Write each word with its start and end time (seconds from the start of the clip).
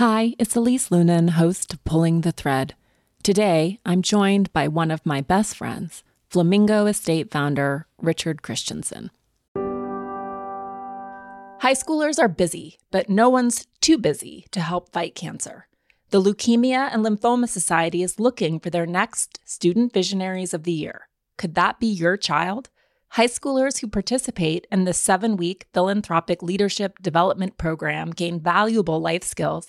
Hi, 0.00 0.34
it's 0.38 0.56
Elise 0.56 0.88
Loehnen, 0.88 1.28
host 1.32 1.74
of 1.74 1.84
Pulling 1.84 2.22
the 2.22 2.32
Thread. 2.32 2.74
Today, 3.22 3.80
I'm 3.84 4.00
joined 4.00 4.50
by 4.50 4.66
one 4.66 4.90
of 4.90 5.04
my 5.04 5.20
best 5.20 5.54
friends, 5.54 6.02
Flamingo 6.30 6.86
Estate 6.86 7.30
founder 7.30 7.86
Richard 8.00 8.40
Christiansen. 8.40 9.10
High 11.60 11.74
schoolers 11.74 12.18
are 12.18 12.28
busy, 12.28 12.78
but 12.90 13.10
no 13.10 13.28
one's 13.28 13.66
too 13.82 13.98
busy 13.98 14.46
to 14.52 14.60
help 14.62 14.90
fight 14.90 15.14
cancer. 15.14 15.66
The 16.08 16.22
Leukemia 16.22 16.88
and 16.94 17.04
Lymphoma 17.04 17.46
Society 17.46 18.02
is 18.02 18.18
looking 18.18 18.58
for 18.58 18.70
their 18.70 18.86
next 18.86 19.38
Student 19.44 19.92
Visionaries 19.92 20.54
of 20.54 20.62
the 20.62 20.72
Year. 20.72 21.08
Could 21.36 21.54
that 21.56 21.78
be 21.78 21.88
your 21.88 22.16
child? 22.16 22.70
High 23.14 23.26
schoolers 23.26 23.80
who 23.80 23.88
participate 23.88 24.68
in 24.70 24.84
the 24.84 24.92
seven 24.92 25.36
week 25.36 25.66
philanthropic 25.74 26.44
leadership 26.44 27.00
development 27.02 27.58
program 27.58 28.12
gain 28.12 28.38
valuable 28.38 29.00
life 29.00 29.24
skills 29.24 29.68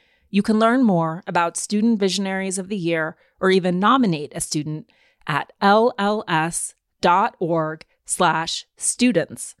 You 0.33 0.41
can 0.41 0.57
learn 0.57 0.83
more 0.83 1.23
about 1.27 1.57
Student 1.57 1.99
Visionaries 1.99 2.57
of 2.57 2.69
the 2.69 2.77
Year 2.77 3.17
or 3.41 3.51
even 3.51 3.79
nominate 3.79 4.31
a 4.33 4.39
student 4.39 4.89
at 5.27 5.51
lls.org 5.61 6.75
slash 8.05 8.65
students. 8.77 9.55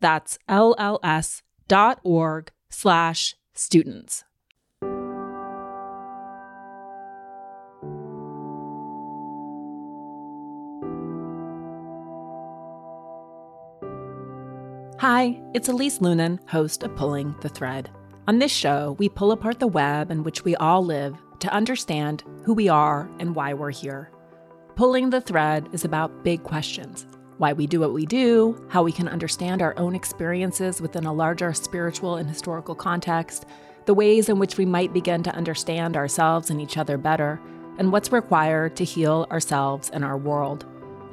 That's 0.00 0.38
lls.org 0.48 1.42
slash 2.70 3.34
students. 3.52 4.24
Hi, 14.98 15.42
it's 15.52 15.68
Elise 15.68 15.98
Loehnen, 15.98 16.38
host 16.48 16.84
of 16.84 16.94
Pulling 16.94 17.34
the 17.40 17.48
Thread. 17.48 17.90
On 18.28 18.38
this 18.38 18.52
show, 18.52 18.94
we 19.00 19.08
pull 19.08 19.32
apart 19.32 19.58
the 19.58 19.66
web 19.66 20.12
in 20.12 20.22
which 20.22 20.44
we 20.44 20.54
all 20.56 20.84
live 20.84 21.16
to 21.40 21.52
understand 21.52 22.22
who 22.44 22.54
we 22.54 22.68
are 22.68 23.10
and 23.18 23.34
why 23.34 23.52
we're 23.52 23.72
here. 23.72 24.12
Pulling 24.76 25.10
the 25.10 25.20
thread 25.20 25.68
is 25.72 25.84
about 25.84 26.22
big 26.22 26.44
questions 26.44 27.06
why 27.38 27.52
we 27.52 27.66
do 27.66 27.80
what 27.80 27.92
we 27.92 28.06
do, 28.06 28.64
how 28.68 28.84
we 28.84 28.92
can 28.92 29.08
understand 29.08 29.60
our 29.60 29.76
own 29.76 29.96
experiences 29.96 30.80
within 30.80 31.04
a 31.04 31.12
larger 31.12 31.52
spiritual 31.52 32.14
and 32.14 32.28
historical 32.28 32.76
context, 32.76 33.46
the 33.86 33.94
ways 33.94 34.28
in 34.28 34.38
which 34.38 34.56
we 34.56 34.64
might 34.64 34.92
begin 34.92 35.24
to 35.24 35.34
understand 35.34 35.96
ourselves 35.96 36.50
and 36.50 36.60
each 36.60 36.76
other 36.76 36.96
better, 36.96 37.40
and 37.78 37.90
what's 37.90 38.12
required 38.12 38.76
to 38.76 38.84
heal 38.84 39.26
ourselves 39.32 39.90
and 39.90 40.04
our 40.04 40.16
world. 40.16 40.64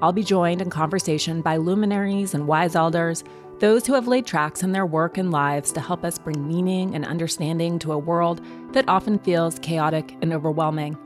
I'll 0.04 0.14
be 0.14 0.22
joined 0.22 0.62
in 0.62 0.70
conversation 0.70 1.42
by 1.42 1.58
luminaries 1.58 2.36
and 2.36 2.46
wise 2.46 2.76
elders 2.76 3.24
those 3.60 3.86
who 3.86 3.94
have 3.94 4.08
laid 4.08 4.26
tracks 4.26 4.64
in 4.64 4.72
their 4.72 4.86
work 4.86 5.18
and 5.18 5.32
lives 5.32 5.72
to 5.74 5.82
help 5.82 6.06
us 6.06 6.18
bring 6.18 6.48
meaning 6.48 6.96
and 6.96 7.06
understanding 7.06 7.78
to 7.80 7.92
a 7.92 7.98
world 7.98 8.42
that 8.72 8.88
often 8.88 9.20
feels 9.20 9.60
chaotic 9.60 10.16
and 10.22 10.32
overwhelming. 10.32 10.98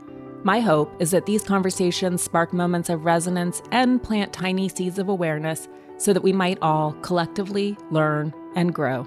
My 0.44 0.60
hope 0.60 0.94
is 1.00 1.10
that 1.10 1.26
these 1.26 1.42
conversations 1.42 2.22
spark 2.22 2.52
moments 2.52 2.90
of 2.90 3.04
resonance 3.04 3.60
and 3.72 4.02
plant 4.02 4.32
tiny 4.32 4.68
seeds 4.68 4.98
of 4.98 5.08
awareness 5.08 5.68
so 5.96 6.12
that 6.12 6.22
we 6.22 6.32
might 6.32 6.58
all 6.62 6.92
collectively 7.02 7.76
learn 7.90 8.32
and 8.54 8.74
grow. 8.74 9.06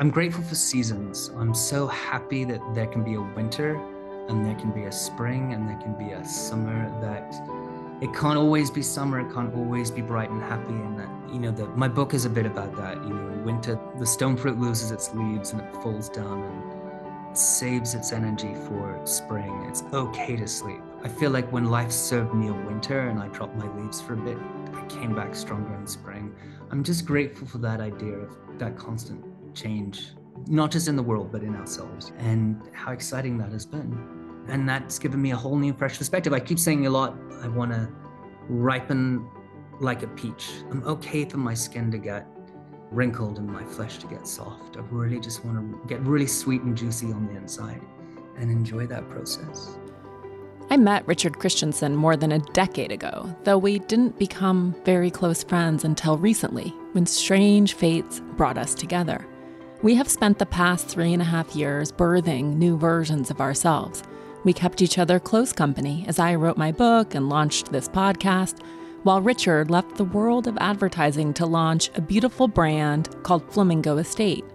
I'm 0.00 0.10
grateful 0.10 0.42
for 0.44 0.54
seasons. 0.54 1.30
I'm 1.36 1.54
so 1.54 1.86
happy 1.86 2.44
that 2.44 2.60
there 2.74 2.86
can 2.86 3.04
be 3.04 3.14
a 3.14 3.20
winter 3.20 3.76
and 4.28 4.44
there 4.44 4.54
can 4.54 4.72
be 4.72 4.84
a 4.84 4.92
spring 4.92 5.52
and 5.52 5.68
there 5.68 5.78
can 5.78 5.96
be 5.98 6.12
a 6.12 6.24
summer 6.24 6.88
that 7.00 7.32
it 8.00 8.14
can't 8.14 8.38
always 8.38 8.70
be 8.70 8.82
summer 8.82 9.20
it 9.20 9.32
can't 9.32 9.52
always 9.54 9.90
be 9.90 10.00
bright 10.00 10.30
and 10.30 10.42
happy 10.42 10.72
and 10.72 10.98
that 10.98 11.08
you 11.32 11.38
know 11.38 11.50
that 11.50 11.76
my 11.76 11.88
book 11.88 12.14
is 12.14 12.24
a 12.24 12.30
bit 12.30 12.46
about 12.46 12.74
that 12.76 12.96
you 13.04 13.10
know 13.10 13.28
in 13.32 13.44
winter 13.44 13.78
the 13.98 14.06
stone 14.06 14.36
fruit 14.36 14.58
loses 14.58 14.90
its 14.90 15.12
leaves 15.14 15.52
and 15.52 15.60
it 15.60 15.72
falls 15.74 16.08
down 16.08 16.42
and 16.42 16.78
saves 17.36 17.94
its 17.94 18.12
energy 18.12 18.54
for 18.66 19.00
spring. 19.04 19.66
It's 19.68 19.82
okay 19.92 20.34
to 20.36 20.48
sleep. 20.48 20.80
I 21.04 21.08
feel 21.08 21.30
like 21.30 21.50
when 21.52 21.66
life 21.66 21.92
served 21.92 22.34
me 22.34 22.48
a 22.48 22.52
winter 22.52 23.08
and 23.08 23.20
i 23.20 23.28
dropped 23.28 23.56
my 23.56 23.68
leaves 23.76 24.00
for 24.00 24.14
a 24.14 24.16
bit 24.16 24.38
i 24.74 24.84
came 24.86 25.14
back 25.14 25.34
stronger 25.34 25.74
in 25.74 25.86
spring. 25.86 26.34
I'm 26.70 26.82
just 26.82 27.04
grateful 27.04 27.46
for 27.46 27.58
that 27.58 27.80
idea 27.80 28.14
of 28.14 28.36
that 28.58 28.76
constant 28.76 29.24
change 29.54 30.12
not 30.46 30.70
just 30.70 30.86
in 30.86 30.94
the 30.94 31.02
world 31.02 31.32
but 31.32 31.42
in 31.42 31.54
ourselves. 31.56 32.12
And 32.18 32.62
how 32.72 32.92
exciting 32.92 33.38
that 33.38 33.52
has 33.52 33.66
been 33.66 34.17
and 34.48 34.68
that's 34.68 34.98
given 34.98 35.20
me 35.20 35.30
a 35.30 35.36
whole 35.36 35.56
new 35.56 35.72
fresh 35.72 35.98
perspective 35.98 36.32
i 36.32 36.40
keep 36.40 36.58
saying 36.58 36.86
a 36.86 36.90
lot 36.90 37.16
I 37.42 37.48
want 37.48 37.72
to 37.72 37.88
ripen 38.48 39.28
like 39.80 40.02
a 40.02 40.08
peach. 40.08 40.50
I'm 40.70 40.82
okay 40.84 41.24
for 41.24 41.36
my 41.36 41.54
skin 41.54 41.90
to 41.92 41.98
get 41.98 42.26
wrinkled 42.90 43.38
and 43.38 43.46
my 43.46 43.64
flesh 43.64 43.98
to 43.98 44.06
get 44.06 44.26
soft. 44.26 44.76
I 44.76 44.80
really 44.90 45.20
just 45.20 45.44
want 45.44 45.58
to 45.58 45.88
get 45.88 46.00
really 46.00 46.26
sweet 46.26 46.62
and 46.62 46.76
juicy 46.76 47.12
on 47.12 47.26
the 47.26 47.36
inside 47.36 47.82
and 48.36 48.50
enjoy 48.50 48.86
that 48.86 49.08
process. 49.08 49.78
I 50.70 50.76
met 50.76 51.06
Richard 51.06 51.38
Christiansen 51.38 51.96
more 51.96 52.16
than 52.16 52.32
a 52.32 52.40
decade 52.40 52.92
ago, 52.92 53.34
though 53.44 53.56
we 53.56 53.78
didn't 53.78 54.18
become 54.18 54.74
very 54.84 55.10
close 55.10 55.42
friends 55.42 55.84
until 55.84 56.18
recently, 56.18 56.74
when 56.92 57.06
strange 57.06 57.74
fates 57.74 58.20
brought 58.36 58.58
us 58.58 58.74
together. 58.74 59.26
We 59.82 59.94
have 59.94 60.10
spent 60.10 60.38
the 60.38 60.46
past 60.46 60.88
three 60.88 61.12
and 61.12 61.22
a 61.22 61.26
half 61.26 61.54
years 61.54 61.92
birthing 61.92 62.56
new 62.56 62.76
versions 62.76 63.30
of 63.30 63.40
ourselves 63.40 64.02
we 64.48 64.54
kept 64.54 64.80
each 64.80 64.96
other 64.96 65.20
close 65.20 65.52
company 65.52 66.06
as 66.08 66.18
I 66.18 66.34
wrote 66.34 66.56
my 66.56 66.72
book 66.72 67.14
and 67.14 67.28
launched 67.28 67.70
this 67.70 67.86
podcast, 67.86 68.62
while 69.02 69.20
Richard 69.20 69.70
left 69.70 69.96
the 69.96 70.04
world 70.04 70.46
of 70.46 70.56
advertising 70.56 71.34
to 71.34 71.44
launch 71.44 71.90
a 71.94 72.00
beautiful 72.00 72.48
brand 72.48 73.14
called 73.24 73.52
Flamingo 73.52 73.98
Estate. 73.98 74.46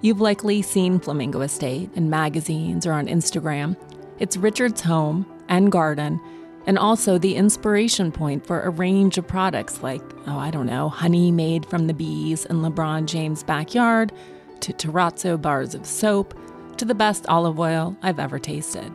You've 0.00 0.22
likely 0.22 0.62
seen 0.62 0.98
Flamingo 0.98 1.42
Estate 1.42 1.90
in 1.94 2.08
magazines 2.08 2.86
or 2.86 2.92
on 2.92 3.08
Instagram. 3.08 3.76
It's 4.18 4.38
Richard's 4.38 4.80
home 4.80 5.26
and 5.50 5.70
garden, 5.70 6.18
and 6.66 6.78
also 6.78 7.18
the 7.18 7.36
inspiration 7.36 8.12
point 8.12 8.46
for 8.46 8.62
a 8.62 8.70
range 8.70 9.18
of 9.18 9.28
products 9.28 9.82
like, 9.82 10.00
oh, 10.26 10.38
I 10.38 10.50
don't 10.50 10.64
know, 10.64 10.88
honey 10.88 11.30
made 11.30 11.66
from 11.66 11.88
the 11.88 11.92
bees 11.92 12.46
in 12.46 12.62
LeBron 12.62 13.04
James' 13.04 13.42
backyard, 13.42 14.12
to 14.60 14.72
terrazzo 14.72 15.38
bars 15.38 15.74
of 15.74 15.84
soap, 15.84 16.32
to 16.78 16.86
the 16.86 16.94
best 16.94 17.26
olive 17.26 17.60
oil 17.60 17.98
I've 18.00 18.18
ever 18.18 18.38
tasted. 18.38 18.90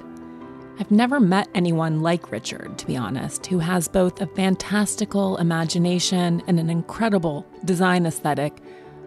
I've 0.82 0.90
never 0.90 1.20
met 1.20 1.48
anyone 1.54 2.02
like 2.02 2.32
Richard, 2.32 2.80
to 2.80 2.88
be 2.88 2.98
honest, 2.98 3.46
who 3.46 3.60
has 3.60 3.88
both 3.88 4.20
a 4.20 4.26
fantastical 4.26 5.38
imagination 5.38 6.42
and 6.48 6.60
an 6.60 6.72
incredible 6.72 7.46
design 7.66 8.08
aesthetic, 8.08 8.58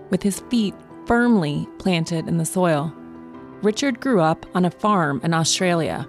with 0.09 0.23
his 0.23 0.39
feet 0.51 0.73
firmly 1.05 1.67
planted 1.79 2.29
in 2.29 2.39
the 2.39 2.45
soil. 2.45 2.95
Richard 3.61 3.99
grew 3.99 4.21
up 4.21 4.47
on 4.55 4.65
a 4.65 4.71
farm 4.71 5.21
in 5.25 5.35
Australia. 5.35 6.07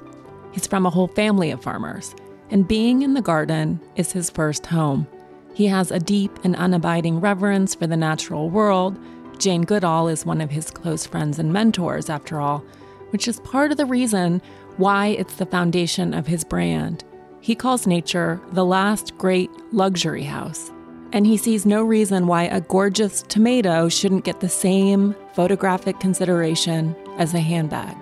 He's 0.51 0.67
from 0.67 0.85
a 0.85 0.91
whole 0.91 1.07
family 1.07 1.49
of 1.49 1.63
farmers, 1.63 2.13
and 2.51 2.67
being 2.67 3.01
in 3.01 3.15
the 3.15 3.21
garden 3.23 3.81
is 3.95 4.11
his 4.11 4.29
first 4.29 4.67
home. 4.67 5.07
He 5.55 5.65
has 5.65 5.89
a 5.89 5.97
deep 5.97 6.37
and 6.43 6.55
unabiding 6.57 7.23
reverence 7.23 7.73
for 7.73 7.87
the 7.87 7.97
natural 7.97 8.51
world. 8.51 8.99
Jane 9.39 9.63
Goodall 9.63 10.09
is 10.09 10.27
one 10.27 10.41
of 10.41 10.51
his 10.51 10.69
close 10.69 11.07
friends 11.07 11.39
and 11.39 11.51
mentors, 11.51 12.07
after 12.07 12.39
all, 12.39 12.63
which 13.09 13.27
is 13.27 13.39
part 13.39 13.71
of 13.71 13.77
the 13.77 13.87
reason 13.87 14.43
why 14.77 15.07
it's 15.07 15.35
the 15.35 15.45
foundation 15.45 16.13
of 16.13 16.27
his 16.27 16.43
brand. 16.43 17.03
He 17.41 17.55
calls 17.55 17.87
nature 17.87 18.41
the 18.51 18.65
last 18.65 19.17
great 19.17 19.51
luxury 19.71 20.23
house, 20.23 20.71
and 21.11 21.25
he 21.25 21.37
sees 21.37 21.65
no 21.65 21.83
reason 21.83 22.27
why 22.27 22.43
a 22.43 22.61
gorgeous 22.61 23.21
tomato 23.23 23.87
shouldn't 23.87 24.25
get 24.25 24.39
the 24.39 24.49
same 24.49 25.15
photographic 25.33 25.99
consideration 25.99 26.95
as 27.17 27.33
a 27.33 27.39
handbag. 27.39 27.95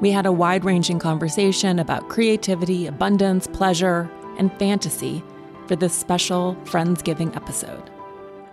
We 0.00 0.10
had 0.10 0.26
a 0.26 0.32
wide 0.32 0.64
ranging 0.64 0.98
conversation 0.98 1.78
about 1.78 2.08
creativity, 2.08 2.86
abundance, 2.86 3.46
pleasure, 3.46 4.10
and 4.38 4.52
fantasy 4.58 5.22
for 5.66 5.76
this 5.76 5.94
special 5.94 6.56
Friendsgiving 6.64 7.36
episode. 7.36 7.90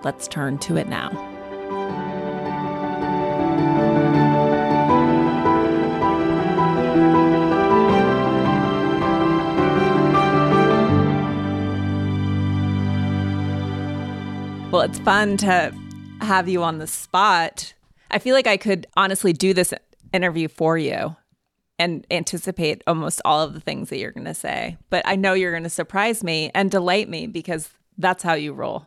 Let's 0.03 0.27
turn 0.27 0.57
to 0.59 0.77
it 0.77 0.87
now. 0.87 1.28
Well, 14.71 14.81
it's 14.81 14.99
fun 14.99 15.37
to 15.37 15.73
have 16.21 16.47
you 16.47 16.61
on 16.61 16.77
the 16.77 16.85
spot. 16.85 17.73
I 18.11 18.19
feel 18.19 18.35
like 18.35 18.45
I 18.45 18.57
could 18.57 18.85
honestly 18.95 19.33
do 19.33 19.51
this 19.53 19.73
interview 20.13 20.47
for 20.47 20.77
you. 20.77 21.15
and 21.79 22.05
anticipate 22.11 22.83
almost 22.87 23.21
all 23.23 23.41
of 23.41 23.53
the 23.53 23.61
things 23.61 23.89
that 23.89 23.99
you're 23.99 24.11
going 24.11 24.25
to 24.25 24.33
say. 24.33 24.75
But 24.89 25.01
I 25.07 25.15
know 25.15 25.33
you're 25.33 25.51
going 25.53 25.63
to 25.63 25.69
surprise 25.69 26.25
me 26.25 26.51
and 26.53 26.69
delight 26.69 27.07
me 27.07 27.25
because 27.25 27.69
that's 27.97 28.21
how 28.21 28.33
you 28.33 28.51
roll. 28.51 28.85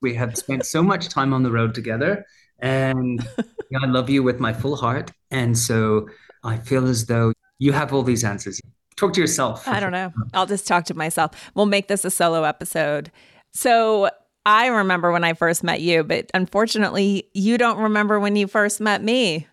We 0.00 0.12
have 0.16 0.36
spent 0.36 0.66
so 0.66 0.82
much 0.82 1.08
time 1.08 1.32
on 1.32 1.44
the 1.44 1.52
road 1.52 1.72
together, 1.72 2.26
and 2.58 3.24
I 3.82 3.86
love 3.86 4.10
you 4.10 4.24
with 4.24 4.40
my 4.40 4.52
full 4.52 4.74
heart. 4.74 5.12
And 5.30 5.56
so 5.56 6.08
I 6.42 6.56
feel 6.56 6.88
as 6.88 7.06
though 7.06 7.32
you 7.60 7.70
have 7.70 7.92
all 7.94 8.02
these 8.02 8.24
answers. 8.24 8.60
Talk 8.96 9.12
to 9.12 9.20
yourself. 9.20 9.68
I 9.68 9.78
don't 9.78 9.92
know. 9.92 10.12
I'll 10.34 10.46
just 10.46 10.66
talk 10.66 10.84
to 10.86 10.94
myself. 10.94 11.52
We'll 11.54 11.66
make 11.66 11.86
this 11.86 12.04
a 12.04 12.10
solo 12.10 12.42
episode. 12.42 13.12
So 13.52 14.10
I 14.44 14.66
remember 14.66 15.12
when 15.12 15.24
I 15.24 15.34
first 15.34 15.62
met 15.62 15.80
you, 15.80 16.02
but 16.02 16.30
unfortunately, 16.34 17.28
you 17.32 17.58
don't 17.58 17.78
remember 17.78 18.18
when 18.18 18.34
you 18.34 18.46
first 18.46 18.80
met 18.80 19.02
me. 19.02 19.46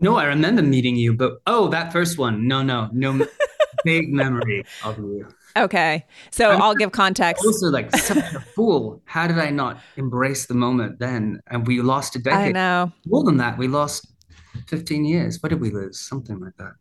No, 0.00 0.16
I 0.16 0.24
remember 0.26 0.62
meeting 0.62 0.96
you, 0.96 1.14
but 1.14 1.40
oh, 1.46 1.68
that 1.68 1.92
first 1.92 2.18
one. 2.18 2.46
No, 2.46 2.62
no, 2.62 2.88
no 2.92 3.26
big 3.84 4.08
memory 4.12 4.64
of 4.84 4.98
you. 4.98 5.26
Okay. 5.56 6.04
So 6.30 6.50
i 6.50 6.66
will 6.66 6.74
give 6.74 6.92
context. 6.92 7.44
Also, 7.44 7.66
like 7.68 7.94
such 7.96 8.16
a 8.16 8.40
fool. 8.40 9.00
How 9.04 9.26
did 9.26 9.38
I 9.38 9.50
not 9.50 9.78
embrace 9.96 10.46
the 10.46 10.54
moment 10.54 10.98
then? 10.98 11.40
And 11.48 11.66
we 11.66 11.80
lost 11.80 12.16
a 12.16 12.18
decade. 12.18 12.48
I 12.48 12.52
know. 12.52 12.92
More 13.06 13.24
than 13.24 13.36
that, 13.36 13.56
we 13.56 13.68
lost 13.68 14.06
15 14.66 15.04
years. 15.04 15.42
What 15.42 15.50
did 15.50 15.60
we 15.60 15.70
lose? 15.70 16.00
Something 16.00 16.40
like 16.40 16.56
that. 16.58 16.72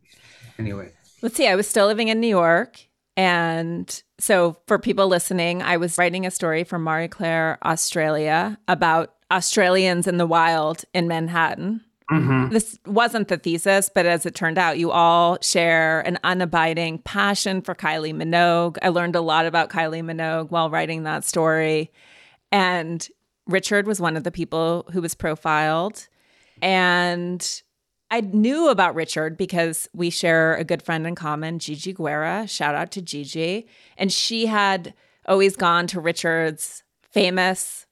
Anyway. 0.57 0.91
Let's 1.21 1.35
see. 1.35 1.47
I 1.47 1.55
was 1.55 1.67
still 1.67 1.87
living 1.87 2.07
in 2.07 2.19
New 2.19 2.27
York. 2.27 2.87
And 3.15 4.03
so, 4.19 4.57
for 4.67 4.79
people 4.79 5.07
listening, 5.07 5.61
I 5.61 5.77
was 5.77 5.97
writing 5.97 6.25
a 6.25 6.31
story 6.31 6.63
for 6.63 6.79
Marie 6.79 7.07
Claire 7.07 7.59
Australia 7.63 8.57
about 8.67 9.13
Australians 9.31 10.07
in 10.07 10.17
the 10.17 10.25
wild 10.25 10.83
in 10.93 11.07
Manhattan. 11.07 11.81
Mm-hmm. 12.11 12.53
This 12.53 12.77
wasn't 12.85 13.27
the 13.27 13.37
thesis, 13.37 13.89
but 13.93 14.05
as 14.05 14.25
it 14.25 14.35
turned 14.35 14.57
out, 14.57 14.77
you 14.77 14.91
all 14.91 15.37
share 15.41 16.01
an 16.01 16.19
unabiding 16.23 17.03
passion 17.03 17.61
for 17.61 17.73
Kylie 17.73 18.13
Minogue. 18.13 18.77
I 18.81 18.89
learned 18.89 19.15
a 19.15 19.21
lot 19.21 19.45
about 19.45 19.69
Kylie 19.69 20.03
Minogue 20.03 20.51
while 20.51 20.69
writing 20.69 21.03
that 21.03 21.23
story. 21.23 21.91
And 22.51 23.07
Richard 23.47 23.87
was 23.87 23.99
one 23.99 24.17
of 24.17 24.23
the 24.23 24.31
people 24.31 24.87
who 24.91 25.01
was 25.01 25.15
profiled. 25.15 26.07
And 26.61 27.63
I 28.13 28.21
knew 28.21 28.69
about 28.69 28.93
Richard 28.93 29.37
because 29.37 29.89
we 29.91 30.11
share 30.11 30.53
a 30.53 30.63
good 30.63 30.83
friend 30.83 31.07
in 31.07 31.15
common, 31.15 31.57
Gigi 31.57 31.93
Guerra. 31.93 32.45
Shout 32.47 32.75
out 32.75 32.91
to 32.91 33.01
Gigi. 33.01 33.65
And 33.97 34.13
she 34.13 34.45
had 34.45 34.93
always 35.25 35.55
gone 35.55 35.87
to 35.87 35.99
Richard's 35.99 36.83
famous 37.01 37.87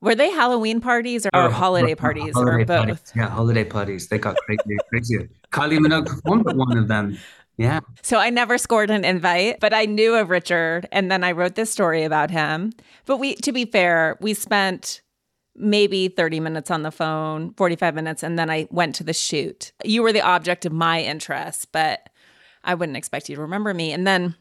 were 0.00 0.16
they 0.16 0.32
Halloween 0.32 0.80
parties 0.80 1.26
or, 1.26 1.30
oh, 1.32 1.48
holiday 1.48 1.94
parties 2.06 2.34
holiday 2.34 2.62
or 2.62 2.64
both? 2.64 2.86
Parties. 2.86 3.12
Yeah, 3.14 3.28
holiday 3.28 3.62
parties. 3.62 4.08
They 4.08 4.18
got 4.18 4.36
crazy, 4.38 4.76
crazy. 4.88 5.28
Kylie 5.52 5.78
Minogue 5.78 6.06
performed 6.06 6.48
at 6.48 6.56
one 6.56 6.76
of 6.76 6.88
them. 6.88 7.16
Yeah. 7.56 7.78
So 8.02 8.18
I 8.18 8.30
never 8.30 8.58
scored 8.58 8.90
an 8.90 9.04
invite, 9.04 9.60
but 9.60 9.72
I 9.72 9.84
knew 9.84 10.16
of 10.16 10.28
Richard 10.28 10.88
and 10.90 11.08
then 11.08 11.22
I 11.22 11.30
wrote 11.30 11.54
this 11.54 11.70
story 11.70 12.02
about 12.02 12.32
him. 12.32 12.72
But 13.06 13.18
we 13.18 13.36
to 13.36 13.52
be 13.52 13.64
fair, 13.64 14.18
we 14.20 14.34
spent 14.34 15.02
maybe 15.54 16.08
30 16.08 16.40
minutes 16.40 16.70
on 16.70 16.82
the 16.82 16.90
phone, 16.90 17.52
45 17.54 17.94
minutes, 17.94 18.22
and 18.22 18.38
then 18.38 18.50
I 18.50 18.66
went 18.70 18.94
to 18.96 19.04
the 19.04 19.12
shoot. 19.12 19.72
You 19.84 20.02
were 20.02 20.12
the 20.12 20.22
object 20.22 20.64
of 20.64 20.72
my 20.72 21.02
interest, 21.02 21.72
but 21.72 22.08
I 22.64 22.74
wouldn't 22.74 22.96
expect 22.96 23.28
you 23.28 23.36
to 23.36 23.42
remember 23.42 23.74
me. 23.74 23.92
And 23.92 24.06
then 24.06 24.36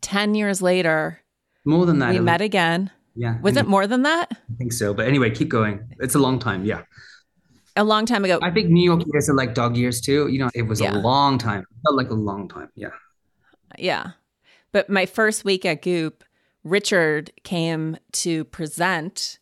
10 0.00 0.34
years 0.34 0.62
later, 0.62 1.20
more 1.64 1.86
than 1.86 1.98
that, 1.98 2.14
we 2.14 2.20
met 2.20 2.40
again. 2.40 2.90
Yeah. 3.14 3.40
Was 3.40 3.56
it 3.56 3.66
more 3.66 3.86
than 3.86 4.02
that? 4.04 4.28
I 4.32 4.56
think 4.56 4.72
so. 4.72 4.94
But 4.94 5.08
anyway, 5.08 5.30
keep 5.30 5.48
going. 5.48 5.88
It's 5.98 6.14
a 6.14 6.20
long 6.20 6.38
time. 6.38 6.64
Yeah. 6.64 6.82
A 7.74 7.82
long 7.84 8.06
time 8.06 8.24
ago. 8.24 8.38
I 8.42 8.50
think 8.50 8.70
New 8.70 8.84
York 8.84 9.02
years 9.12 9.28
are 9.28 9.34
like 9.34 9.54
dog 9.54 9.76
years 9.76 10.00
too. 10.00 10.28
You 10.28 10.38
know, 10.38 10.50
it 10.54 10.62
was 10.62 10.80
yeah. 10.80 10.92
a 10.92 10.98
long 10.98 11.36
time. 11.36 11.60
It 11.60 11.76
felt 11.84 11.96
like 11.96 12.10
a 12.10 12.14
long 12.14 12.48
time. 12.48 12.70
Yeah. 12.74 12.90
Yeah. 13.76 14.12
But 14.72 14.88
my 14.88 15.04
first 15.04 15.44
week 15.44 15.64
at 15.64 15.82
Goop, 15.82 16.24
Richard 16.62 17.32
came 17.42 17.96
to 18.12 18.44
present 18.44 19.38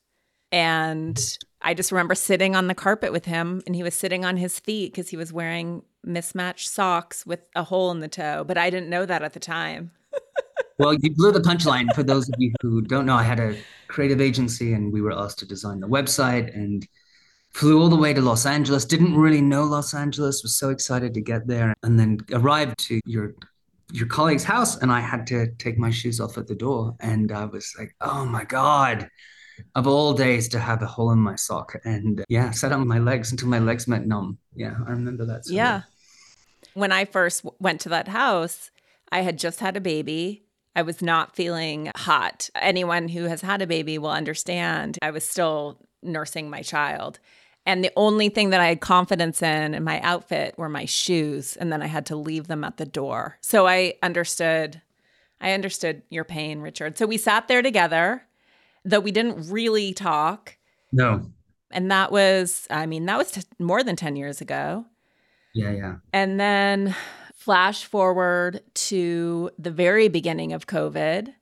and 0.57 1.39
I 1.61 1.75
just 1.75 1.93
remember 1.93 2.15
sitting 2.15 2.57
on 2.57 2.67
the 2.67 2.75
carpet 2.75 3.13
with 3.13 3.27
him 3.27 3.63
and 3.67 3.77
he 3.77 3.83
was 3.83 3.95
sitting 3.95 4.25
on 4.25 4.39
his 4.39 4.59
feet 4.59 4.91
because 4.91 5.11
he 5.11 5.17
was 5.19 5.31
wearing 5.31 5.83
mismatched 6.03 6.71
socks 6.71 7.27
with 7.27 7.41
a 7.55 7.63
hole 7.63 7.91
in 7.91 8.01
the 8.01 8.09
toe. 8.09 8.43
But 8.43 8.57
I 8.57 8.71
didn't 8.71 8.89
know 8.89 9.05
that 9.05 9.23
at 9.23 9.35
the 9.35 9.39
time. 9.39 9.91
well, 10.79 10.95
you 10.95 11.15
blew 11.15 11.31
the 11.31 11.41
punchline. 11.41 11.95
For 11.95 12.03
those 12.03 12.31
of 12.31 12.37
you 12.39 12.55
who 12.63 12.81
don't 12.81 13.05
know, 13.05 13.17
I 13.17 13.23
had 13.23 13.39
a 13.39 13.55
creative 13.89 14.19
agency 14.19 14.73
and 14.73 14.91
we 14.95 15.03
were 15.03 15.13
asked 15.13 15.41
to 15.41 15.47
design 15.47 15.79
the 15.81 15.89
website 15.89 16.55
and 16.55 16.89
flew 17.51 17.79
all 17.79 17.91
the 17.91 17.97
way 17.97 18.15
to 18.15 18.23
Los 18.23 18.47
Angeles. 18.47 18.87
Didn't 18.87 19.15
really 19.15 19.43
know 19.43 19.65
Los 19.65 19.93
Angeles, 19.93 20.43
was 20.43 20.57
so 20.57 20.71
excited 20.71 21.13
to 21.13 21.21
get 21.21 21.47
there 21.47 21.75
and 21.83 22.01
then 22.01 22.21
arrived 22.33 22.79
to 22.87 22.99
your 23.05 23.35
your 23.93 24.07
colleague's 24.07 24.43
house 24.43 24.79
and 24.79 24.91
I 24.91 25.01
had 25.01 25.27
to 25.29 25.49
take 25.59 25.79
my 25.79 25.91
shoes 25.91 26.19
off 26.19 26.39
at 26.39 26.47
the 26.47 26.57
door 26.57 26.97
and 27.01 27.31
I 27.31 27.45
was 27.45 27.75
like, 27.79 27.95
"Oh 28.01 28.25
my 28.25 28.45
god." 28.45 29.11
Of 29.75 29.87
all 29.87 30.13
days 30.13 30.49
to 30.49 30.59
have 30.59 30.83
a 30.83 30.87
hole 30.87 31.11
in 31.11 31.19
my 31.19 31.37
sock 31.37 31.77
and 31.85 32.25
yeah 32.29 32.51
sat 32.51 32.73
on 32.73 32.87
my 32.87 32.99
legs 32.99 33.31
until 33.31 33.49
my 33.49 33.59
legs 33.59 33.87
went 33.87 34.07
numb 34.07 34.39
yeah 34.55 34.75
i 34.87 34.91
remember 34.91 35.25
that 35.25 35.45
story. 35.45 35.57
yeah 35.57 35.83
when 36.75 36.93
i 36.93 37.05
first 37.05 37.45
went 37.59 37.81
to 37.81 37.89
that 37.89 38.09
house 38.09 38.71
i 39.13 39.21
had 39.21 39.39
just 39.39 39.61
had 39.61 39.77
a 39.77 39.81
baby 39.81 40.45
i 40.75 40.83
was 40.83 41.03
not 41.03 41.37
feeling 41.37 41.91
hot 41.97 42.49
anyone 42.55 43.09
who 43.09 43.25
has 43.25 43.41
had 43.41 43.63
a 43.63 43.67
baby 43.67 43.99
will 43.99 44.11
understand 44.11 44.99
i 45.03 45.11
was 45.11 45.25
still 45.25 45.79
nursing 46.03 46.51
my 46.51 46.63
child 46.63 47.19
and 47.67 47.83
the 47.83 47.93
only 47.97 48.29
thing 48.29 48.51
that 48.51 48.61
I 48.61 48.69
had 48.69 48.81
confidence 48.81 49.43
in 49.43 49.75
in 49.75 49.83
my 49.83 50.01
outfit 50.01 50.57
were 50.57 50.69
my 50.69 50.85
shoes. 50.85 51.57
And 51.57 51.73
then 51.73 51.83
I 51.83 51.87
had 51.87 52.07
to 52.07 52.17
leave 52.17 52.47
them 52.47 52.63
at 52.63 52.77
the 52.77 52.87
door. 52.87 53.39
So 53.41 53.67
I 53.67 53.95
understood, 54.05 54.81
I 55.41 55.51
understood 55.51 56.03
your 56.09 56.23
pain, 56.23 56.61
Richard. 56.61 56.97
So 56.97 57.07
we 57.07 57.19
sat 57.19 57.49
there 57.49 57.63
together 57.63 58.23
though 58.87 59.01
we 59.01 59.11
didn't 59.11 59.51
really 59.51 59.93
talk. 59.93 60.57
No. 60.93 61.27
And 61.71 61.91
that 61.91 62.13
was, 62.13 62.67
I 62.71 62.87
mean, 62.87 63.05
that 63.07 63.19
was 63.19 63.33
t- 63.33 63.43
more 63.59 63.83
than 63.83 63.97
10 63.97 64.17
years 64.17 64.41
ago. 64.41 64.87
Yeah, 65.53 65.73
yeah. 65.73 65.97
And 66.13 66.39
then 66.39 66.95
flash 67.35 67.85
forward 67.85 68.63
to 68.75 69.51
the 69.59 69.71
very 69.71 70.09
beginning 70.09 70.53
of 70.53 70.67
COVID, 70.67 71.33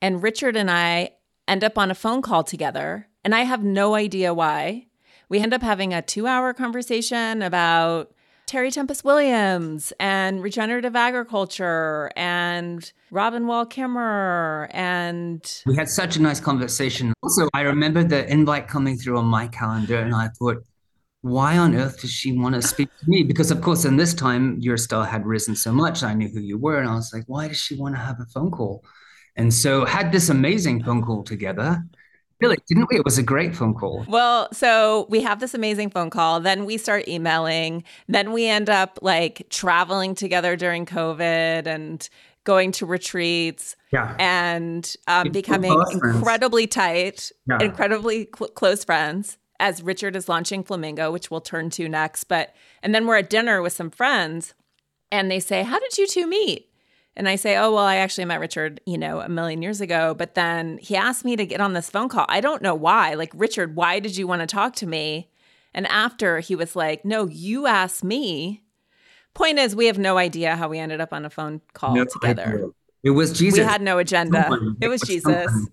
and 0.00 0.22
Richard 0.22 0.56
and 0.56 0.70
I 0.70 1.10
end 1.48 1.64
up 1.64 1.78
on 1.78 1.90
a 1.90 1.94
phone 1.94 2.22
call 2.22 2.44
together, 2.44 3.08
and 3.24 3.34
I 3.34 3.40
have 3.40 3.64
no 3.64 3.94
idea 3.94 4.34
why. 4.34 4.86
We 5.28 5.40
end 5.40 5.52
up 5.54 5.62
having 5.62 5.92
a 5.92 6.02
two 6.02 6.26
hour 6.26 6.54
conversation 6.54 7.42
about 7.42 8.12
Terry 8.48 8.70
Tempest 8.70 9.04
Williams 9.04 9.92
and 10.00 10.42
regenerative 10.42 10.96
agriculture 10.96 12.10
and 12.16 12.90
Robin 13.10 13.46
Wall 13.46 13.66
Kimmerer 13.66 14.68
and 14.70 15.62
we 15.66 15.76
had 15.76 15.88
such 15.90 16.16
a 16.16 16.22
nice 16.22 16.40
conversation. 16.40 17.12
Also, 17.22 17.46
I 17.52 17.60
remember 17.60 18.02
the 18.02 18.26
invite 18.32 18.66
coming 18.66 18.96
through 18.96 19.18
on 19.18 19.26
my 19.26 19.48
calendar 19.48 19.98
and 19.98 20.14
I 20.14 20.28
thought, 20.38 20.64
why 21.20 21.58
on 21.58 21.76
earth 21.76 22.00
does 22.00 22.10
she 22.10 22.32
want 22.38 22.54
to 22.54 22.62
speak 22.62 22.88
to 23.00 23.04
me? 23.06 23.22
Because 23.22 23.50
of 23.50 23.60
course, 23.60 23.84
in 23.84 23.98
this 23.98 24.14
time 24.14 24.56
your 24.60 24.78
star 24.78 25.04
had 25.04 25.26
risen 25.26 25.54
so 25.54 25.70
much. 25.70 26.02
I 26.02 26.14
knew 26.14 26.28
who 26.28 26.40
you 26.40 26.56
were, 26.56 26.78
and 26.78 26.88
I 26.88 26.94
was 26.94 27.12
like, 27.12 27.24
why 27.26 27.48
does 27.48 27.58
she 27.58 27.76
want 27.76 27.96
to 27.96 28.00
have 28.00 28.18
a 28.18 28.26
phone 28.32 28.50
call? 28.50 28.82
And 29.36 29.52
so 29.52 29.84
had 29.84 30.10
this 30.10 30.30
amazing 30.30 30.84
phone 30.84 31.02
call 31.02 31.22
together. 31.22 31.84
Really, 32.40 32.56
didn't 32.68 32.88
we? 32.90 32.96
It 32.96 33.04
was 33.04 33.18
a 33.18 33.22
great 33.22 33.56
phone 33.56 33.74
call. 33.74 34.04
Well, 34.08 34.48
so 34.52 35.06
we 35.10 35.22
have 35.22 35.40
this 35.40 35.54
amazing 35.54 35.90
phone 35.90 36.10
call. 36.10 36.40
Then 36.40 36.64
we 36.64 36.76
start 36.78 37.08
emailing. 37.08 37.84
Then 38.06 38.32
we 38.32 38.46
end 38.46 38.70
up 38.70 38.98
like 39.02 39.46
traveling 39.50 40.14
together 40.14 40.54
during 40.54 40.86
COVID 40.86 41.66
and 41.66 42.08
going 42.44 42.72
to 42.72 42.86
retreats 42.86 43.76
yeah. 43.92 44.16
and 44.18 44.96
um, 45.06 45.30
becoming 45.30 45.72
incredibly 45.92 46.66
tight, 46.66 47.30
yeah. 47.46 47.58
incredibly 47.60 48.28
cl- 48.36 48.50
close 48.50 48.84
friends 48.84 49.36
as 49.60 49.82
Richard 49.82 50.16
is 50.16 50.28
launching 50.28 50.62
Flamingo, 50.62 51.10
which 51.10 51.30
we'll 51.30 51.40
turn 51.40 51.68
to 51.70 51.88
next. 51.88 52.24
But, 52.24 52.54
and 52.82 52.94
then 52.94 53.06
we're 53.06 53.16
at 53.16 53.28
dinner 53.28 53.60
with 53.60 53.72
some 53.72 53.90
friends 53.90 54.54
and 55.10 55.30
they 55.30 55.40
say, 55.40 55.62
How 55.62 55.78
did 55.78 55.98
you 55.98 56.06
two 56.06 56.26
meet? 56.26 56.67
And 57.18 57.28
I 57.28 57.34
say, 57.34 57.56
oh, 57.56 57.74
well, 57.74 57.84
I 57.84 57.96
actually 57.96 58.26
met 58.26 58.38
Richard, 58.38 58.80
you 58.86 58.96
know, 58.96 59.18
a 59.20 59.28
million 59.28 59.60
years 59.60 59.80
ago. 59.80 60.14
But 60.14 60.36
then 60.36 60.78
he 60.78 60.94
asked 60.94 61.24
me 61.24 61.34
to 61.34 61.44
get 61.44 61.60
on 61.60 61.72
this 61.72 61.90
phone 61.90 62.08
call. 62.08 62.24
I 62.28 62.40
don't 62.40 62.62
know 62.62 62.76
why. 62.76 63.14
Like, 63.14 63.32
Richard, 63.34 63.74
why 63.74 63.98
did 63.98 64.16
you 64.16 64.28
want 64.28 64.40
to 64.40 64.46
talk 64.46 64.76
to 64.76 64.86
me? 64.86 65.28
And 65.74 65.86
after 65.88 66.38
he 66.38 66.54
was 66.54 66.76
like, 66.76 67.04
no, 67.04 67.26
you 67.26 67.66
asked 67.66 68.04
me. 68.04 68.62
Point 69.34 69.58
is, 69.58 69.74
we 69.74 69.86
have 69.86 69.98
no 69.98 70.16
idea 70.16 70.54
how 70.54 70.68
we 70.68 70.78
ended 70.78 71.00
up 71.00 71.12
on 71.12 71.24
a 71.24 71.30
phone 71.30 71.60
call 71.72 71.96
no 71.96 72.04
together. 72.04 72.70
It 73.02 73.10
was 73.10 73.36
Jesus. 73.36 73.58
We 73.58 73.64
had 73.64 73.82
no 73.82 73.98
agenda. 73.98 74.42
Someone. 74.42 74.76
It 74.80 74.86
was, 74.86 75.00
Jesus. 75.00 75.44
Someone. 75.44 75.66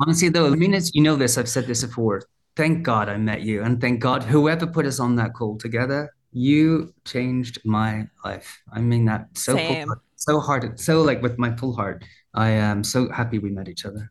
Honestly, 0.00 0.28
though, 0.28 0.52
I 0.52 0.54
mean, 0.54 0.80
you 0.94 1.02
know 1.02 1.16
this, 1.16 1.36
I've 1.36 1.48
said 1.48 1.66
this 1.66 1.84
before. 1.84 2.22
Thank 2.54 2.84
God 2.84 3.08
I 3.08 3.16
met 3.16 3.42
you. 3.42 3.62
And 3.62 3.80
thank 3.80 3.98
God 3.98 4.22
whoever 4.22 4.68
put 4.68 4.86
us 4.86 5.00
on 5.00 5.16
that 5.16 5.34
call 5.34 5.58
together, 5.58 6.14
you 6.32 6.94
changed 7.04 7.58
my 7.64 8.06
life. 8.24 8.62
I 8.72 8.80
mean 8.80 9.04
that 9.06 9.28
so 9.34 9.54
Same 9.54 9.92
so 10.24 10.40
hard. 10.40 10.78
So 10.80 11.02
like 11.02 11.22
with 11.22 11.38
my 11.38 11.54
full 11.56 11.74
heart, 11.74 12.04
I 12.34 12.50
am 12.50 12.84
so 12.84 13.10
happy 13.10 13.38
we 13.38 13.50
met 13.50 13.68
each 13.68 13.84
other. 13.84 14.10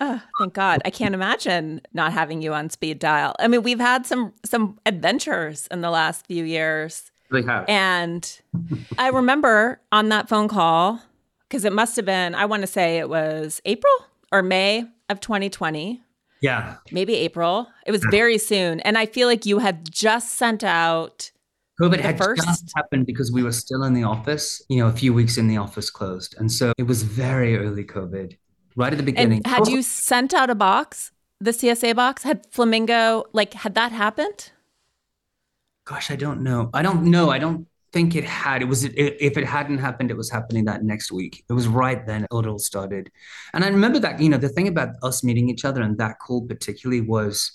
Oh, 0.00 0.22
thank 0.38 0.54
God. 0.54 0.80
I 0.84 0.90
can't 0.90 1.14
imagine 1.14 1.80
not 1.92 2.12
having 2.12 2.40
you 2.40 2.54
on 2.54 2.70
speed 2.70 3.00
dial. 3.00 3.34
I 3.40 3.48
mean, 3.48 3.62
we've 3.62 3.80
had 3.80 4.06
some 4.06 4.32
some 4.44 4.78
adventures 4.86 5.66
in 5.70 5.80
the 5.80 5.90
last 5.90 6.26
few 6.26 6.44
years. 6.44 7.10
They 7.30 7.42
have. 7.42 7.64
And 7.68 8.40
I 8.96 9.08
remember 9.08 9.80
on 9.92 10.08
that 10.10 10.28
phone 10.28 10.48
call, 10.48 11.00
because 11.48 11.64
it 11.64 11.72
must 11.72 11.96
have 11.96 12.04
been, 12.04 12.34
I 12.34 12.44
want 12.46 12.62
to 12.62 12.66
say 12.66 12.98
it 12.98 13.08
was 13.08 13.60
April 13.64 13.92
or 14.32 14.42
May 14.42 14.84
of 15.08 15.20
2020. 15.20 16.02
Yeah. 16.40 16.76
Maybe 16.92 17.14
April. 17.16 17.68
It 17.84 17.90
was 17.90 18.04
very 18.10 18.38
soon. 18.38 18.80
And 18.80 18.96
I 18.96 19.06
feel 19.06 19.26
like 19.26 19.44
you 19.44 19.58
had 19.58 19.90
just 19.90 20.34
sent 20.34 20.62
out 20.62 21.32
COVID 21.80 22.00
had 22.00 22.18
first... 22.18 22.44
just 22.44 22.72
happened 22.74 23.06
because 23.06 23.30
we 23.30 23.42
were 23.42 23.52
still 23.52 23.84
in 23.84 23.94
the 23.94 24.02
office, 24.02 24.62
you 24.68 24.78
know, 24.78 24.88
a 24.88 24.92
few 24.92 25.14
weeks 25.14 25.36
in 25.36 25.46
the 25.46 25.56
office 25.56 25.90
closed. 25.90 26.34
And 26.38 26.50
so 26.50 26.72
it 26.76 26.84
was 26.84 27.02
very 27.02 27.56
early 27.56 27.84
COVID, 27.84 28.36
right 28.74 28.92
at 28.92 28.96
the 28.96 29.04
beginning. 29.04 29.42
And 29.44 29.46
had 29.46 29.68
you 29.68 29.82
sent 29.82 30.34
out 30.34 30.50
a 30.50 30.54
box, 30.54 31.12
the 31.40 31.52
CSA 31.52 31.94
box? 31.94 32.24
Had 32.24 32.46
Flamingo, 32.50 33.24
like, 33.32 33.54
had 33.54 33.74
that 33.76 33.92
happened? 33.92 34.50
Gosh, 35.84 36.10
I 36.10 36.16
don't 36.16 36.42
know. 36.42 36.68
I 36.74 36.82
don't 36.82 37.04
know. 37.04 37.30
I 37.30 37.38
don't 37.38 37.66
think 37.92 38.16
it 38.16 38.24
had. 38.24 38.60
It 38.60 38.66
was, 38.66 38.84
if 38.84 39.38
it 39.38 39.46
hadn't 39.46 39.78
happened, 39.78 40.10
it 40.10 40.16
was 40.16 40.30
happening 40.30 40.64
that 40.64 40.82
next 40.82 41.12
week. 41.12 41.44
It 41.48 41.52
was 41.52 41.68
right 41.68 42.04
then 42.04 42.24
it 42.24 42.30
all 42.30 42.58
started. 42.58 43.10
And 43.54 43.64
I 43.64 43.68
remember 43.68 43.98
that, 44.00 44.20
you 44.20 44.28
know, 44.28 44.36
the 44.36 44.48
thing 44.48 44.68
about 44.68 44.96
us 45.02 45.22
meeting 45.22 45.48
each 45.48 45.64
other 45.64 45.80
and 45.80 45.96
that 45.98 46.18
call 46.18 46.44
particularly 46.46 47.00
was, 47.00 47.52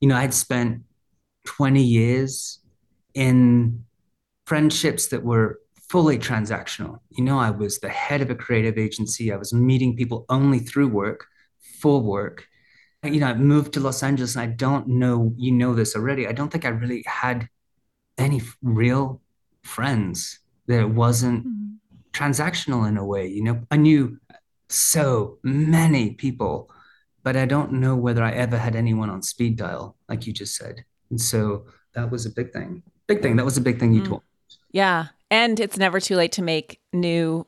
you 0.00 0.08
know, 0.08 0.14
I 0.14 0.20
had 0.20 0.34
spent 0.34 0.82
20 1.46 1.82
years 1.82 2.60
in 3.16 3.82
friendships 4.44 5.08
that 5.08 5.24
were 5.24 5.58
fully 5.88 6.18
transactional. 6.18 7.00
You 7.10 7.24
know, 7.24 7.38
I 7.38 7.50
was 7.50 7.78
the 7.78 7.88
head 7.88 8.20
of 8.20 8.30
a 8.30 8.34
creative 8.34 8.78
agency. 8.78 9.32
I 9.32 9.36
was 9.36 9.52
meeting 9.52 9.96
people 9.96 10.26
only 10.28 10.58
through 10.58 10.88
work, 10.88 11.26
for 11.80 12.00
work. 12.00 12.46
You 13.02 13.20
know, 13.20 13.28
I 13.28 13.34
moved 13.34 13.72
to 13.72 13.80
Los 13.80 14.02
Angeles 14.02 14.36
and 14.36 14.42
I 14.42 14.54
don't 14.54 14.86
know, 14.86 15.32
you 15.36 15.50
know 15.50 15.74
this 15.74 15.96
already. 15.96 16.28
I 16.28 16.32
don't 16.32 16.50
think 16.50 16.64
I 16.64 16.68
really 16.68 17.04
had 17.06 17.48
any 18.18 18.42
real 18.62 19.22
friends 19.62 20.40
that 20.66 20.80
it 20.80 20.90
wasn't 20.90 21.46
mm-hmm. 21.46 21.74
transactional 22.12 22.86
in 22.86 22.98
a 22.98 23.04
way. 23.04 23.28
You 23.28 23.44
know, 23.44 23.62
I 23.70 23.76
knew 23.76 24.18
so 24.68 25.38
many 25.42 26.10
people, 26.10 26.70
but 27.22 27.36
I 27.36 27.46
don't 27.46 27.72
know 27.72 27.96
whether 27.96 28.22
I 28.22 28.32
ever 28.32 28.58
had 28.58 28.76
anyone 28.76 29.08
on 29.08 29.22
speed 29.22 29.56
dial, 29.56 29.96
like 30.06 30.26
you 30.26 30.34
just 30.34 30.54
said. 30.54 30.84
And 31.10 31.20
so 31.20 31.66
that 31.96 32.10
was 32.10 32.24
a 32.26 32.30
big 32.30 32.52
thing 32.52 32.82
big 33.06 33.22
thing. 33.22 33.36
That 33.36 33.44
was 33.44 33.56
a 33.56 33.60
big 33.60 33.78
thing 33.78 33.92
you 33.92 34.02
mm. 34.02 34.08
told. 34.08 34.22
Yeah. 34.72 35.06
And 35.30 35.58
it's 35.58 35.76
never 35.76 36.00
too 36.00 36.16
late 36.16 36.32
to 36.32 36.42
make 36.42 36.80
new 36.92 37.46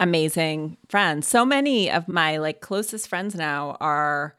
amazing 0.00 0.76
friends. 0.88 1.26
So 1.26 1.44
many 1.44 1.90
of 1.90 2.08
my 2.08 2.38
like 2.38 2.60
closest 2.60 3.08
friends 3.08 3.34
now 3.34 3.76
are 3.80 4.36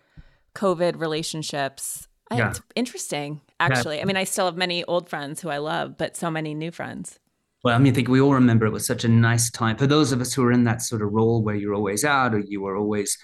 COVID 0.55 0.99
relationships. 0.99 2.07
Yeah. 2.31 2.49
It's 2.49 2.61
interesting, 2.75 3.41
actually. 3.59 3.97
Yeah. 3.97 4.03
I 4.03 4.05
mean, 4.05 4.17
I 4.17 4.23
still 4.23 4.45
have 4.45 4.57
many 4.57 4.83
old 4.85 5.09
friends 5.09 5.41
who 5.41 5.49
I 5.49 5.57
love, 5.57 5.97
but 5.97 6.15
so 6.15 6.31
many 6.31 6.53
new 6.53 6.71
friends. 6.71 7.19
Well, 7.63 7.75
I 7.75 7.77
mean, 7.77 7.93
I 7.93 7.95
think 7.95 8.09
we 8.09 8.19
all 8.19 8.33
remember 8.33 8.65
it 8.65 8.71
was 8.71 8.85
such 8.85 9.05
a 9.05 9.07
nice 9.07 9.49
time 9.49 9.77
for 9.77 9.87
those 9.87 10.11
of 10.11 10.19
us 10.19 10.33
who 10.33 10.43
are 10.43 10.51
in 10.51 10.65
that 10.65 10.81
sort 10.81 11.01
of 11.01 11.13
role 11.13 11.41
where 11.41 11.55
you're 11.55 11.73
always 11.73 12.03
out 12.03 12.33
or 12.33 12.39
you 12.39 12.65
are 12.65 12.75
always 12.75 13.17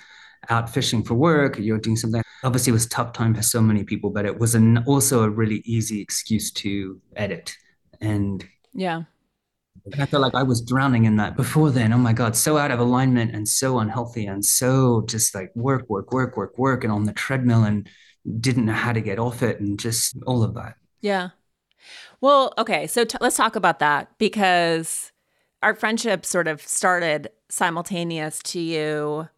out 0.50 0.70
fishing 0.70 1.04
for 1.04 1.16
work 1.16 1.58
or 1.58 1.62
you're 1.62 1.78
doing 1.78 1.98
something. 1.98 2.22
Obviously, 2.44 2.72
it 2.72 2.74
was 2.74 2.88
tough 2.88 3.14
time 3.14 3.34
for 3.34 3.42
so 3.42 3.62
many 3.62 3.84
people, 3.84 4.10
but 4.10 4.26
it 4.26 4.40
was 4.40 4.56
an, 4.56 4.80
also 4.86 5.24
a 5.24 5.30
really 5.30 5.62
easy 5.66 6.02
excuse 6.02 6.52
to 6.52 7.02
edit. 7.16 7.56
And 8.02 8.46
yeah, 8.74 9.04
I 9.98 10.06
felt 10.06 10.22
like 10.22 10.36
I 10.36 10.44
was 10.44 10.62
drowning 10.62 11.06
in 11.06 11.18
that 11.18 11.36
before 11.36 11.72
then. 11.72 11.94
Oh 11.94 11.98
my 11.98 12.14
God, 12.14 12.36
so 12.36 12.58
out 12.58 12.72
of 12.72 12.80
alignment 12.80 13.34
and 13.34 13.48
so 13.48 13.80
unhealthy 13.80 14.26
and 14.26 14.44
so 14.44 15.04
just 15.08 15.34
like 15.34 15.52
work, 15.56 15.90
work, 15.90 16.12
work, 16.12 16.38
work, 16.38 16.58
work, 16.58 16.84
and 16.84 16.94
on 16.94 17.06
the 17.06 17.14
treadmill 17.14 17.64
and 17.64 17.90
didn't 18.40 18.66
know 18.66 18.74
how 18.74 18.94
to 18.94 19.02
get 19.02 19.20
off 19.20 19.42
it 19.42 19.60
and 19.60 19.80
just 19.80 20.18
all 20.26 20.44
of 20.44 20.54
that. 20.56 20.76
Yeah. 21.02 21.30
Well, 22.22 22.54
okay. 22.58 22.88
So 22.88 23.06
t- 23.06 23.18
let's 23.22 23.38
talk 23.38 23.56
about 23.56 23.80
that 23.80 24.18
because 24.18 25.12
our 25.64 25.74
friendship 25.74 26.26
sort 26.26 26.48
of 26.48 26.62
started 26.62 27.30
simultaneous 27.50 28.42
to 28.44 28.60
you 28.60 29.30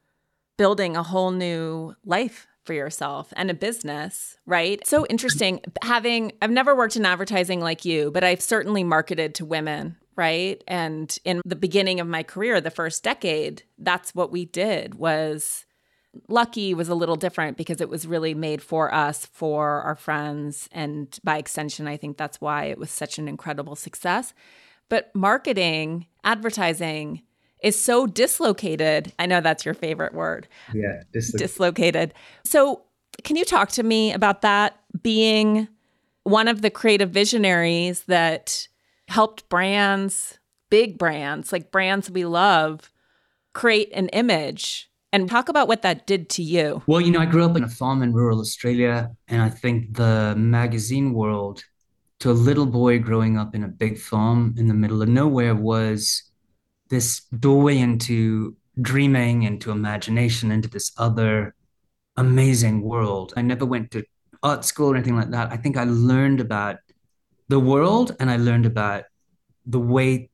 building 0.57 0.95
a 0.95 1.03
whole 1.03 1.31
new 1.31 1.95
life 2.05 2.47
for 2.63 2.73
yourself 2.73 3.33
and 3.35 3.49
a 3.49 3.53
business, 3.53 4.37
right? 4.45 4.85
So 4.85 5.05
interesting. 5.07 5.61
Having, 5.83 6.33
I've 6.41 6.51
never 6.51 6.75
worked 6.75 6.95
in 6.95 7.05
advertising 7.05 7.59
like 7.59 7.85
you, 7.85 8.11
but 8.11 8.23
I've 8.23 8.41
certainly 8.41 8.83
marketed 8.83 9.35
to 9.35 9.45
women, 9.45 9.97
right? 10.15 10.63
And 10.67 11.15
in 11.25 11.41
the 11.45 11.55
beginning 11.55 11.99
of 11.99 12.07
my 12.07 12.23
career, 12.23 12.61
the 12.61 12.69
first 12.69 13.03
decade, 13.03 13.63
that's 13.77 14.13
what 14.13 14.31
we 14.31 14.45
did 14.45 14.95
was 14.95 15.65
Lucky 16.27 16.73
was 16.73 16.89
a 16.89 16.95
little 16.95 17.15
different 17.15 17.57
because 17.57 17.79
it 17.79 17.89
was 17.89 18.05
really 18.05 18.33
made 18.33 18.61
for 18.61 18.93
us, 18.93 19.25
for 19.25 19.81
our 19.81 19.95
friends. 19.95 20.67
And 20.71 21.17
by 21.23 21.37
extension, 21.37 21.87
I 21.87 21.97
think 21.97 22.17
that's 22.17 22.41
why 22.41 22.65
it 22.65 22.77
was 22.77 22.91
such 22.91 23.17
an 23.17 23.27
incredible 23.27 23.75
success. 23.75 24.33
But 24.89 25.09
marketing, 25.15 26.07
advertising, 26.23 27.23
is 27.61 27.81
so 27.81 28.07
dislocated. 28.07 29.13
I 29.19 29.25
know 29.25 29.41
that's 29.41 29.65
your 29.65 29.73
favorite 29.73 30.13
word. 30.13 30.47
Yeah, 30.73 31.03
dislo- 31.13 31.37
dislocated. 31.37 32.13
So, 32.43 32.83
can 33.23 33.35
you 33.35 33.45
talk 33.45 33.69
to 33.71 33.83
me 33.83 34.13
about 34.13 34.41
that 34.41 34.79
being 35.01 35.67
one 36.23 36.47
of 36.47 36.61
the 36.61 36.69
creative 36.69 37.11
visionaries 37.11 38.03
that 38.03 38.67
helped 39.07 39.47
brands, 39.49 40.39
big 40.69 40.97
brands, 40.97 41.51
like 41.51 41.71
brands 41.71 42.09
we 42.09 42.25
love, 42.25 42.91
create 43.53 43.91
an 43.93 44.09
image? 44.09 44.87
And 45.13 45.29
talk 45.29 45.49
about 45.49 45.67
what 45.67 45.81
that 45.81 46.07
did 46.07 46.29
to 46.29 46.41
you. 46.41 46.83
Well, 46.87 47.01
you 47.01 47.11
know, 47.11 47.19
I 47.19 47.25
grew 47.25 47.43
up 47.43 47.57
in 47.57 47.65
a 47.65 47.67
farm 47.67 48.01
in 48.01 48.13
rural 48.13 48.39
Australia, 48.39 49.11
and 49.27 49.41
I 49.41 49.49
think 49.49 49.97
the 49.97 50.33
magazine 50.37 51.11
world 51.11 51.65
to 52.21 52.31
a 52.31 52.33
little 52.33 52.65
boy 52.65 52.99
growing 52.99 53.37
up 53.37 53.53
in 53.53 53.63
a 53.63 53.67
big 53.67 53.97
farm 53.97 54.55
in 54.57 54.67
the 54.67 54.73
middle 54.73 55.01
of 55.01 55.09
nowhere 55.09 55.53
was 55.53 56.30
this 56.91 57.21
doorway 57.39 57.79
into 57.79 58.55
dreaming, 58.79 59.43
into 59.43 59.71
imagination, 59.71 60.51
into 60.51 60.69
this 60.69 60.91
other 60.97 61.55
amazing 62.17 62.81
world. 62.81 63.33
I 63.35 63.41
never 63.41 63.65
went 63.65 63.89
to 63.91 64.03
art 64.43 64.65
school 64.65 64.91
or 64.91 64.95
anything 64.95 65.15
like 65.15 65.31
that. 65.31 65.51
I 65.51 65.57
think 65.57 65.77
I 65.77 65.85
learned 65.85 66.41
about 66.41 66.77
the 67.47 67.59
world 67.59 68.15
and 68.19 68.29
I 68.29 68.37
learned 68.37 68.65
about 68.65 69.05
the 69.65 69.79
way 69.79 70.29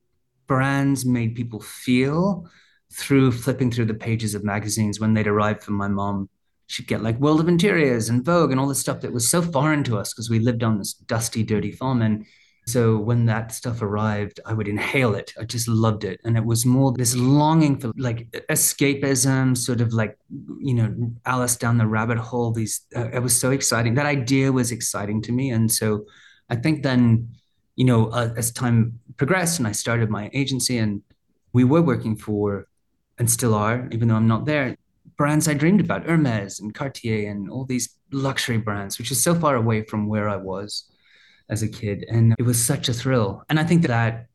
brands 0.46 1.06
made 1.06 1.34
people 1.34 1.60
feel 1.60 2.48
through 2.92 3.32
flipping 3.32 3.70
through 3.70 3.84
the 3.84 3.94
pages 3.94 4.34
of 4.34 4.42
magazines 4.44 4.98
when 4.98 5.14
they'd 5.14 5.26
arrive 5.26 5.62
from 5.62 5.74
my 5.74 5.88
mom. 5.88 6.28
She'd 6.66 6.86
get 6.88 7.02
like 7.02 7.18
World 7.18 7.40
of 7.40 7.48
Interiors 7.48 8.08
and 8.08 8.24
Vogue 8.24 8.50
and 8.50 8.58
all 8.58 8.68
this 8.68 8.80
stuff 8.80 9.00
that 9.02 9.12
was 9.12 9.30
so 9.30 9.40
foreign 9.40 9.84
to 9.84 9.96
us 9.96 10.12
because 10.12 10.28
we 10.28 10.38
lived 10.38 10.62
on 10.62 10.78
this 10.78 10.92
dusty, 10.92 11.42
dirty 11.42 11.70
farm. 11.70 12.02
And 12.02 12.26
so 12.68 12.98
when 12.98 13.24
that 13.26 13.52
stuff 13.52 13.80
arrived, 13.80 14.40
I 14.44 14.52
would 14.52 14.68
inhale 14.68 15.14
it. 15.14 15.32
I 15.40 15.44
just 15.44 15.68
loved 15.68 16.04
it. 16.04 16.20
And 16.24 16.36
it 16.36 16.44
was 16.44 16.66
more 16.66 16.92
this 16.92 17.16
longing 17.16 17.80
for 17.80 17.92
like 17.96 18.30
escapism, 18.50 19.56
sort 19.56 19.80
of 19.80 19.94
like, 19.94 20.18
you 20.60 20.74
know, 20.74 21.12
Alice 21.24 21.56
down 21.56 21.78
the 21.78 21.86
rabbit 21.86 22.18
hole. 22.18 22.52
These, 22.52 22.82
uh, 22.94 23.08
it 23.10 23.20
was 23.20 23.38
so 23.38 23.52
exciting. 23.52 23.94
That 23.94 24.06
idea 24.06 24.52
was 24.52 24.70
exciting 24.70 25.22
to 25.22 25.32
me. 25.32 25.50
And 25.50 25.72
so 25.72 26.04
I 26.50 26.56
think 26.56 26.82
then, 26.82 27.28
you 27.76 27.86
know, 27.86 28.08
uh, 28.08 28.34
as 28.36 28.52
time 28.52 29.00
progressed 29.16 29.58
and 29.58 29.66
I 29.66 29.72
started 29.72 30.10
my 30.10 30.28
agency 30.34 30.76
and 30.76 31.02
we 31.52 31.64
were 31.64 31.82
working 31.82 32.16
for, 32.16 32.66
and 33.18 33.30
still 33.30 33.54
are, 33.54 33.88
even 33.92 34.08
though 34.08 34.14
I'm 34.14 34.28
not 34.28 34.44
there, 34.44 34.76
brands 35.16 35.48
I 35.48 35.54
dreamed 35.54 35.80
about, 35.80 36.04
Hermes 36.04 36.60
and 36.60 36.74
Cartier 36.74 37.30
and 37.30 37.50
all 37.50 37.64
these 37.64 37.96
luxury 38.12 38.58
brands, 38.58 38.98
which 38.98 39.10
is 39.10 39.22
so 39.22 39.34
far 39.34 39.56
away 39.56 39.82
from 39.82 40.06
where 40.06 40.28
I 40.28 40.36
was 40.36 40.87
as 41.50 41.62
a 41.62 41.68
kid. 41.68 42.04
And 42.08 42.34
it 42.38 42.42
was 42.42 42.62
such 42.62 42.88
a 42.88 42.94
thrill. 42.94 43.42
And 43.48 43.58
I 43.58 43.64
think 43.64 43.86
that 43.86 44.26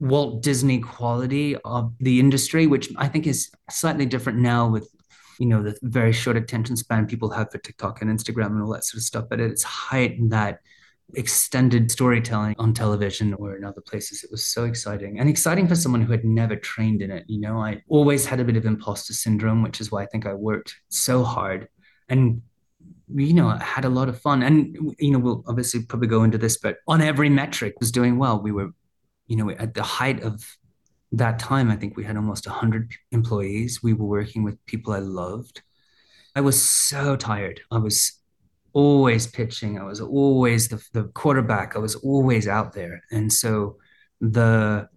Walt 0.00 0.42
Disney 0.42 0.80
quality 0.80 1.56
of 1.64 1.92
the 2.00 2.20
industry, 2.20 2.66
which 2.66 2.90
I 2.96 3.08
think 3.08 3.26
is 3.26 3.50
slightly 3.70 4.06
different 4.06 4.38
now 4.38 4.68
with, 4.68 4.88
you 5.38 5.46
know, 5.46 5.62
the 5.62 5.76
very 5.82 6.12
short 6.12 6.36
attention 6.36 6.76
span 6.76 7.06
people 7.06 7.30
have 7.30 7.50
for 7.50 7.58
TikTok 7.58 8.02
and 8.02 8.10
Instagram 8.10 8.46
and 8.46 8.62
all 8.62 8.72
that 8.72 8.84
sort 8.84 8.98
of 8.98 9.04
stuff. 9.04 9.26
But 9.28 9.40
at 9.40 9.50
its 9.50 9.62
height 9.62 10.18
in 10.18 10.28
that 10.30 10.60
extended 11.14 11.90
storytelling 11.90 12.54
on 12.58 12.72
television 12.72 13.34
or 13.34 13.56
in 13.56 13.64
other 13.64 13.80
places, 13.80 14.24
it 14.24 14.30
was 14.30 14.46
so 14.46 14.64
exciting 14.64 15.18
and 15.18 15.28
exciting 15.28 15.68
for 15.68 15.76
someone 15.76 16.02
who 16.02 16.12
had 16.12 16.24
never 16.24 16.56
trained 16.56 17.02
in 17.02 17.10
it. 17.10 17.24
You 17.28 17.40
know, 17.40 17.58
I 17.58 17.82
always 17.88 18.26
had 18.26 18.40
a 18.40 18.44
bit 18.44 18.56
of 18.56 18.66
imposter 18.66 19.12
syndrome, 19.12 19.62
which 19.62 19.80
is 19.80 19.92
why 19.92 20.02
I 20.02 20.06
think 20.06 20.26
I 20.26 20.34
worked 20.34 20.74
so 20.88 21.22
hard 21.22 21.68
and 22.08 22.42
you 23.12 23.34
know, 23.34 23.50
had 23.50 23.84
a 23.84 23.88
lot 23.88 24.08
of 24.08 24.20
fun. 24.20 24.42
And, 24.42 24.94
you 24.98 25.10
know, 25.10 25.18
we'll 25.18 25.44
obviously 25.46 25.82
probably 25.82 26.08
go 26.08 26.22
into 26.22 26.38
this, 26.38 26.56
but 26.56 26.78
on 26.88 27.00
every 27.00 27.28
metric 27.28 27.74
was 27.80 27.92
doing 27.92 28.18
well. 28.18 28.40
We 28.40 28.52
were, 28.52 28.70
you 29.26 29.36
know, 29.36 29.50
at 29.50 29.74
the 29.74 29.82
height 29.82 30.22
of 30.22 30.44
that 31.12 31.38
time, 31.38 31.70
I 31.70 31.76
think 31.76 31.96
we 31.96 32.04
had 32.04 32.16
almost 32.16 32.46
100 32.46 32.92
employees. 33.12 33.82
We 33.82 33.92
were 33.92 34.06
working 34.06 34.42
with 34.42 34.64
people 34.66 34.92
I 34.92 34.98
loved. 34.98 35.62
I 36.34 36.40
was 36.40 36.60
so 36.60 37.16
tired. 37.16 37.60
I 37.70 37.78
was 37.78 38.20
always 38.72 39.26
pitching. 39.26 39.78
I 39.78 39.84
was 39.84 40.00
always 40.00 40.68
the, 40.68 40.84
the 40.92 41.04
quarterback. 41.04 41.76
I 41.76 41.78
was 41.78 41.94
always 41.96 42.48
out 42.48 42.72
there. 42.72 43.02
And 43.12 43.32
so 43.32 43.76
the 44.20 44.88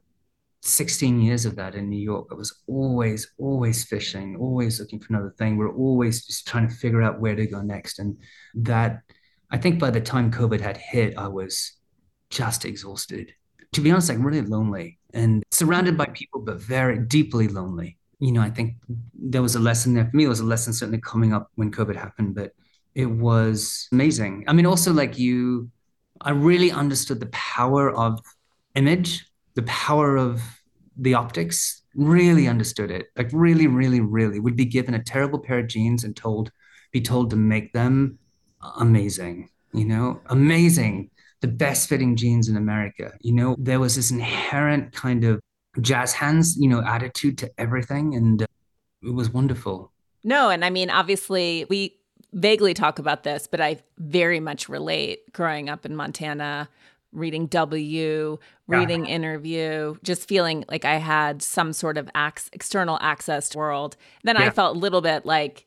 16 0.67 1.21
years 1.21 1.45
of 1.45 1.55
that 1.55 1.75
in 1.75 1.89
New 1.89 2.00
York. 2.00 2.27
I 2.31 2.36
was 2.36 2.62
always, 2.67 3.31
always 3.38 3.86
fishing, 3.86 4.36
always 4.38 4.79
looking 4.79 5.00
for 5.00 5.13
another 5.13 5.33
thing. 5.38 5.57
We're 5.57 5.75
always 5.75 6.25
just 6.25 6.47
trying 6.47 6.67
to 6.67 6.74
figure 6.74 7.01
out 7.01 7.19
where 7.19 7.36
to 7.36 7.47
go 7.47 7.62
next. 7.62 8.00
And 8.00 8.17
that, 8.55 9.01
I 9.50 9.57
think 9.57 9.79
by 9.79 9.91
the 9.91 10.01
time 10.01 10.31
COVID 10.31 10.62
had 10.62 10.77
hit, 10.77 11.17
I 11.17 11.27
was 11.27 11.74
just 12.29 12.65
exhausted. 12.65 13.33
to 13.74 13.81
be 13.81 13.91
honest, 13.91 14.09
like 14.09 14.19
really 14.19 14.41
lonely 14.41 14.97
and 15.13 15.43
surrounded 15.51 15.97
by 15.97 16.05
people, 16.05 16.41
but 16.41 16.62
very 16.62 17.00
deeply 17.00 17.47
lonely. 17.47 17.97
You 18.19 18.31
know, 18.31 18.41
I 18.41 18.50
think 18.50 18.75
there 19.13 19.41
was 19.41 19.55
a 19.55 19.59
lesson 19.59 19.93
there 19.93 20.05
for 20.05 20.17
me. 20.17 20.25
It 20.25 20.29
was 20.29 20.39
a 20.39 20.45
lesson 20.45 20.74
certainly 20.74 21.00
coming 21.01 21.33
up 21.33 21.51
when 21.55 21.71
COVID 21.71 21.95
happened, 21.95 22.36
but 22.36 22.51
it 22.95 23.05
was 23.05 23.88
amazing. 23.91 24.45
I 24.47 24.53
mean, 24.53 24.65
also 24.65 24.91
like 24.91 25.19
you, 25.19 25.69
I 26.21 26.31
really 26.31 26.71
understood 26.71 27.19
the 27.19 27.27
power 27.27 27.91
of 27.91 28.19
image, 28.75 29.25
the 29.53 29.63
power 29.63 30.17
of 30.17 30.41
the 30.98 31.13
optics, 31.13 31.84
really 31.96 32.48
understood 32.48 32.92
it. 32.92 33.08
Like 33.16 33.30
really, 33.34 33.68
really, 33.68 34.01
really 34.01 34.39
would 34.39 34.56
be 34.56 34.66
given 34.66 34.94
a 34.94 35.04
terrible 35.04 35.39
pair 35.39 35.60
of 35.60 35.68
jeans 35.68 36.04
and 36.04 36.16
told, 36.16 36.51
be 36.92 37.01
told 37.01 37.30
to 37.32 37.36
make 37.36 37.74
them 37.74 38.20
amazing, 38.77 39.50
you 39.74 39.86
know, 39.86 40.22
amazing 40.27 41.10
the 41.42 41.48
best 41.48 41.88
fitting 41.88 42.16
jeans 42.16 42.50
in 42.50 42.58
America. 42.58 43.13
You 43.22 43.34
know, 43.34 43.56
there 43.60 43.80
was 43.80 43.96
this 43.96 44.12
inherent 44.12 44.92
kind 44.92 45.24
of 45.24 45.39
jazz 45.82 46.13
hands, 46.13 46.58
you 46.58 46.68
know, 46.68 46.82
attitude 46.84 47.38
to 47.39 47.51
everything. 47.58 48.16
And 48.16 48.42
uh, 48.42 48.48
it 49.04 49.13
was 49.13 49.30
wonderful. 49.30 49.92
No, 50.24 50.50
and 50.50 50.66
I 50.66 50.70
mean, 50.70 50.89
obviously, 50.89 51.66
we 51.70 51.98
vaguely 52.34 52.74
talk 52.74 53.00
about 53.00 53.24
this, 53.24 53.48
but 53.48 53.62
I 53.62 53.77
very 53.98 54.39
much 54.39 54.68
relate 54.68 55.32
growing 55.32 55.70
up 55.70 55.86
in 55.86 55.96
Montana, 55.96 56.70
reading 57.11 57.47
W, 57.47 58.37
reading 58.67 59.05
yeah. 59.05 59.11
interview, 59.11 59.95
just 60.03 60.27
feeling 60.27 60.65
like 60.69 60.85
I 60.85 60.95
had 60.95 61.41
some 61.41 61.73
sort 61.73 61.97
of 61.97 62.09
ac- 62.15 62.49
external 62.53 62.97
access 63.01 63.49
to 63.49 63.57
world. 63.57 63.97
Then 64.23 64.35
yeah. 64.35 64.45
I 64.45 64.49
felt 64.49 64.75
a 64.75 64.79
little 64.79 65.01
bit 65.01 65.25
like 65.25 65.65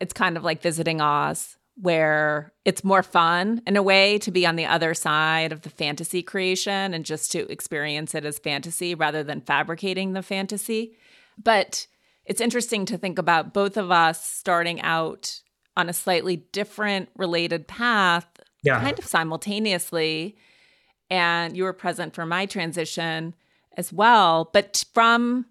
it's 0.00 0.12
kind 0.12 0.36
of 0.36 0.44
like 0.44 0.62
visiting 0.62 1.00
Oz 1.00 1.56
where 1.80 2.52
it's 2.64 2.82
more 2.82 3.04
fun 3.04 3.62
in 3.66 3.76
a 3.76 3.82
way 3.82 4.18
to 4.18 4.32
be 4.32 4.44
on 4.44 4.56
the 4.56 4.66
other 4.66 4.94
side 4.94 5.52
of 5.52 5.62
the 5.62 5.70
fantasy 5.70 6.22
creation 6.22 6.92
and 6.92 7.04
just 7.04 7.30
to 7.30 7.50
experience 7.50 8.14
it 8.16 8.24
as 8.24 8.38
fantasy 8.38 8.96
rather 8.96 9.22
than 9.22 9.40
fabricating 9.40 10.12
the 10.12 10.22
fantasy. 10.22 10.96
But 11.42 11.86
it's 12.24 12.40
interesting 12.40 12.84
to 12.86 12.98
think 12.98 13.18
about 13.18 13.54
both 13.54 13.76
of 13.76 13.92
us 13.92 14.24
starting 14.24 14.80
out 14.80 15.40
on 15.76 15.88
a 15.88 15.92
slightly 15.92 16.36
different 16.52 17.08
related 17.16 17.68
path, 17.68 18.26
yeah. 18.64 18.80
kind 18.80 18.98
of 18.98 19.04
simultaneously. 19.04 20.36
And 21.10 21.56
you 21.56 21.64
were 21.64 21.72
present 21.72 22.14
for 22.14 22.26
my 22.26 22.46
transition 22.46 23.34
as 23.76 23.92
well. 23.92 24.50
But 24.52 24.84
from 24.92 25.46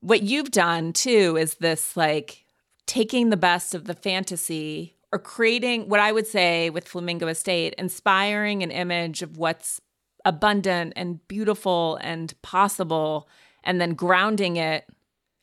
what 0.00 0.22
you've 0.22 0.50
done 0.50 0.92
too 0.92 1.36
is 1.38 1.54
this 1.54 1.96
like 1.96 2.44
taking 2.86 3.30
the 3.30 3.36
best 3.36 3.74
of 3.74 3.84
the 3.84 3.94
fantasy 3.94 4.96
or 5.12 5.18
creating 5.18 5.88
what 5.88 6.00
I 6.00 6.12
would 6.12 6.26
say 6.26 6.70
with 6.70 6.88
Flamingo 6.88 7.28
Estate, 7.28 7.74
inspiring 7.78 8.62
an 8.62 8.70
image 8.70 9.22
of 9.22 9.36
what's 9.36 9.80
abundant 10.24 10.92
and 10.96 11.26
beautiful 11.28 11.98
and 12.00 12.32
possible, 12.42 13.28
and 13.64 13.80
then 13.80 13.94
grounding 13.94 14.56
it 14.56 14.86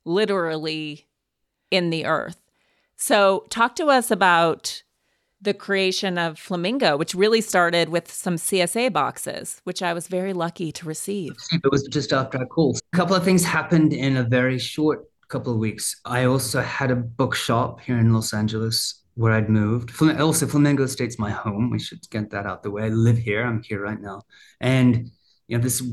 literally 0.06 1.08
in 1.70 1.89
the 1.89 2.06
earth. 2.06 2.39
So, 2.96 3.46
talk 3.50 3.75
to 3.75 3.88
us 3.88 4.10
about 4.10 4.84
the 5.41 5.53
creation 5.53 6.17
of 6.17 6.39
Flamingo, 6.39 6.98
which 6.98 7.13
really 7.13 7.41
started 7.41 7.89
with 7.89 8.12
some 8.12 8.36
CSA 8.36 8.91
boxes, 8.91 9.62
which 9.65 9.84
I 9.84 9.94
was 9.94 10.08
very 10.08 10.34
lucky 10.34 10.72
to 10.72 10.86
receive. 10.86 11.36
It 11.51 11.72
was 11.72 11.84
just 11.84 12.12
after 12.12 12.39
I 12.39 12.46
called. 12.46 12.79
A 12.94 12.98
couple 12.98 13.15
of 13.15 13.24
things 13.24 13.44
happened 13.44 13.94
in 13.94 14.17
a 14.17 14.24
very 14.24 14.58
short 14.58 15.06
couple 15.27 15.53
of 15.53 15.60
weeks. 15.60 16.00
I 16.06 16.24
also 16.24 16.62
had 16.62 16.89
a 16.89 16.96
bookshop 16.96 17.82
here 17.82 17.98
in 17.98 18.13
Los 18.13 18.34
Angeles 18.34 19.03
where 19.15 19.34
I'd 19.34 19.50
moved. 19.50 19.91
Also, 20.01 20.48
Flamingo 20.48 20.84
Estate's 20.84 21.20
my 21.20 21.32
home. 21.32 21.70
We 21.70 21.79
should 21.79 22.08
get 22.10 22.29
that 22.32 22.46
out 22.46 22.63
the 22.63 22.72
way. 22.72 22.84
I 22.84 22.89
live 22.89 23.17
here. 23.17 23.46
I'm 23.46 23.62
here 23.62 23.82
right 23.82 24.00
now, 24.00 24.22
and 24.62 25.12
you 25.48 25.58
know 25.58 25.63
this 25.63 25.84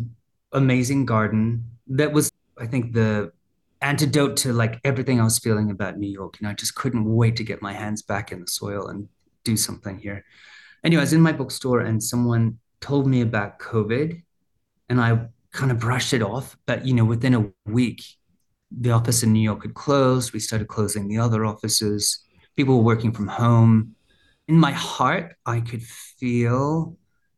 amazing 0.52 1.04
garden 1.06 1.64
that 1.88 2.12
was, 2.12 2.30
I 2.58 2.66
think, 2.66 2.92
the 2.92 3.32
antidote 3.80 4.36
to 4.38 4.52
like 4.52 4.80
everything 4.84 5.20
I 5.20 5.24
was 5.24 5.38
feeling 5.38 5.70
about 5.70 5.98
New 5.98 6.10
York. 6.10 6.36
You 6.40 6.46
know, 6.46 6.50
I 6.50 6.54
just 6.54 6.74
couldn't 6.74 7.04
wait 7.04 7.36
to 7.36 7.44
get 7.44 7.60
my 7.60 7.72
hands 7.72 8.02
back 8.02 8.30
in 8.30 8.40
the 8.40 8.46
soil 8.46 8.86
and 8.88 9.08
do 9.44 9.56
something 9.56 9.98
here. 9.98 10.24
Anyway, 10.82 11.00
I 11.00 11.04
was 11.04 11.12
in 11.12 11.20
my 11.20 11.32
bookstore 11.32 11.80
and 11.80 12.02
someone 12.02 12.58
told 12.80 13.06
me 13.06 13.22
about 13.22 13.58
COVID, 13.58 14.22
and 14.88 15.00
I 15.00 15.26
kind 15.52 15.70
of 15.70 15.78
brushed 15.78 16.12
it 16.12 16.22
off. 16.22 16.56
But 16.66 16.86
you 16.86 16.94
know, 16.94 17.04
within 17.04 17.34
a 17.34 17.50
week, 17.66 18.02
the 18.70 18.90
office 18.90 19.22
in 19.22 19.32
New 19.32 19.40
York 19.40 19.62
had 19.62 19.74
closed. 19.74 20.32
We 20.32 20.40
started 20.40 20.68
closing 20.68 21.08
the 21.08 21.18
other 21.18 21.44
offices 21.44 22.24
people 22.56 22.78
were 22.78 22.84
working 22.84 23.12
from 23.12 23.28
home. 23.28 23.94
In 24.48 24.58
my 24.58 24.72
heart, 24.72 25.36
I 25.46 25.60
could 25.60 25.82
feel 25.82 26.96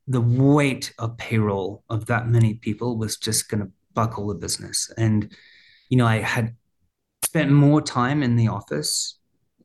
the 0.09 0.21
weight 0.21 0.92
of 0.99 1.16
payroll 1.19 1.83
of 1.90 2.07
that 2.07 2.29
many 2.29 2.55
people 2.55 2.97
was 2.97 3.16
just 3.16 3.49
going 3.49 3.62
to 3.62 3.71
buckle 3.95 4.29
the 4.29 4.35
business. 4.35 4.92
And, 4.97 5.33
you 5.88 5.97
know, 5.97 6.07
I 6.07 6.19
had 6.19 6.55
spent 7.25 7.51
more 7.51 7.81
time 7.81 8.23
in 8.23 8.37
the 8.37 8.49
office 8.49 9.19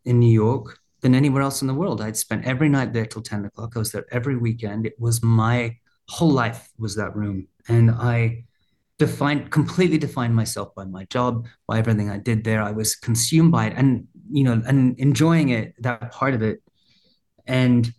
in 0.05 0.19
New 0.19 0.31
York 0.31 0.79
than 1.01 1.15
anywhere 1.15 1.41
else 1.41 1.61
in 1.61 1.67
the 1.67 1.73
world. 1.73 2.01
I'd 2.01 2.17
spent 2.17 2.45
every 2.45 2.69
night 2.69 2.93
there 2.93 3.05
till 3.05 3.21
10 3.21 3.45
o'clock. 3.45 3.73
I 3.75 3.79
was 3.79 3.91
there 3.91 4.05
every 4.11 4.37
weekend. 4.37 4.85
It 4.85 4.99
was 4.99 5.23
my 5.23 5.77
whole 6.07 6.31
life 6.31 6.69
was 6.77 6.95
that 6.95 7.15
room. 7.15 7.47
And 7.67 7.91
I 7.91 8.45
defined 8.99 9.49
completely 9.51 9.97
defined 9.97 10.35
myself 10.35 10.75
by 10.75 10.85
my 10.85 11.05
job, 11.05 11.47
by 11.67 11.79
everything 11.79 12.09
I 12.09 12.17
did 12.17 12.43
there. 12.43 12.61
I 12.61 12.71
was 12.71 12.95
consumed 12.95 13.51
by 13.51 13.67
it. 13.67 13.73
And 13.75 14.07
you 14.31 14.43
know, 14.43 14.61
and 14.65 14.97
enjoying 14.99 15.49
it, 15.49 15.73
that 15.79 16.11
part 16.11 16.33
of 16.33 16.41
it, 16.41 16.61
and 17.47 17.93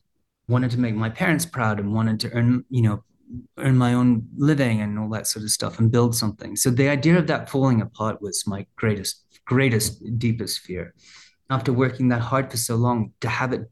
wanted 0.49 0.71
to 0.71 0.79
make 0.79 0.95
my 0.95 1.11
parents 1.11 1.45
proud 1.45 1.81
and 1.81 1.93
wanted 1.93 2.21
to 2.21 2.31
earn, 2.33 2.65
you 2.71 2.83
know, 2.83 3.03
earn 3.59 3.77
my 3.77 3.95
own 3.95 4.27
living 4.37 4.81
and 4.81 4.99
all 4.99 5.09
that 5.09 5.27
sort 5.27 5.45
of 5.45 5.51
stuff 5.51 5.79
and 5.79 5.91
build 5.91 6.15
something. 6.15 6.57
So 6.57 6.71
the 6.71 6.89
idea 6.89 7.19
of 7.19 7.27
that 7.29 7.49
falling 7.49 7.81
apart 7.81 8.21
was 8.21 8.47
my 8.47 8.67
greatest, 8.77 9.23
greatest, 9.47 10.19
deepest 10.19 10.61
fear. 10.61 10.95
After 11.57 11.73
working 11.73 12.09
that 12.09 12.23
hard 12.31 12.51
for 12.51 12.57
so 12.57 12.75
long, 12.77 13.13
to 13.21 13.29
have 13.29 13.53
it 13.53 13.63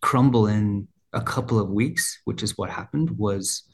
crumble 0.00 0.46
in 0.46 0.88
a 1.12 1.20
couple 1.20 1.58
of 1.58 1.68
weeks, 1.80 2.20
which 2.24 2.42
is 2.42 2.56
what 2.58 2.70
happened, 2.70 3.08
was 3.26 3.64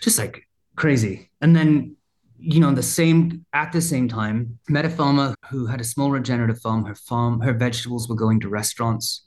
just 0.00 0.18
like 0.18 0.36
crazy. 0.76 1.30
And 1.40 1.56
then 1.56 1.96
you 2.38 2.60
know, 2.60 2.72
the 2.72 2.82
same 2.82 3.44
at 3.52 3.72
the 3.72 3.80
same 3.80 4.08
time, 4.08 4.58
met 4.68 4.84
a 4.84 4.90
farmer 4.90 5.34
who 5.50 5.66
had 5.66 5.80
a 5.80 5.84
small 5.84 6.10
regenerative 6.10 6.60
farm. 6.60 6.84
Her 6.84 6.94
farm, 6.94 7.40
her 7.40 7.52
vegetables 7.52 8.08
were 8.08 8.14
going 8.14 8.40
to 8.40 8.48
restaurants, 8.48 9.26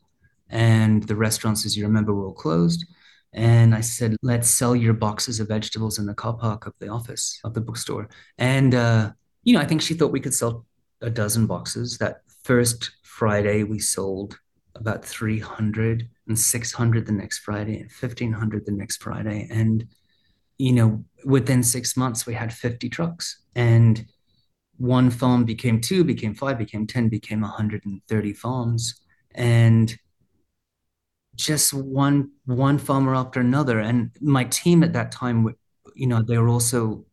and 0.49 1.03
the 1.03 1.15
restaurants, 1.15 1.65
as 1.65 1.75
you 1.75 1.85
remember, 1.85 2.13
were 2.13 2.25
all 2.27 2.33
closed. 2.33 2.85
And 3.33 3.75
I 3.75 3.81
said, 3.81 4.15
"Let's 4.21 4.49
sell 4.49 4.75
your 4.75 4.93
boxes 4.93 5.39
of 5.39 5.49
vegetables 5.49 5.99
in 5.99 6.05
the 6.05 6.13
car 6.13 6.35
park 6.37 6.65
of 6.67 6.73
the 6.79 6.87
office 6.87 7.39
of 7.43 7.53
the 7.53 7.61
bookstore." 7.61 8.09
And 8.37 8.73
uh, 8.73 9.11
you 9.43 9.53
know, 9.53 9.61
I 9.61 9.65
think 9.65 9.81
she 9.81 9.93
thought 9.93 10.11
we 10.11 10.25
could 10.25 10.33
sell 10.33 10.65
a 11.01 11.09
dozen 11.09 11.47
boxes. 11.47 11.97
That 11.97 12.21
first 12.43 12.91
Friday, 13.03 13.63
we 13.63 13.79
sold 13.79 14.39
about 14.75 15.05
300 15.05 16.09
and 16.27 16.39
600 16.39 17.05
the 17.05 17.11
next 17.11 17.39
Friday 17.39 17.79
and 17.79 17.91
1500 17.91 18.65
the 18.65 18.71
next 18.71 19.01
Friday. 19.03 19.47
And 19.51 19.87
you 20.61 20.73
know, 20.73 21.03
within 21.25 21.63
six 21.63 21.97
months, 21.97 22.27
we 22.27 22.35
had 22.35 22.53
50 22.53 22.87
trucks. 22.89 23.41
And 23.55 24.05
one 24.77 25.09
farm 25.09 25.43
became 25.43 25.81
two, 25.81 26.03
became 26.03 26.35
five, 26.35 26.59
became 26.59 26.85
10, 26.85 27.09
became 27.09 27.41
130 27.41 28.33
farms. 28.33 29.01
And 29.33 29.97
just 31.35 31.73
one 31.73 32.29
one 32.45 32.77
farmer 32.77 33.15
after 33.15 33.39
another. 33.39 33.79
And 33.79 34.11
my 34.21 34.43
team 34.45 34.83
at 34.83 34.93
that 34.93 35.11
time, 35.11 35.55
you 35.95 36.05
know, 36.05 36.21
they 36.21 36.37
were 36.37 36.49
also 36.49 37.05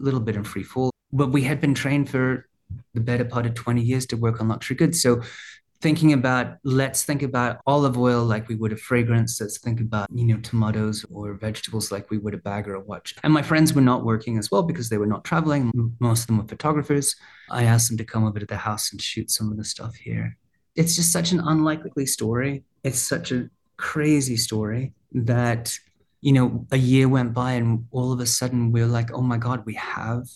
a 0.00 0.02
little 0.02 0.20
bit 0.20 0.36
in 0.36 0.44
free 0.44 0.62
fall, 0.62 0.90
but 1.12 1.30
we 1.30 1.42
had 1.42 1.60
been 1.60 1.74
trained 1.74 2.08
for 2.08 2.48
the 2.94 3.00
better 3.00 3.24
part 3.24 3.46
of 3.46 3.54
20 3.54 3.82
years 3.82 4.06
to 4.06 4.16
work 4.16 4.40
on 4.40 4.48
luxury 4.48 4.76
goods. 4.76 5.02
So 5.02 5.22
thinking 5.80 6.14
about 6.14 6.56
let's 6.64 7.02
think 7.04 7.22
about 7.22 7.60
olive 7.66 7.98
oil 7.98 8.24
like 8.24 8.48
we 8.48 8.54
would 8.54 8.72
a 8.72 8.76
fragrance. 8.76 9.38
Let's 9.38 9.58
think 9.58 9.80
about 9.80 10.08
you 10.14 10.24
know 10.24 10.38
tomatoes 10.38 11.04
or 11.12 11.34
vegetables 11.34 11.92
like 11.92 12.10
we 12.10 12.16
would 12.16 12.32
a 12.32 12.38
bag 12.38 12.66
or 12.68 12.74
a 12.74 12.80
watch. 12.80 13.14
And 13.22 13.32
my 13.32 13.42
friends 13.42 13.74
were 13.74 13.82
not 13.82 14.04
working 14.04 14.38
as 14.38 14.50
well 14.50 14.62
because 14.62 14.88
they 14.88 14.96
were 14.96 15.12
not 15.14 15.24
traveling. 15.24 15.70
Most 16.00 16.22
of 16.22 16.26
them 16.28 16.38
were 16.38 16.48
photographers. 16.48 17.14
I 17.50 17.64
asked 17.64 17.88
them 17.88 17.98
to 17.98 18.04
come 18.04 18.24
over 18.24 18.38
to 18.38 18.46
the 18.46 18.56
house 18.56 18.92
and 18.92 19.02
shoot 19.02 19.30
some 19.30 19.50
of 19.50 19.58
the 19.58 19.64
stuff 19.64 19.94
here. 19.94 20.38
It's 20.74 20.96
just 20.96 21.12
such 21.12 21.32
an 21.32 21.40
unlikely 21.40 22.06
story. 22.06 22.64
It's 22.82 22.98
such 22.98 23.30
a 23.30 23.50
crazy 23.76 24.36
story 24.36 24.92
that 25.12 25.78
you 26.22 26.32
know 26.32 26.66
a 26.72 26.78
year 26.78 27.08
went 27.08 27.34
by 27.34 27.52
and 27.52 27.86
all 27.90 28.10
of 28.10 28.20
a 28.20 28.26
sudden 28.26 28.72
we're 28.72 28.86
like 28.86 29.12
oh 29.12 29.20
my 29.20 29.36
god 29.36 29.66
we 29.66 29.74
have 29.74 30.26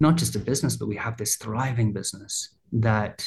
not 0.00 0.16
just 0.16 0.36
a 0.36 0.38
business 0.38 0.76
but 0.76 0.88
we 0.88 0.96
have 0.96 1.16
this 1.16 1.36
thriving 1.36 1.92
business 1.92 2.54
that 2.72 3.24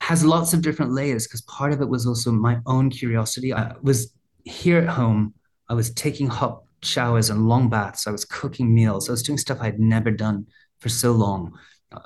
has 0.00 0.24
lots 0.24 0.52
of 0.52 0.62
different 0.62 0.92
layers 0.92 1.26
because 1.26 1.42
part 1.42 1.72
of 1.72 1.80
it 1.80 1.88
was 1.88 2.06
also 2.06 2.32
my 2.32 2.58
own 2.66 2.90
curiosity. 2.90 3.52
I 3.52 3.74
was 3.82 4.12
here 4.44 4.78
at 4.78 4.88
home, 4.88 5.34
I 5.68 5.74
was 5.74 5.92
taking 5.92 6.26
hot 6.26 6.62
showers 6.82 7.30
and 7.30 7.46
long 7.46 7.68
baths, 7.68 8.06
I 8.06 8.10
was 8.10 8.24
cooking 8.24 8.74
meals, 8.74 9.08
I 9.08 9.12
was 9.12 9.22
doing 9.22 9.38
stuff 9.38 9.58
I'd 9.60 9.78
never 9.78 10.10
done 10.10 10.46
for 10.80 10.88
so 10.88 11.12
long. 11.12 11.58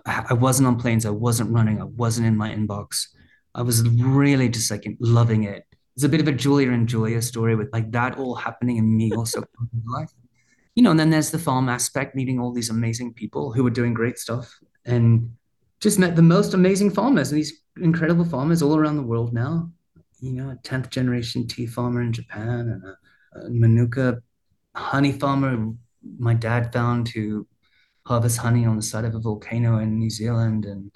I 0.07 0.33
wasn't 0.33 0.66
on 0.66 0.81
planes, 0.81 1.07
I 1.07 1.11
wasn't 1.11 1.50
running, 1.50 1.81
I 1.81 1.85
wasn't 1.85 2.27
in 2.27 2.37
my 2.37 2.50
inbox. 2.50 3.07
I 3.55 3.62
was 3.62 3.88
really 3.88 4.48
just 4.48 4.70
like 4.70 4.85
loving 4.98 5.44
it. 5.44 5.64
It's 5.94 6.05
a 6.05 6.09
bit 6.09 6.20
of 6.20 6.27
a 6.27 6.33
Julia 6.33 6.72
and 6.72 6.88
Julia 6.88 7.22
story 7.22 7.55
with 7.55 7.68
like 7.72 7.92
that 7.92 8.18
all 8.18 8.35
happening 8.35 8.79
in 8.79 8.96
me 8.96 9.12
also 9.12 9.44
life. 9.87 10.11
You 10.75 10.83
know, 10.83 10.91
and 10.91 11.01
then 11.01 11.11
there's 11.11 11.31
the 11.31 11.39
farm 11.39 11.69
aspect, 11.69 12.17
meeting 12.17 12.41
all 12.41 12.53
these 12.53 12.71
amazing 12.71 13.15
people 13.15 13.53
who 13.53 13.67
are 13.67 13.71
doing 13.71 13.95
great 13.95 14.19
stuff 14.19 14.53
and 14.85 15.31
just 15.81 15.99
met 15.99 16.17
the 16.17 16.23
most 16.23 16.55
amazing 16.55 16.91
farmers, 16.91 17.31
these 17.31 17.63
incredible 17.81 18.25
farmers 18.25 18.63
all 18.63 18.77
around 18.77 18.97
the 18.97 19.03
world 19.03 19.33
now. 19.33 19.71
You 20.21 20.33
know, 20.33 20.51
a 20.51 20.57
10th 20.57 20.91
generation 20.91 21.47
tea 21.47 21.67
farmer 21.67 22.01
in 22.01 22.13
Japan 22.13 22.49
and 22.49 22.85
a, 22.85 23.47
a 23.47 23.51
Manuka 23.51 24.23
honey 24.75 25.13
farmer 25.13 25.75
my 26.19 26.35
dad 26.35 26.73
found 26.73 27.09
who 27.09 27.47
harvests 28.07 28.39
honey 28.39 28.67
on 28.67 28.77
the 28.77 28.83
side 28.83 29.05
of 29.05 29.15
a 29.15 29.21
volcano 29.21 29.79
in 29.79 29.99
New 29.99 30.11
Zealand 30.11 30.67
and, 30.67 30.91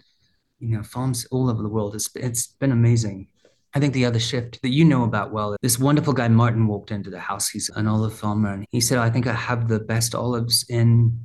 you 0.58 0.76
know, 0.76 0.82
farms 0.82 1.26
all 1.30 1.48
over 1.48 1.62
the 1.62 1.68
world. 1.68 1.94
It's, 1.94 2.10
it's 2.14 2.46
been 2.46 2.72
amazing. 2.72 3.28
I 3.74 3.80
think 3.80 3.92
the 3.92 4.06
other 4.06 4.18
shift 4.18 4.62
that 4.62 4.70
you 4.70 4.84
know 4.84 5.04
about 5.04 5.30
well, 5.30 5.56
this 5.60 5.78
wonderful 5.78 6.14
guy 6.14 6.28
Martin 6.28 6.66
walked 6.66 6.90
into 6.90 7.10
the 7.10 7.18
house. 7.18 7.50
He's 7.50 7.68
an 7.70 7.86
olive 7.86 8.14
farmer, 8.14 8.52
and 8.54 8.66
he 8.70 8.80
said, 8.80 8.98
"I 8.98 9.10
think 9.10 9.26
I 9.26 9.34
have 9.34 9.68
the 9.68 9.80
best 9.80 10.14
olives 10.14 10.64
in 10.68 11.18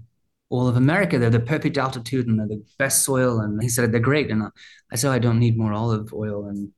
all 0.50 0.68
of 0.68 0.76
America. 0.76 1.18
They're 1.18 1.30
the 1.30 1.40
perfect 1.40 1.78
altitude 1.78 2.28
and 2.28 2.38
they're 2.38 2.48
the 2.48 2.64
best 2.78 3.04
soil." 3.04 3.40
And 3.40 3.62
he 3.62 3.70
said, 3.70 3.92
"They're 3.92 4.02
great." 4.02 4.30
And 4.30 4.44
I 4.92 4.96
said, 4.96 5.12
"I 5.12 5.20
don't 5.20 5.40
need 5.40 5.58
more 5.58 5.74
olive 5.74 6.14
oil, 6.14 6.48
and 6.48 6.72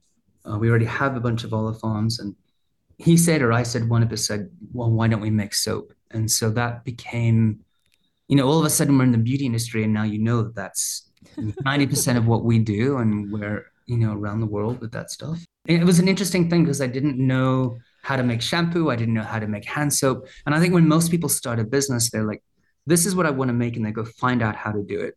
uh, 0.46 0.58
we 0.60 0.70
already 0.70 0.86
have 0.86 1.16
a 1.16 1.20
bunch 1.20 1.44
of 1.44 1.54
olive 1.54 1.80
farms." 1.80 2.20
And 2.20 2.36
he 2.98 3.18
said, 3.18 3.42
or 3.42 3.52
I 3.52 3.64
said, 3.64 3.90
one 3.90 4.04
of 4.04 4.12
us 4.12 4.26
said, 4.28 4.50
"Well, 4.72 4.92
why 4.92 5.08
don't 5.08 5.22
we 5.22 5.32
make 5.32 5.56
soap?" 5.56 5.94
And 6.12 6.30
so 6.30 6.52
that 6.52 6.84
became, 6.86 7.62
you 8.28 8.36
know, 8.36 8.48
all 8.48 8.60
of 8.60 8.66
a 8.66 8.70
sudden 8.70 8.98
we're 8.98 9.06
in 9.06 9.12
the 9.12 9.18
beauty 9.18 9.48
industry, 9.48 9.84
and 9.84 9.94
now 9.94 10.04
you 10.04 10.20
know 10.20 10.44
that 10.44 10.56
that's 10.56 11.10
ninety 11.66 11.88
percent 11.88 12.20
of 12.20 12.28
what 12.28 12.46
we 12.46 12.60
do, 12.60 12.98
and 12.98 13.32
we're 13.32 13.66
you 13.88 13.98
know 13.98 14.14
around 14.14 14.42
the 14.42 14.46
world 14.46 14.80
with 14.80 14.92
that 14.92 15.10
stuff 15.12 15.44
it 15.68 15.84
was 15.84 16.00
an 16.00 16.08
interesting 16.08 16.50
thing 16.50 16.64
because 16.64 16.82
I 16.82 16.88
didn't 16.88 17.18
know 17.18 17.78
how 18.04 18.16
to 18.16 18.24
make 18.24 18.42
shampoo. 18.42 18.90
I 18.90 18.96
didn't 18.96 19.16
know 19.16 19.24
how 19.24 19.40
to 19.40 19.48
make 19.48 19.66
hand 19.66 19.94
soap. 19.94 20.28
And 20.46 20.54
I 20.54 20.60
think 20.60 20.74
when 20.74 20.88
most 20.88 21.10
people 21.10 21.30
start 21.30 21.60
a 21.60 21.64
business, 21.64 22.12
they're 22.12 22.24
like, 22.24 22.44
this 22.86 23.06
is 23.06 23.16
what 23.16 23.26
I 23.26 23.32
want 23.32 23.50
to 23.50 23.54
make. 23.54 23.76
And 23.76 23.86
they 23.86 23.92
go 23.92 24.06
find 24.06 24.44
out 24.44 24.56
how 24.56 24.72
to 24.72 24.84
do 24.84 25.00
it. 25.00 25.16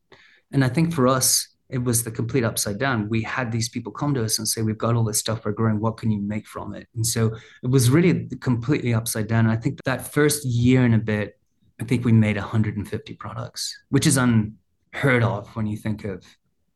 And 0.52 0.64
I 0.64 0.68
think 0.68 0.94
for 0.94 1.06
us, 1.06 1.48
it 1.68 1.84
was 1.84 2.02
the 2.02 2.10
complete 2.10 2.44
upside 2.44 2.78
down. 2.78 3.10
We 3.10 3.22
had 3.22 3.52
these 3.52 3.68
people 3.68 3.92
come 3.92 4.14
to 4.14 4.24
us 4.24 4.38
and 4.38 4.48
say, 4.48 4.62
We've 4.62 4.78
got 4.78 4.96
all 4.96 5.04
this 5.04 5.18
stuff 5.18 5.44
we're 5.44 5.52
growing. 5.52 5.80
What 5.80 5.98
can 5.98 6.10
you 6.10 6.22
make 6.22 6.46
from 6.46 6.74
it? 6.74 6.88
And 6.94 7.06
so 7.06 7.26
it 7.62 7.70
was 7.70 7.90
really 7.90 8.26
completely 8.40 8.94
upside 8.94 9.26
down. 9.26 9.44
And 9.44 9.52
I 9.52 9.60
think 9.60 9.80
that 9.84 10.12
first 10.12 10.46
year 10.46 10.84
and 10.84 10.94
a 10.94 10.98
bit, 10.98 11.38
I 11.78 11.84
think 11.84 12.06
we 12.06 12.12
made 12.12 12.36
150 12.36 13.14
products, 13.14 13.78
which 13.90 14.06
is 14.06 14.16
unheard 14.16 15.22
of 15.22 15.54
when 15.54 15.66
you 15.66 15.76
think 15.76 16.04
of 16.04 16.24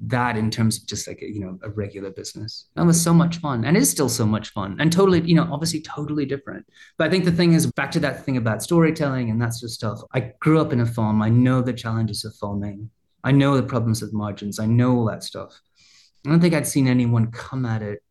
that 0.07 0.37
in 0.37 0.51
terms 0.51 0.79
of 0.79 0.87
just 0.87 1.07
like 1.07 1.23
a, 1.23 1.27
you 1.27 1.41
know 1.41 1.59
a 1.63 1.71
regular 1.71 2.11
business. 2.11 2.67
That 2.75 2.85
was 2.85 3.01
so 3.01 3.15
much 3.15 3.37
fun 3.39 3.65
and 3.65 3.77
is 3.77 3.91
still 3.91 4.09
so 4.09 4.27
much 4.27 4.51
fun 4.51 4.77
and 4.81 4.93
totally 4.93 5.21
you 5.21 5.35
know 5.35 5.49
obviously 5.51 5.81
totally 5.81 6.27
different. 6.27 6.67
But 6.99 7.07
i 7.07 7.11
think 7.11 7.25
the 7.25 7.33
thing 7.33 7.53
is 7.53 7.71
back 7.73 7.91
to 7.93 8.01
that 8.01 8.25
thing 8.25 8.37
about 8.37 8.63
storytelling 8.63 9.31
and 9.31 9.41
that 9.41 9.55
sort 9.55 9.69
of 9.69 9.75
stuff 9.75 10.01
i 10.13 10.33
grew 10.41 10.61
up 10.61 10.73
in 10.73 10.81
a 10.81 10.87
farm. 10.87 11.23
I 11.23 11.29
know 11.29 11.63
the 11.63 11.73
challenges 11.73 12.25
of 12.25 12.35
farming. 12.37 12.91
I 13.25 13.31
know 13.31 13.57
the 13.57 13.63
problems 13.63 14.03
of 14.03 14.13
margins. 14.13 14.59
I 14.59 14.67
know 14.67 14.97
all 14.97 15.05
that 15.07 15.23
stuff. 15.23 15.61
I 16.27 16.31
don't 16.31 16.41
think 16.41 16.55
i'd 16.55 16.67
seen 16.67 16.89
anyone 16.89 17.31
come 17.31 17.65
at 17.65 17.83
it 17.83 18.03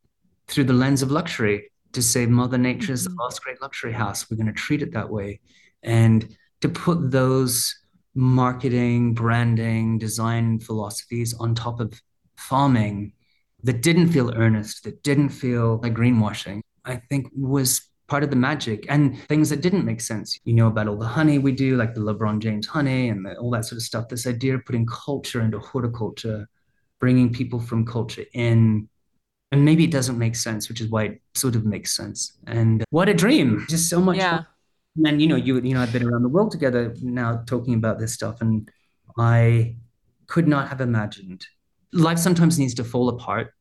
through 0.47 0.65
the 0.65 0.73
lens 0.73 1.01
of 1.01 1.11
luxury 1.11 1.71
to 1.93 2.01
say 2.01 2.25
mother 2.25 2.57
nature's 2.57 3.05
mm-hmm. 3.05 3.15
the 3.15 3.23
last 3.23 3.43
great 3.43 3.61
luxury 3.61 3.91
house. 3.91 4.29
We're 4.29 4.37
going 4.37 4.47
to 4.47 4.53
treat 4.53 4.81
it 4.81 4.93
that 4.93 5.09
way. 5.09 5.41
And 5.83 6.35
to 6.61 6.69
put 6.69 7.11
those 7.11 7.75
marketing, 8.13 9.13
branding, 9.13 9.97
design 9.97 10.59
philosophies 10.59 11.33
on 11.33 11.55
top 11.55 11.79
of 11.79 11.99
farming 12.35 13.13
that 13.63 13.81
didn't 13.81 14.09
feel 14.09 14.33
earnest, 14.35 14.83
that 14.83 15.03
didn't 15.03 15.29
feel 15.29 15.79
like 15.83 15.93
greenwashing, 15.93 16.61
I 16.85 16.95
think 17.09 17.27
was 17.35 17.81
part 18.07 18.23
of 18.23 18.29
the 18.29 18.35
magic 18.35 18.85
and 18.89 19.17
things 19.29 19.49
that 19.49 19.61
didn't 19.61 19.85
make 19.85 20.01
sense. 20.01 20.37
You 20.43 20.53
know 20.53 20.67
about 20.67 20.87
all 20.87 20.97
the 20.97 21.05
honey 21.05 21.37
we 21.37 21.53
do, 21.53 21.77
like 21.77 21.93
the 21.93 22.01
LeBron 22.01 22.39
James 22.39 22.67
honey 22.67 23.09
and 23.09 23.25
the, 23.25 23.37
all 23.37 23.51
that 23.51 23.65
sort 23.65 23.77
of 23.77 23.83
stuff. 23.83 24.09
This 24.09 24.27
idea 24.27 24.55
of 24.55 24.65
putting 24.65 24.85
culture 24.85 25.41
into 25.41 25.59
horticulture, 25.59 26.49
bringing 26.99 27.31
people 27.31 27.59
from 27.59 27.85
culture 27.85 28.25
in. 28.33 28.89
And 29.53 29.65
maybe 29.65 29.83
it 29.83 29.91
doesn't 29.91 30.17
make 30.17 30.35
sense, 30.35 30.69
which 30.69 30.81
is 30.81 30.87
why 30.87 31.03
it 31.03 31.21
sort 31.35 31.55
of 31.55 31.65
makes 31.65 31.95
sense. 31.95 32.37
And 32.47 32.83
what 32.89 33.09
a 33.09 33.13
dream! 33.13 33.65
Just 33.69 33.89
so 33.89 33.99
much 33.99 34.17
yeah. 34.17 34.43
And 35.05 35.21
you 35.21 35.27
know 35.27 35.35
you 35.35 35.59
you 35.59 35.73
know 35.73 35.81
I've 35.81 35.93
been 35.93 36.07
around 36.07 36.23
the 36.23 36.29
world 36.29 36.51
together 36.51 36.93
now 37.01 37.43
talking 37.45 37.73
about 37.73 37.99
this 37.99 38.13
stuff, 38.13 38.41
and 38.41 38.69
I 39.17 39.77
could 40.27 40.47
not 40.47 40.69
have 40.69 40.81
imagined. 40.81 41.45
Life 41.93 42.19
sometimes 42.19 42.57
needs 42.57 42.73
to 42.75 42.83
fall 42.83 43.09
apart 43.09 43.53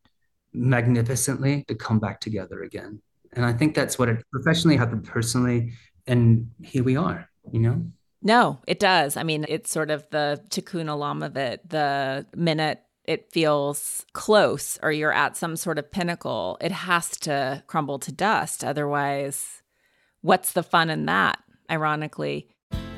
magnificently 0.53 1.65
to 1.69 1.75
come 1.75 1.99
back 1.99 2.21
together 2.21 2.63
again, 2.63 3.01
and 3.33 3.45
I 3.45 3.53
think 3.53 3.75
that's 3.75 3.99
what 3.99 4.09
it 4.09 4.25
professionally 4.33 4.77
happened 4.77 5.05
personally, 5.05 5.73
and 6.07 6.51
here 6.63 6.85
we 6.85 6.97
are. 6.97 7.29
You 7.53 7.61
know. 7.61 7.87
No, 8.23 8.61
it 8.67 8.79
does. 8.79 9.17
I 9.17 9.23
mean, 9.23 9.47
it's 9.49 9.71
sort 9.71 9.91
of 9.91 10.07
the 10.11 10.43
tikkun 10.51 10.87
olam 10.87 11.25
of 11.25 11.39
it. 11.39 11.67
The 11.69 12.27
minute 12.37 12.83
it 13.05 13.33
feels 13.33 14.05
close 14.13 14.79
or 14.83 14.93
you're 14.93 15.13
at 15.13 15.37
some 15.37 15.57
sort 15.57 15.79
of 15.79 15.91
pinnacle, 15.91 16.59
it 16.61 16.71
has 16.71 17.11
to 17.19 17.63
crumble 17.67 17.99
to 17.99 18.13
dust. 18.13 18.63
Otherwise, 18.63 19.60
What's 20.23 20.53
the 20.53 20.63
fun 20.63 20.91
in 20.91 21.07
that, 21.07 21.39
ironically? 21.71 22.47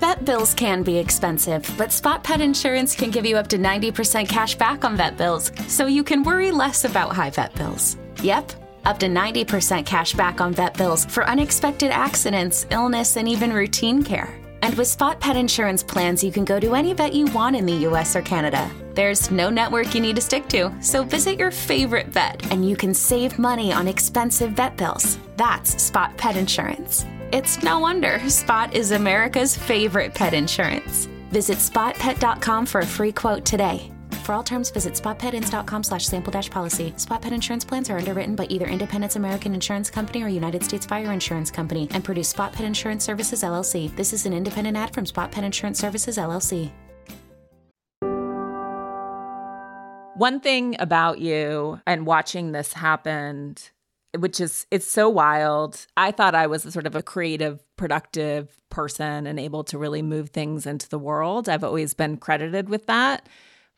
Vet 0.01 0.25
bills 0.25 0.55
can 0.55 0.83
be 0.83 0.99
expensive, 0.99 1.73
but 1.79 1.93
Spot 1.93 2.25
Pet 2.25 2.41
Insurance 2.41 2.97
can 2.97 3.13
give 3.13 3.25
you 3.25 3.37
up 3.37 3.47
to 3.49 3.59
90% 3.59 4.29
cash 4.29 4.57
back 4.57 4.85
on 4.85 4.97
vet 4.97 5.17
bills, 5.17 5.53
so 5.69 5.87
you 5.87 6.03
can 6.03 6.25
worry 6.25 6.51
less 6.51 6.85
about 6.85 7.13
high 7.13 7.31
vet 7.31 7.55
bills. 7.55 7.97
Yep, 8.25 8.53
up 8.85 8.99
to 8.99 9.07
90% 9.07 9.87
cash 9.87 10.15
back 10.15 10.41
on 10.41 10.53
vet 10.53 10.77
bills 10.77 11.05
for 11.05 11.25
unexpected 11.29 11.93
accidents, 11.93 12.67
illness, 12.71 13.17
and 13.17 13.29
even 13.29 13.53
routine 13.53 14.03
care. 14.03 14.37
And 14.63 14.75
with 14.77 14.87
Spot 14.87 15.19
Pet 15.21 15.37
Insurance 15.37 15.83
plans, 15.83 16.23
you 16.23 16.33
can 16.33 16.45
go 16.45 16.59
to 16.61 16.75
any 16.75 16.95
vet 16.95 17.13
you 17.13 17.27
want 17.27 17.57
in 17.57 17.67
the 17.67 17.87
US 17.89 18.17
or 18.17 18.23
Canada. 18.23 18.71
There's 18.95 19.31
no 19.31 19.51
network 19.51 19.95
you 19.95 20.01
need 20.01 20.17
to 20.17 20.23
stick 20.23 20.49
to, 20.49 20.73
so 20.81 21.03
visit 21.03 21.39
your 21.39 21.51
favorite 21.51 22.09
vet 22.09 22.51
and 22.53 22.69
you 22.69 22.77
can 22.77 22.95
save 22.95 23.39
money 23.39 23.73
on 23.73 23.89
expensive 23.89 24.53
vet 24.53 24.77
bills. 24.77 25.19
That's 25.37 25.83
Spot 25.83 26.17
Pet 26.17 26.37
Insurance. 26.37 27.05
It's 27.33 27.63
no 27.63 27.81
wonder 27.81 28.19
Spot 28.29 28.73
is 28.73 28.93
America's 28.93 29.57
favorite 29.57 30.15
pet 30.15 30.33
insurance. 30.33 31.07
Visit 31.31 31.59
spotpet.com 31.59 32.67
for 32.67 32.81
a 32.81 32.87
free 32.87 33.13
quote 33.13 33.45
today. 33.45 33.92
For 34.23 34.35
all 34.35 34.45
terms, 34.45 34.71
visit 34.71 34.95
spotpetins.com 34.95 35.83
slash 35.83 36.07
sample 36.07 36.31
dash 36.31 36.49
policy. 36.49 36.95
Spot 36.97 37.21
pet 37.21 37.33
insurance 37.33 37.65
plans 37.65 37.91
are 37.91 37.99
underwritten 37.99 38.37
by 38.37 38.45
either 38.45 38.67
Independence 38.67 39.17
American 39.17 39.53
Insurance 39.53 39.91
Company 39.91 40.23
or 40.23 40.29
United 40.29 40.63
States 40.63 40.87
Fire 40.87 41.11
Insurance 41.11 41.51
Company 41.51 41.89
and 41.91 42.05
produce 42.05 42.29
Spot 42.29 42.53
Pet 42.53 42.65
Insurance 42.65 43.05
Services 43.05 43.43
LLC. 43.43 43.95
This 43.97 44.13
is 44.13 44.25
an 44.25 44.33
independent 44.33 44.77
ad 44.77 44.95
from 44.95 45.07
Spot 45.07 45.33
Pet 45.33 45.43
Insurance 45.43 45.81
Services 45.81 46.19
LLC. 46.19 46.71
One 50.15 50.39
thing 50.39 50.77
about 50.79 51.19
you 51.19 51.81
and 51.85 52.07
watching 52.07 52.53
this 52.53 52.75
happen 52.75 53.57
which 54.19 54.41
is 54.41 54.67
it's 54.71 54.87
so 54.87 55.09
wild. 55.09 55.87
I 55.97 56.11
thought 56.13 56.35
I 56.35 56.47
was 56.47 56.63
sort 56.65 56.87
of 56.87 56.95
a 56.95 57.03
creative, 57.03 57.65
productive 57.77 58.55
person 58.69 59.27
and 59.27 59.41
able 59.41 59.65
to 59.65 59.79
really 59.79 60.03
move 60.03 60.31
things 60.31 60.67
into 60.67 60.89
the 60.89 60.99
world. 60.99 61.49
I've 61.49 61.65
always 61.65 61.95
been 61.95 62.19
credited 62.19 62.69
with 62.69 62.87
that. 62.87 63.27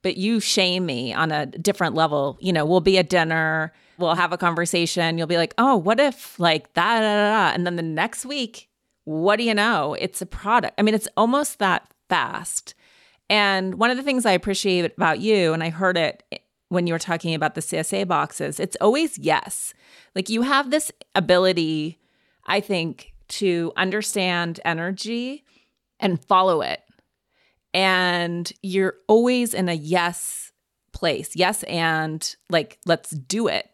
But 0.05 0.17
you 0.17 0.39
shame 0.39 0.87
me 0.87 1.13
on 1.13 1.33
a 1.33 1.47
different 1.47 1.97
level. 1.97 2.39
You 2.41 2.53
know, 2.53 2.65
we'll 2.65 2.81
be 2.81 2.99
at 2.99 3.09
dinner, 3.09 3.73
we'll 3.99 4.15
have 4.15 4.33
a 4.33 4.39
conversation, 4.39 5.19
you'll 5.19 5.27
be 5.27 5.39
like, 5.39 5.55
"Oh, 5.59 5.77
what 5.77 5.99
if 5.99 6.39
like 6.39 6.73
that?" 6.75 7.01
Da, 7.01 7.49
da. 7.49 7.55
And 7.55 7.67
then 7.67 7.75
the 7.75 7.83
next 7.83 8.25
week, 8.25 8.69
what 9.05 9.37
do 9.37 9.45
you 9.45 9.55
know? 9.55 9.95
It's 9.95 10.23
a 10.23 10.27
product. 10.27 10.75
I 10.79 10.83
mean, 10.83 10.95
it's 10.95 11.09
almost 11.17 11.59
that 11.59 11.89
fast. 12.09 12.75
And 13.31 13.77
one 13.77 13.91
of 13.91 13.97
the 13.97 14.03
things 14.03 14.27
I 14.27 14.33
appreciate 14.33 14.85
about 14.85 15.21
you, 15.21 15.53
and 15.53 15.63
I 15.63 15.71
heard 15.71 15.97
it 15.97 16.23
when 16.69 16.87
you 16.87 16.93
were 16.93 16.99
talking 16.99 17.35
about 17.35 17.55
the 17.55 17.61
CSA 17.63 18.07
boxes, 18.07 18.61
it's 18.61 18.77
always 18.81 19.19
yes. 19.19 19.73
Like 20.15 20.29
you 20.29 20.43
have 20.43 20.71
this 20.71 20.93
ability, 21.15 21.99
I 22.47 22.61
think, 22.61 23.15
to 23.29 23.73
understand 23.77 24.61
energy 24.65 25.45
and 25.99 26.23
follow 26.23 26.61
it. 26.61 26.81
And 27.75 28.51
you're 28.63 28.95
always 29.09 29.53
in 29.53 29.69
a 29.69 29.75
yes 29.75 30.53
place. 30.93 31.37
Yes, 31.37 31.65
and 31.65 32.35
like, 32.49 32.79
let's 32.87 33.11
do 33.11 33.49
it. 33.49 33.69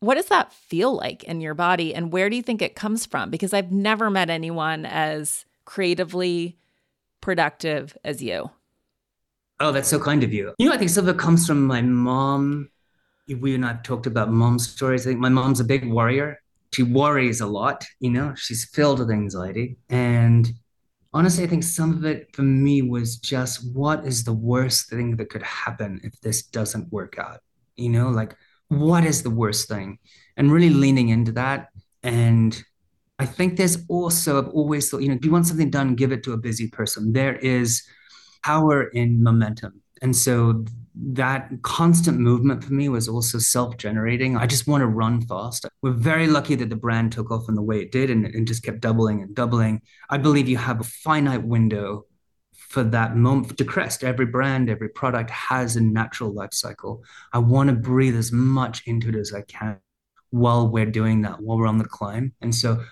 What 0.00 0.14
does 0.14 0.26
that 0.26 0.52
feel 0.52 0.94
like 0.94 1.24
in 1.24 1.40
your 1.40 1.54
body? 1.54 1.94
And 1.94 2.12
where 2.12 2.30
do 2.30 2.36
you 2.36 2.42
think 2.42 2.62
it 2.62 2.76
comes 2.76 3.04
from? 3.04 3.30
Because 3.30 3.52
I've 3.52 3.72
never 3.72 4.08
met 4.08 4.30
anyone 4.30 4.86
as 4.86 5.44
creatively 5.64 6.58
productive 7.20 7.96
as 8.04 8.22
you. 8.22 8.50
Oh, 9.60 9.72
that's 9.72 9.88
so 9.88 9.98
kind 9.98 10.22
of 10.22 10.32
you. 10.32 10.54
You 10.58 10.68
know, 10.68 10.74
I 10.74 10.78
think 10.78 10.90
some 10.90 11.08
of 11.08 11.14
it 11.14 11.18
comes 11.18 11.46
from 11.46 11.64
my 11.64 11.80
mom. 11.80 12.70
We 13.28 13.54
and 13.54 13.64
I've 13.64 13.82
talked 13.82 14.06
about 14.06 14.30
mom 14.30 14.58
stories. 14.58 15.06
I 15.06 15.10
think 15.10 15.20
my 15.20 15.28
mom's 15.28 15.60
a 15.60 15.64
big 15.64 15.90
worrier. 15.90 16.38
She 16.74 16.82
worries 16.82 17.40
a 17.40 17.46
lot, 17.46 17.86
you 18.00 18.10
know, 18.10 18.34
she's 18.34 18.64
filled 18.64 18.98
with 18.98 19.10
anxiety. 19.10 19.76
And 19.88 20.52
honestly, 21.14 21.44
I 21.44 21.46
think 21.46 21.62
some 21.62 21.92
of 21.92 22.04
it 22.04 22.34
for 22.34 22.42
me 22.42 22.82
was 22.82 23.16
just 23.16 23.74
what 23.74 24.04
is 24.04 24.24
the 24.24 24.34
worst 24.34 24.90
thing 24.90 25.16
that 25.16 25.30
could 25.30 25.42
happen 25.42 26.00
if 26.04 26.20
this 26.20 26.42
doesn't 26.42 26.92
work 26.92 27.18
out? 27.18 27.40
You 27.76 27.88
know, 27.88 28.10
like 28.10 28.36
what 28.68 29.04
is 29.04 29.22
the 29.22 29.30
worst 29.30 29.68
thing? 29.68 29.98
And 30.36 30.52
really 30.52 30.70
leaning 30.70 31.08
into 31.08 31.32
that 31.32 31.68
and 32.02 32.62
I 33.18 33.26
think 33.26 33.56
there's 33.56 33.78
also, 33.88 34.38
I've 34.38 34.48
always 34.48 34.90
thought, 34.90 35.02
you 35.02 35.08
know, 35.08 35.14
if 35.14 35.24
you 35.24 35.30
want 35.30 35.46
something 35.46 35.70
done, 35.70 35.94
give 35.94 36.12
it 36.12 36.22
to 36.24 36.32
a 36.32 36.36
busy 36.36 36.68
person. 36.68 37.12
There 37.12 37.36
is 37.36 37.82
power 38.42 38.84
in 38.88 39.22
momentum. 39.22 39.80
And 40.02 40.14
so 40.14 40.64
that 40.96 41.50
constant 41.62 42.18
movement 42.18 42.62
for 42.62 42.72
me 42.72 42.88
was 42.88 43.08
also 43.08 43.38
self 43.38 43.76
generating. 43.76 44.36
I 44.36 44.46
just 44.46 44.66
want 44.68 44.82
to 44.82 44.86
run 44.86 45.20
fast. 45.22 45.66
We're 45.82 45.92
very 45.92 46.28
lucky 46.28 46.54
that 46.56 46.70
the 46.70 46.76
brand 46.76 47.12
took 47.12 47.30
off 47.30 47.48
in 47.48 47.54
the 47.54 47.62
way 47.62 47.80
it 47.80 47.90
did 47.90 48.10
and, 48.10 48.24
and 48.26 48.46
just 48.46 48.62
kept 48.62 48.80
doubling 48.80 49.22
and 49.22 49.34
doubling. 49.34 49.82
I 50.08 50.18
believe 50.18 50.48
you 50.48 50.56
have 50.56 50.80
a 50.80 50.84
finite 50.84 51.42
window 51.42 52.06
for 52.54 52.84
that 52.84 53.16
moment 53.16 53.58
to 53.58 53.64
crest. 53.64 54.04
Every 54.04 54.26
brand, 54.26 54.70
every 54.70 54.88
product 54.88 55.30
has 55.30 55.76
a 55.76 55.80
natural 55.80 56.32
life 56.32 56.52
cycle. 56.54 57.02
I 57.32 57.38
want 57.38 57.70
to 57.70 57.76
breathe 57.76 58.16
as 58.16 58.30
much 58.30 58.82
into 58.86 59.08
it 59.08 59.16
as 59.16 59.32
I 59.32 59.42
can 59.42 59.78
while 60.30 60.66
we're 60.68 60.86
doing 60.86 61.22
that, 61.22 61.40
while 61.40 61.58
we're 61.58 61.66
on 61.66 61.78
the 61.78 61.84
climb. 61.84 62.32
And 62.40 62.52
so 62.52 62.82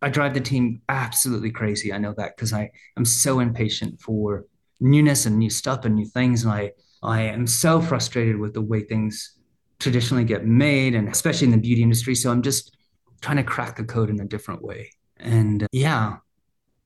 I 0.00 0.08
drive 0.08 0.34
the 0.34 0.40
team 0.40 0.80
absolutely 0.88 1.50
crazy. 1.50 1.92
I 1.92 1.98
know 1.98 2.14
that 2.16 2.36
because 2.36 2.52
I 2.52 2.70
am 2.96 3.04
so 3.04 3.40
impatient 3.40 4.00
for 4.00 4.44
newness 4.80 5.26
and 5.26 5.38
new 5.38 5.50
stuff 5.50 5.84
and 5.84 5.96
new 5.96 6.06
things. 6.06 6.44
And 6.44 6.52
I 6.52 6.72
I 7.04 7.22
am 7.22 7.46
so 7.46 7.80
frustrated 7.80 8.38
with 8.38 8.54
the 8.54 8.62
way 8.62 8.82
things 8.82 9.38
traditionally 9.78 10.24
get 10.24 10.46
made, 10.46 10.94
and 10.94 11.08
especially 11.08 11.46
in 11.46 11.50
the 11.52 11.58
beauty 11.58 11.82
industry. 11.82 12.14
So 12.14 12.30
I'm 12.30 12.42
just 12.42 12.76
trying 13.20 13.36
to 13.36 13.44
crack 13.44 13.76
the 13.76 13.84
code 13.84 14.10
in 14.10 14.20
a 14.20 14.24
different 14.24 14.62
way. 14.62 14.90
And 15.18 15.62
uh, 15.62 15.66
yeah, 15.72 16.16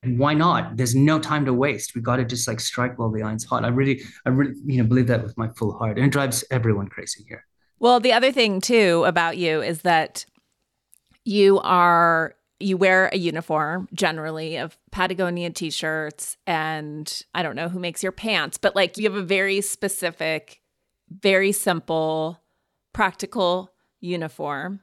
why 0.05 0.35
not? 0.35 0.77
There's 0.77 0.95
no 0.95 1.19
time 1.19 1.45
to 1.47 1.53
waste. 1.53 1.95
We 1.95 2.01
got 2.01 2.17
to 2.17 2.25
just 2.25 2.47
like 2.47 2.61
strike 2.61 2.99
while 2.99 3.11
the 3.11 3.23
iron's 3.23 3.45
hot. 3.45 3.65
I 3.65 3.69
really, 3.69 4.03
I 4.27 4.31
really, 4.31 4.55
you 4.65 4.83
know, 4.83 4.89
believe 4.89 5.07
that 5.09 5.23
with 5.23 5.37
my 5.37 5.49
full 5.57 5.77
heart, 5.77 5.97
and 5.97 6.07
it 6.07 6.13
drives 6.13 6.45
everyone 6.51 6.89
crazy 6.89 7.25
here. 7.29 7.45
Well, 7.81 8.01
the 8.01 8.13
other 8.13 8.33
thing 8.33 8.61
too 8.61 9.05
about 9.07 9.37
you 9.37 9.63
is 9.63 9.83
that 9.83 10.25
you 11.25 11.61
are 11.61 12.35
you 12.61 12.77
wear 12.77 13.09
a 13.13 13.19
uniform 13.19 13.89
generally 13.93 14.57
of 14.57 14.77
Patagonia 14.91 15.51
t-shirts 15.51 16.37
and 16.47 17.23
I 17.35 17.43
don't 17.43 17.57
know 17.57 17.69
who 17.69 17.79
makes 17.79 18.03
your 18.03 18.13
pants, 18.13 18.59
but 18.59 18.75
like 18.75 18.97
you 18.97 19.05
have 19.05 19.15
a 19.15 19.23
very 19.23 19.61
specific, 19.61 20.61
very 21.09 21.53
simple, 21.53 22.41
practical 22.93 23.73
uniform. 24.01 24.81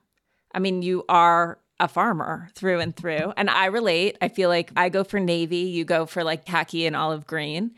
I 0.54 0.60
mean, 0.60 0.82
you 0.82 1.04
are 1.10 1.60
a 1.80 1.88
farmer 1.88 2.50
through 2.56 2.80
and 2.80 2.96
through. 2.96 3.34
And 3.36 3.50
I 3.50 3.66
relate. 3.66 4.18
I 4.22 4.30
feel 4.30 4.50
like 4.50 4.72
I 4.76 4.90
go 4.90 5.04
for 5.04 5.20
navy, 5.20 5.58
you 5.58 5.84
go 5.84 6.06
for 6.06 6.24
like 6.24 6.46
khaki 6.46 6.86
and 6.86 6.96
olive 6.96 7.28
green. 7.28 7.72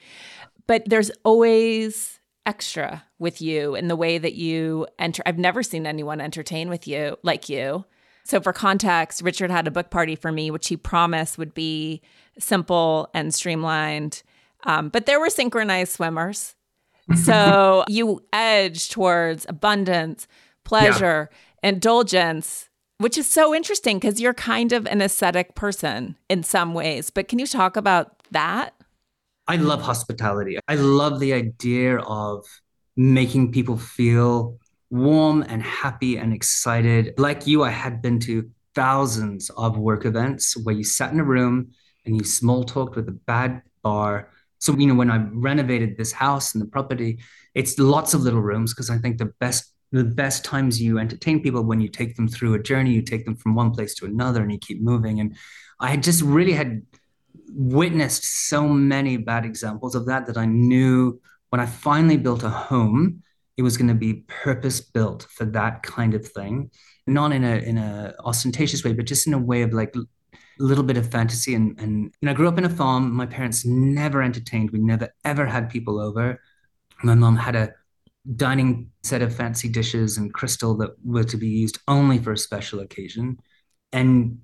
But 0.67 0.83
there's 0.87 1.11
always 1.23 2.19
extra 2.45 3.03
with 3.19 3.41
you 3.41 3.75
in 3.75 3.87
the 3.87 3.95
way 3.95 4.17
that 4.17 4.35
you 4.35 4.87
enter. 4.99 5.23
I've 5.25 5.39
never 5.39 5.63
seen 5.63 5.87
anyone 5.87 6.21
entertain 6.21 6.69
with 6.69 6.87
you 6.87 7.17
like 7.23 7.49
you. 7.49 7.85
So, 8.27 8.41
for 8.41 8.51
context, 8.51 9.21
Richard 9.21 9.49
had 9.49 9.67
a 9.67 9.71
book 9.71 9.89
party 9.89 10.17
for 10.17 10.33
me, 10.33 10.51
which 10.51 10.67
he 10.67 10.75
promised 10.75 11.37
would 11.37 11.53
be 11.53 12.01
simple 12.37 13.09
and 13.13 13.33
streamlined. 13.33 14.21
Um, 14.65 14.89
but 14.89 15.05
there 15.05 15.17
were 15.17 15.29
synchronized 15.29 15.93
swimmers. 15.93 16.53
So, 17.15 17.85
you 17.87 18.21
edge 18.33 18.89
towards 18.89 19.45
abundance, 19.47 20.27
pleasure, 20.65 21.29
yeah. 21.63 21.69
indulgence, 21.69 22.67
which 22.97 23.17
is 23.17 23.27
so 23.27 23.55
interesting 23.55 23.97
because 23.97 24.19
you're 24.19 24.33
kind 24.33 24.73
of 24.73 24.85
an 24.87 24.99
ascetic 24.99 25.55
person 25.55 26.17
in 26.27 26.43
some 26.43 26.73
ways. 26.73 27.09
But 27.09 27.29
can 27.29 27.39
you 27.39 27.47
talk 27.47 27.77
about 27.77 28.11
that? 28.31 28.73
I 29.47 29.55
love 29.55 29.81
hospitality. 29.81 30.59
I 30.67 30.75
love 30.75 31.21
the 31.21 31.31
idea 31.31 31.99
of 31.99 32.43
making 32.97 33.53
people 33.53 33.77
feel 33.77 34.57
warm 34.89 35.43
and 35.47 35.61
happy 35.61 36.17
and 36.17 36.33
excited. 36.33 37.13
Like 37.17 37.47
you, 37.47 37.63
I 37.63 37.69
had 37.69 38.01
been 38.01 38.19
to 38.21 38.49
thousands 38.73 39.49
of 39.51 39.77
work 39.77 40.05
events 40.05 40.55
where 40.55 40.75
you 40.75 40.83
sat 40.83 41.11
in 41.11 41.19
a 41.19 41.23
room 41.23 41.71
and 42.05 42.15
you 42.15 42.23
small 42.23 42.63
talked 42.63 42.95
with 42.95 43.07
a 43.09 43.11
bad 43.11 43.61
bar. 43.81 44.29
So, 44.59 44.75
you 44.75 44.87
know, 44.87 44.95
when 44.95 45.11
I 45.11 45.17
renovated 45.17 45.97
this 45.97 46.11
house 46.11 46.53
and 46.53 46.61
the 46.61 46.67
property, 46.67 47.19
it's 47.53 47.77
lots 47.79 48.13
of 48.13 48.21
little 48.21 48.41
rooms 48.41 48.73
because 48.73 48.89
I 48.89 48.97
think 48.97 49.17
the 49.17 49.33
best 49.39 49.73
the 49.91 50.03
best 50.03 50.43
times 50.43 50.81
you 50.81 50.99
entertain 50.99 51.41
people 51.41 51.63
when 51.63 51.79
you 51.79 51.87
take 51.87 52.17
them 52.17 52.27
through 52.27 52.53
a 52.53 52.61
journey, 52.61 52.91
you 52.91 53.01
take 53.01 53.23
them 53.23 53.37
from 53.37 53.55
one 53.55 53.71
place 53.71 53.95
to 53.95 54.05
another 54.05 54.41
and 54.41 54.51
you 54.51 54.57
keep 54.59 54.81
moving. 54.81 55.21
And 55.21 55.37
I 55.79 55.95
just 55.95 56.21
really 56.21 56.51
had 56.51 56.81
witnessed 57.53 58.25
so 58.49 58.67
many 58.67 59.15
bad 59.15 59.45
examples 59.45 59.95
of 59.95 60.05
that 60.07 60.25
that 60.25 60.37
I 60.37 60.45
knew 60.45 61.21
when 61.49 61.61
I 61.61 61.65
finally 61.65 62.17
built 62.17 62.43
a 62.43 62.49
home 62.49 63.23
it 63.57 63.63
was 63.63 63.75
going 63.75 63.87
to 63.87 63.95
be 63.95 64.23
purpose 64.27 64.79
built 64.79 65.27
for 65.31 65.45
that 65.45 65.83
kind 65.83 66.13
of 66.13 66.27
thing, 66.27 66.69
not 67.07 67.31
in 67.31 67.43
a 67.43 67.57
in 67.57 67.77
a 67.77 68.15
ostentatious 68.23 68.83
way, 68.83 68.93
but 68.93 69.05
just 69.05 69.27
in 69.27 69.33
a 69.33 69.39
way 69.39 69.63
of 69.63 69.73
like 69.73 69.95
a 69.95 70.03
little 70.59 70.83
bit 70.83 70.97
of 70.97 71.09
fantasy. 71.09 71.55
And 71.55 71.79
and 71.79 72.13
you 72.21 72.25
know, 72.25 72.31
I 72.31 72.35
grew 72.35 72.47
up 72.47 72.57
in 72.57 72.65
a 72.65 72.69
farm. 72.69 73.11
My 73.11 73.25
parents 73.25 73.65
never 73.65 74.21
entertained. 74.21 74.71
We 74.71 74.79
never 74.79 75.09
ever 75.25 75.45
had 75.45 75.69
people 75.69 75.99
over. 75.99 76.39
My 77.03 77.15
mom 77.15 77.35
had 77.35 77.55
a 77.55 77.73
dining 78.35 78.91
set 79.03 79.21
of 79.21 79.33
fancy 79.33 79.69
dishes 79.69 80.17
and 80.17 80.33
crystal 80.33 80.75
that 80.77 80.91
were 81.03 81.23
to 81.23 81.37
be 81.37 81.47
used 81.47 81.79
only 81.87 82.17
for 82.19 82.33
a 82.33 82.37
special 82.37 82.81
occasion. 82.81 83.37
And 83.93 84.39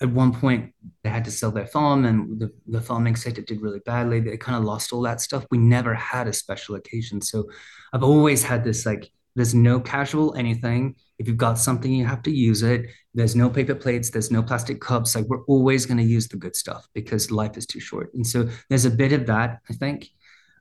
at 0.00 0.10
one 0.10 0.32
point 0.32 0.72
they 1.02 1.10
had 1.10 1.24
to 1.24 1.30
sell 1.30 1.50
their 1.50 1.66
farm 1.66 2.04
and 2.04 2.38
the, 2.38 2.52
the 2.66 2.80
farming 2.80 3.16
sector 3.16 3.42
did 3.42 3.60
really 3.60 3.80
badly. 3.80 4.20
They 4.20 4.36
kind 4.36 4.56
of 4.56 4.64
lost 4.64 4.92
all 4.92 5.02
that 5.02 5.20
stuff. 5.20 5.44
We 5.50 5.58
never 5.58 5.94
had 5.94 6.28
a 6.28 6.32
special 6.32 6.76
occasion. 6.76 7.20
So 7.20 7.48
i've 7.92 8.02
always 8.02 8.42
had 8.42 8.64
this 8.64 8.86
like 8.86 9.10
there's 9.34 9.54
no 9.54 9.80
casual 9.80 10.34
anything. 10.34 10.96
If 11.18 11.26
you've 11.26 11.36
got 11.36 11.58
something 11.58 11.92
you 11.92 12.06
have 12.06 12.22
to 12.22 12.30
use 12.30 12.62
it. 12.62 12.86
There's 13.14 13.34
no 13.34 13.50
paper 13.50 13.74
plates. 13.74 14.10
There's 14.10 14.30
no 14.30 14.42
plastic 14.42 14.80
cups. 14.80 15.14
Like 15.14 15.26
we're 15.26 15.44
always 15.44 15.86
going 15.86 15.98
to 15.98 16.04
use 16.04 16.28
the 16.28 16.36
good 16.36 16.54
stuff 16.54 16.86
because 16.94 17.30
life 17.30 17.56
is 17.56 17.66
too 17.66 17.80
short. 17.80 18.12
And 18.14 18.26
so 18.26 18.48
there's 18.68 18.84
a 18.84 18.90
bit 18.90 19.12
of 19.12 19.26
that 19.26 19.60
i 19.68 19.72
think. 19.72 20.08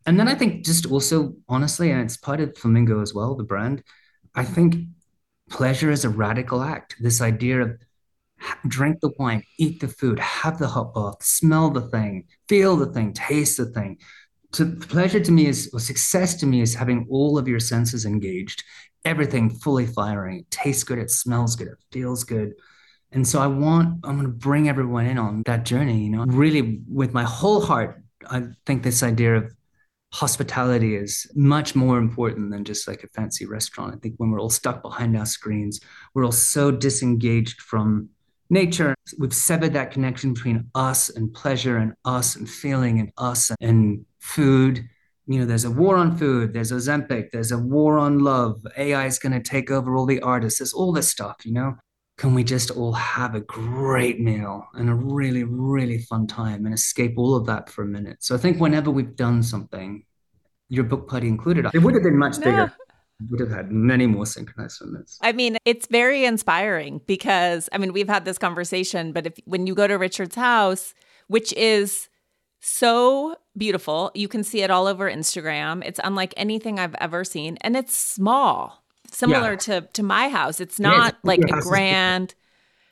And 0.06 0.20
then 0.20 0.28
i 0.28 0.36
think 0.36 0.66
just 0.66 0.86
also 0.86 1.36
honestly 1.48 1.92
and 1.92 2.02
it's 2.02 2.18
part 2.18 2.40
of 2.40 2.58
flamingo 2.58 3.02
as 3.02 3.14
well 3.14 3.36
the 3.36 3.44
brand 3.44 3.84
i 4.36 4.44
think 4.44 4.88
pleasure 5.50 5.92
is 5.92 6.06
a 6.06 6.10
radical 6.10 6.62
act. 6.62 6.96
This 7.00 7.22
idea 7.22 7.62
of 7.62 7.78
drink 8.68 9.00
the 9.02 9.12
wine, 9.18 9.44
eat 9.58 9.80
the 9.80 9.88
food, 9.88 10.20
have 10.20 10.60
the 10.60 10.68
hot 10.68 10.94
bath, 10.94 11.24
smell 11.24 11.70
the 11.70 11.82
thing, 11.82 12.26
feel 12.48 12.76
the 12.76 12.88
thing, 12.88 13.14
taste 13.14 13.58
the 13.58 13.66
thing. 13.68 13.98
To 14.54 14.66
pleasure 14.66 15.20
to 15.20 15.32
me 15.32 15.48
is 15.48 15.70
or 15.74 15.80
success 15.80 16.36
to 16.36 16.46
me 16.46 16.62
is 16.62 16.74
having 16.74 17.08
all 17.10 17.38
of 17.38 17.48
your 17.48 17.60
senses 17.60 18.06
engaged, 18.06 18.64
everything 19.06 19.50
fully 19.50 19.86
firing. 19.86 20.40
It 20.40 20.52
tastes 20.52 20.84
good, 20.84 21.00
it 21.00 21.12
smells 21.12 21.56
good, 21.56 21.68
it 21.68 21.78
feels 21.92 22.24
good. 22.24 22.54
And 23.12 23.28
so 23.28 23.40
I 23.40 23.48
want, 23.48 24.00
I'm 24.04 24.16
going 24.18 24.24
to 24.24 24.34
bring 24.34 24.68
everyone 24.70 25.06
in 25.06 25.18
on 25.18 25.44
that 25.46 25.66
journey, 25.66 26.04
you 26.04 26.10
know, 26.10 26.26
really 26.28 26.82
with 26.92 27.14
my 27.14 27.24
whole 27.24 27.62
heart. 27.62 28.02
I 28.30 28.44
think 28.66 28.84
this 28.84 29.04
idea 29.04 29.36
of 29.38 29.54
hospitality 30.14 30.96
is 30.96 31.30
much 31.36 31.76
more 31.76 31.98
important 31.98 32.52
than 32.52 32.64
just 32.64 32.88
like 32.88 33.04
a 33.04 33.08
fancy 33.10 33.46
restaurant. 33.46 33.94
I 33.94 33.98
think 33.98 34.16
when 34.18 34.32
we're 34.32 34.42
all 34.42 34.50
stuck 34.50 34.82
behind 34.82 35.18
our 35.18 35.26
screens, 35.26 35.80
we're 36.14 36.26
all 36.26 36.32
so 36.32 36.72
disengaged 36.72 37.62
from 37.62 38.10
nature. 38.50 38.96
We've 39.18 39.34
severed 39.34 39.74
that 39.74 39.92
connection 39.92 40.34
between 40.34 40.70
us 40.76 41.10
and 41.10 41.34
pleasure 41.34 41.78
and 41.78 41.94
us 42.06 42.36
and 42.36 42.50
feeling 42.50 43.00
and 43.00 43.12
us 43.18 43.52
and 43.62 44.06
food. 44.20 44.88
You 45.26 45.40
know, 45.40 45.46
there's 45.46 45.66
a 45.66 45.72
war 45.72 45.98
on 45.98 46.18
food, 46.18 46.54
there's 46.54 46.72
Ozempic, 46.72 47.32
there's 47.32 47.52
a 47.52 47.58
war 47.58 47.98
on 47.98 48.20
love. 48.20 48.66
AI 48.78 49.06
is 49.06 49.20
going 49.20 49.34
to 49.34 49.42
take 49.42 49.70
over 49.70 49.96
all 49.96 50.06
the 50.06 50.22
artists. 50.22 50.60
There's 50.60 50.74
all 50.74 50.94
this 50.94 51.10
stuff, 51.10 51.38
you 51.44 51.54
know? 51.54 51.76
Can 52.18 52.34
we 52.34 52.44
just 52.44 52.72
all 52.72 52.94
have 52.94 53.36
a 53.36 53.42
great 53.42 54.20
meal 54.20 54.66
and 54.74 54.90
a 54.90 54.94
really, 54.96 55.44
really 55.44 56.00
fun 56.00 56.26
time 56.26 56.66
and 56.66 56.74
escape 56.74 57.14
all 57.18 57.36
of 57.36 57.46
that 57.46 57.70
for 57.70 57.84
a 57.84 57.86
minute? 57.86 58.18
So 58.22 58.34
I 58.34 58.40
think 58.40 58.60
whenever 58.60 58.90
we've 58.90 59.16
done 59.16 59.44
something, 59.44 60.04
your 60.70 60.86
book 60.86 61.08
party 61.08 61.28
included, 61.28 61.68
it 61.74 61.80
would 61.80 61.94
have 61.94 62.04
been 62.04 62.18
much 62.18 62.40
bigger 62.40 62.74
would 63.30 63.40
have 63.40 63.50
had 63.50 63.72
many 63.72 64.06
more 64.06 64.26
synchronized 64.26 64.78
swimmers. 64.78 65.18
I 65.22 65.32
mean, 65.32 65.58
it's 65.66 65.88
very 65.88 66.26
inspiring 66.26 67.02
because 67.08 67.70
I 67.72 67.78
mean, 67.78 67.94
we've 67.94 68.10
had 68.10 68.26
this 68.26 68.38
conversation, 68.38 69.12
but 69.12 69.28
if 69.28 69.34
when 69.46 69.68
you 69.68 69.76
go 69.76 69.88
to 69.88 69.96
Richard's 69.96 70.36
house, 70.36 70.94
which 71.28 71.54
is 71.54 72.10
so 72.60 73.36
beautiful, 73.56 74.12
you 74.14 74.28
can 74.28 74.44
see 74.44 74.62
it 74.62 74.70
all 74.70 74.88
over 74.88 75.10
Instagram. 75.10 75.84
It's 75.86 76.00
unlike 76.04 76.34
anything 76.38 76.80
I've 76.80 76.96
ever 76.96 77.24
seen, 77.24 77.58
and 77.62 77.76
it's 77.76 77.96
small, 77.96 78.84
similar 79.10 79.52
yeah. 79.52 79.58
to 79.58 79.82
to 79.82 80.04
my 80.04 80.30
house. 80.30 80.60
It's 80.60 80.80
not 80.80 81.14
yeah, 81.14 81.20
like 81.24 81.40
a 81.40 81.62
grand. 81.62 82.36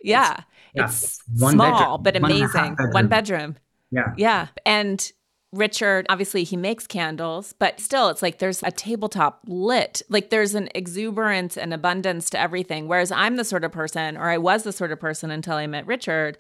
Yeah, 0.02 0.42
yeah, 0.74 0.86
it's 0.86 1.22
One 1.38 1.54
small 1.54 1.98
bedroom. 1.98 2.04
but 2.04 2.16
amazing. 2.16 2.76
One, 2.76 2.92
One 2.92 3.08
bedroom. 3.08 3.58
Yeah. 3.92 4.14
Yeah. 4.18 4.48
And 4.66 5.12
Richard, 5.56 6.06
obviously, 6.10 6.44
he 6.44 6.58
makes 6.58 6.86
candles, 6.86 7.54
but 7.58 7.80
still, 7.80 8.10
it's 8.10 8.22
like 8.22 8.40
there's 8.40 8.62
a 8.64 8.72
tabletop 8.72 9.42
lit. 9.48 10.02
Like 10.10 10.30
there's 10.30 10.54
an 10.54 10.70
exuberance 10.76 11.58
and 11.58 11.74
abundance 11.74 12.30
to 12.32 12.40
everything. 12.40 12.88
Whereas 12.88 13.12
I'm 13.12 13.38
the 13.38 13.46
sort 13.46 13.64
of 13.64 13.72
person, 13.72 14.18
or 14.18 14.30
I 14.30 14.38
was 14.38 14.64
the 14.64 14.72
sort 14.72 14.92
of 14.92 15.00
person 15.00 15.32
until 15.32 15.56
I 15.56 15.66
met 15.68 15.88
Richard, 15.88 16.38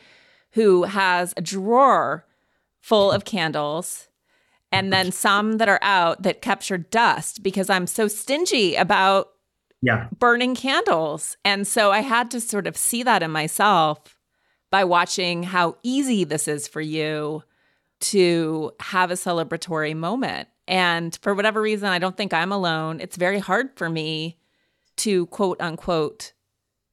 who 0.51 0.84
has 0.84 1.34
a 1.38 1.41
drawer 1.41 2.25
full 2.82 3.12
of 3.12 3.25
candles 3.25 4.10
and 4.71 4.91
then 4.91 5.12
some 5.12 5.58
that 5.58 5.69
are 5.69 5.80
out 5.82 6.23
that 6.23 6.41
capture 6.41 6.78
dust 6.78 7.41
because 7.41 7.69
I'm 7.69 7.88
so 7.88 8.08
stingy 8.08 8.75
about 8.75 9.30
yeah. 9.82 10.08
burning 10.19 10.56
candles. 10.56 11.38
And 11.45 11.65
so 11.65 11.91
I 11.91 12.01
had 12.01 12.30
to 12.32 12.41
sort 12.41 12.67
of 12.67 12.75
see 12.75 13.01
that 13.04 13.23
in 13.23 13.32
myself 13.32 14.17
by 14.71 14.84
watching 14.84 15.43
how 15.43 15.78
easy 15.84 16.25
this 16.25 16.47
is 16.47 16.67
for 16.67 16.82
you 16.82 17.43
to 18.01 18.71
have 18.79 19.12
a 19.12 19.15
celebratory 19.15 19.95
moment. 19.95 20.47
And 20.67 21.17
for 21.21 21.34
whatever 21.34 21.62
reason, 21.62 21.88
I 21.89 21.99
don't 21.99 22.17
think 22.17 22.34
I'm 22.34 22.51
alone. 22.51 22.99
It's 22.99 23.17
very 23.17 23.39
hard 23.39 23.69
for 23.75 23.89
me 23.89 24.38
to 24.97 25.27
quote 25.27 25.62
unquote 25.62 26.34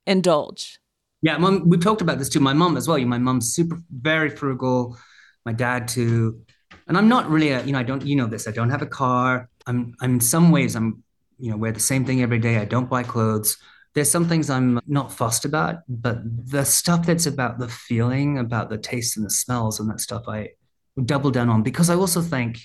indulge. 0.06 0.78
Yeah, 1.22 1.38
mom, 1.38 1.68
we 1.68 1.78
talked 1.78 2.02
about 2.02 2.18
this 2.18 2.28
too. 2.28 2.40
My 2.40 2.52
mom 2.52 2.76
as 2.76 2.88
well. 2.88 2.98
My 3.00 3.18
mom's 3.18 3.54
super, 3.54 3.78
very 3.90 4.28
frugal. 4.28 4.98
My 5.44 5.52
dad 5.52 5.88
too. 5.88 6.40
And 6.88 6.98
I'm 6.98 7.08
not 7.08 7.30
really 7.30 7.50
a, 7.50 7.64
you 7.64 7.72
know, 7.72 7.78
I 7.78 7.84
don't, 7.84 8.04
you 8.04 8.16
know 8.16 8.26
this. 8.26 8.48
I 8.48 8.50
don't 8.50 8.70
have 8.70 8.82
a 8.82 8.86
car. 8.86 9.48
I'm, 9.66 9.94
I'm 10.00 10.14
in 10.14 10.20
some 10.20 10.50
ways, 10.50 10.74
I'm, 10.74 11.02
you 11.38 11.50
know, 11.50 11.56
wear 11.56 11.72
the 11.72 11.80
same 11.80 12.04
thing 12.04 12.22
every 12.22 12.38
day. 12.38 12.58
I 12.58 12.64
don't 12.64 12.90
buy 12.90 13.04
clothes. 13.04 13.56
There's 13.94 14.10
some 14.10 14.28
things 14.28 14.50
I'm 14.50 14.80
not 14.86 15.12
fussed 15.12 15.44
about, 15.44 15.80
but 15.88 16.18
the 16.24 16.64
stuff 16.64 17.06
that's 17.06 17.26
about 17.26 17.58
the 17.58 17.68
feeling, 17.68 18.38
about 18.38 18.70
the 18.70 18.78
taste 18.78 19.16
and 19.16 19.26
the 19.26 19.30
smells 19.30 19.78
and 19.78 19.88
that 19.90 20.00
stuff, 20.00 20.24
I 20.28 20.50
double 21.04 21.30
down 21.30 21.48
on 21.48 21.62
because 21.62 21.90
I 21.90 21.94
also 21.94 22.20
think 22.20 22.58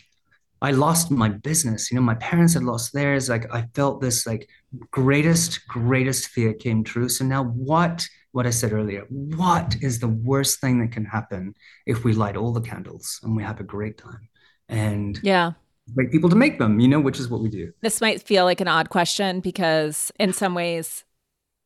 I 0.62 0.72
lost 0.72 1.12
my 1.12 1.30
business. 1.30 1.92
You 1.92 1.96
know, 1.96 2.02
my 2.02 2.16
parents 2.16 2.54
had 2.54 2.64
lost 2.64 2.94
theirs. 2.94 3.30
Like 3.30 3.54
I 3.54 3.66
felt 3.76 4.02
this 4.02 4.26
like 4.26 4.50
greatest, 4.92 5.68
greatest 5.68 6.30
fear 6.30 6.54
came 6.54 6.84
true. 6.84 7.10
So 7.10 7.26
now 7.26 7.44
what, 7.44 8.08
what 8.32 8.48
I 8.48 8.50
said 8.50 8.74
earlier, 8.74 9.06
what 9.10 9.76
is 9.82 10.00
the 10.00 10.08
worst 10.08 10.60
thing 10.60 10.80
that 10.80 10.92
can 10.92 11.06
happen 11.06 11.54
if 11.86 12.04
we 12.04 12.14
light 12.14 12.36
all 12.36 12.52
the 12.52 12.62
candles 12.62 13.20
and 13.24 13.36
we 13.36 13.44
have 13.44 13.60
a 13.60 13.64
great 13.64 13.98
time? 13.98 14.30
And 14.68 15.20
yeah, 15.24 15.54
wait 15.96 16.12
people 16.12 16.30
to 16.30 16.36
make 16.36 16.60
them, 16.60 16.80
you 16.80 16.88
know, 16.88 17.00
which 17.00 17.20
is 17.20 17.30
what 17.30 17.42
we 17.42 17.50
do. 17.50 17.72
This 17.82 18.02
might 18.02 18.22
feel 18.22 18.44
like 18.44 18.60
an 18.60 18.68
odd 18.68 18.90
question 18.90 19.40
because 19.40 20.12
in 20.20 20.34
some 20.34 20.56
ways, 20.56 21.06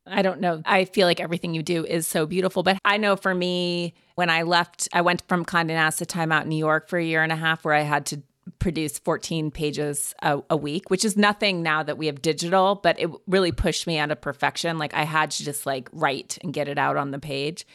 I 0.05 0.21
don't 0.21 0.41
know. 0.41 0.61
I 0.65 0.85
feel 0.85 1.07
like 1.07 1.19
everything 1.19 1.53
you 1.53 1.63
do 1.63 1.85
is 1.85 2.07
so 2.07 2.25
beautiful. 2.25 2.63
But 2.63 2.79
I 2.83 2.97
know 2.97 3.15
for 3.15 3.33
me, 3.33 3.93
when 4.21 4.29
I 4.29 4.43
left, 4.43 4.87
I 4.93 5.01
went 5.01 5.23
from 5.27 5.43
Condé 5.43 5.69
Nast 5.69 5.97
to 5.97 6.05
Time 6.05 6.31
Out 6.31 6.43
in 6.43 6.49
New 6.49 6.55
York 6.55 6.87
for 6.87 6.99
a 6.99 7.03
year 7.03 7.23
and 7.23 7.31
a 7.31 7.35
half 7.35 7.65
where 7.65 7.73
I 7.73 7.81
had 7.81 8.05
to 8.05 8.21
produce 8.59 8.99
14 8.99 9.49
pages 9.49 10.13
a, 10.21 10.43
a, 10.47 10.55
week, 10.55 10.91
which 10.91 11.03
is 11.03 11.17
nothing 11.17 11.63
now 11.63 11.81
that 11.81 11.97
we 11.97 12.05
have 12.05 12.21
digital, 12.21 12.75
but 12.75 12.99
it 12.99 13.09
really 13.25 13.51
pushed 13.51 13.87
me 13.87 13.97
out 13.97 14.11
of 14.11 14.21
perfection. 14.21 14.77
Like 14.77 14.93
I 14.93 15.05
had 15.05 15.31
to 15.31 15.43
just 15.43 15.65
like 15.65 15.89
write 15.91 16.37
and 16.43 16.53
get 16.53 16.67
it 16.67 16.77
out 16.77 16.97
on 16.97 17.09
the 17.09 17.17
page. 17.17 17.65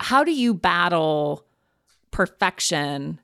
How 0.00 0.24
do 0.24 0.32
you 0.32 0.54
battle 0.54 1.44
perfection 2.10 3.20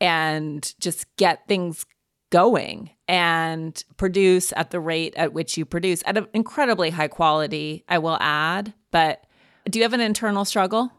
and 0.00 0.74
just 0.80 1.06
get 1.14 1.46
things 1.46 1.86
going 2.30 2.90
and 3.06 3.84
produce 3.98 4.52
at 4.56 4.72
the 4.72 4.80
rate 4.80 5.14
at 5.14 5.32
which 5.32 5.56
you 5.56 5.64
produce 5.64 6.02
at 6.06 6.18
an 6.18 6.26
incredibly 6.34 6.90
high 6.90 7.06
quality, 7.06 7.84
I 7.88 7.98
will 7.98 8.18
add. 8.20 8.74
But 8.90 9.22
do 9.68 9.78
you 9.78 9.84
have 9.84 9.92
an 9.92 10.00
internal 10.00 10.44
struggle? 10.44 10.90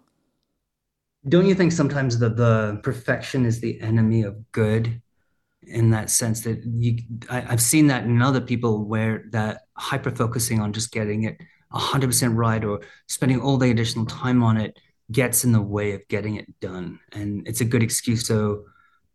Don't 1.27 1.45
you 1.45 1.55
think 1.55 1.71
sometimes 1.71 2.17
that 2.19 2.36
the 2.36 2.79
perfection 2.84 3.45
is 3.45 3.60
the 3.60 3.79
enemy 3.81 4.23
of 4.23 4.51
good? 4.51 5.01
in 5.63 5.91
that 5.91 6.10
sense 6.10 6.41
that 6.41 6.63
you 6.65 6.97
I, 7.29 7.41
have 7.41 7.62
seen 7.62 7.88
that 7.88 8.03
in 8.03 8.21
other 8.21 8.41
people 8.41 8.84
where 8.86 9.25
that 9.31 9.62
hyper 9.77 10.12
focusing 10.12 10.60
on 10.60 10.73
just 10.73 10.91
getting 10.91 11.23
it 11.23 11.39
100% 11.73 12.36
right 12.36 12.63
or 12.63 12.81
spending 13.07 13.39
all 13.39 13.57
the 13.57 13.69
additional 13.69 14.05
time 14.05 14.43
on 14.43 14.57
it 14.57 14.77
gets 15.12 15.43
in 15.43 15.51
the 15.51 15.62
way 15.62 15.93
of 15.93 16.07
getting 16.07 16.36
it 16.36 16.47
done. 16.60 16.99
And 17.13 17.47
it's 17.47 17.62
a 17.62 17.65
good 17.65 17.84
excuse. 17.84 18.25
So 18.25 18.65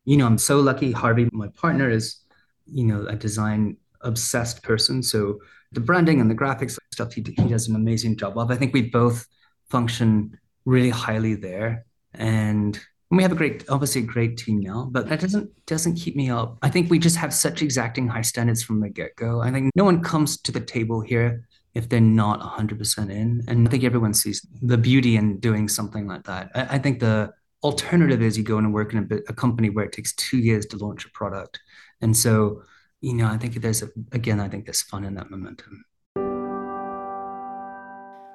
you 0.04 0.16
know 0.16 0.26
i'm 0.26 0.38
so 0.38 0.60
lucky. 0.60 0.92
Harvey 0.92 1.28
my 1.32 1.48
partner 1.48 1.90
is 1.90 2.20
you 2.66 2.84
know 2.84 3.06
a 3.06 3.16
design 3.16 3.76
obsessed 4.02 4.62
person. 4.62 5.02
So 5.02 5.40
the 5.72 5.80
branding 5.80 6.20
and 6.20 6.30
the 6.30 6.34
graphics 6.34 6.78
stuff 6.92 7.12
he, 7.12 7.22
he 7.22 7.48
does 7.48 7.68
an 7.68 7.74
amazing 7.74 8.16
job 8.16 8.38
of. 8.38 8.50
I 8.50 8.56
think 8.56 8.72
we 8.72 8.82
both 8.82 9.26
function 9.68 10.38
really 10.64 10.90
highly 10.90 11.34
there 11.34 11.86
and 12.18 12.78
we 13.10 13.22
have 13.22 13.32
a 13.32 13.36
great 13.36 13.64
obviously 13.68 14.02
a 14.02 14.04
great 14.04 14.36
team 14.36 14.58
now 14.58 14.88
but 14.90 15.08
that 15.08 15.20
doesn't 15.20 15.48
doesn't 15.66 15.94
keep 15.94 16.16
me 16.16 16.30
up. 16.30 16.58
I 16.62 16.68
think 16.68 16.90
we 16.90 16.98
just 16.98 17.16
have 17.16 17.32
such 17.32 17.62
exacting 17.62 18.08
high 18.08 18.22
standards 18.22 18.62
from 18.62 18.80
the 18.80 18.88
get-go. 18.88 19.40
I 19.40 19.50
think 19.50 19.70
no 19.74 19.84
one 19.84 20.02
comes 20.02 20.40
to 20.42 20.52
the 20.52 20.60
table 20.60 21.00
here 21.00 21.46
if 21.74 21.88
they're 21.90 22.00
not 22.00 22.40
100% 22.40 23.10
in. 23.10 23.44
And 23.48 23.68
i 23.68 23.70
think 23.70 23.84
everyone 23.84 24.14
sees 24.14 24.46
the 24.62 24.78
beauty 24.78 25.16
in 25.16 25.38
doing 25.40 25.68
something 25.68 26.06
like 26.06 26.24
that. 26.24 26.50
I, 26.54 26.76
I 26.76 26.78
think 26.78 27.00
the 27.00 27.32
alternative 27.62 28.22
is 28.22 28.38
you 28.38 28.44
go 28.44 28.58
in 28.58 28.64
and 28.64 28.72
work 28.72 28.94
in 28.94 29.06
a, 29.10 29.16
a, 29.28 29.34
company 29.34 29.68
where 29.68 29.84
it 29.84 29.92
takes 29.92 30.14
two 30.14 30.38
years 30.38 30.64
to 30.66 30.76
launch 30.78 31.04
a 31.04 31.10
product. 31.10 31.60
And 32.00 32.16
so 32.16 32.62
you 33.00 33.14
know 33.14 33.26
i 33.26 33.36
think 33.36 33.54
there's 33.54 33.82
a, 33.82 33.88
again 34.12 34.40
i 34.40 34.48
think 34.48 34.64
there's 34.64 34.82
fun 34.82 35.04
in 35.04 35.14
that 35.14 35.30
momentum 35.30 35.84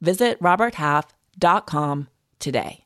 Visit 0.00 0.40
roberthalf.com 0.40 2.08
today. 2.38 2.84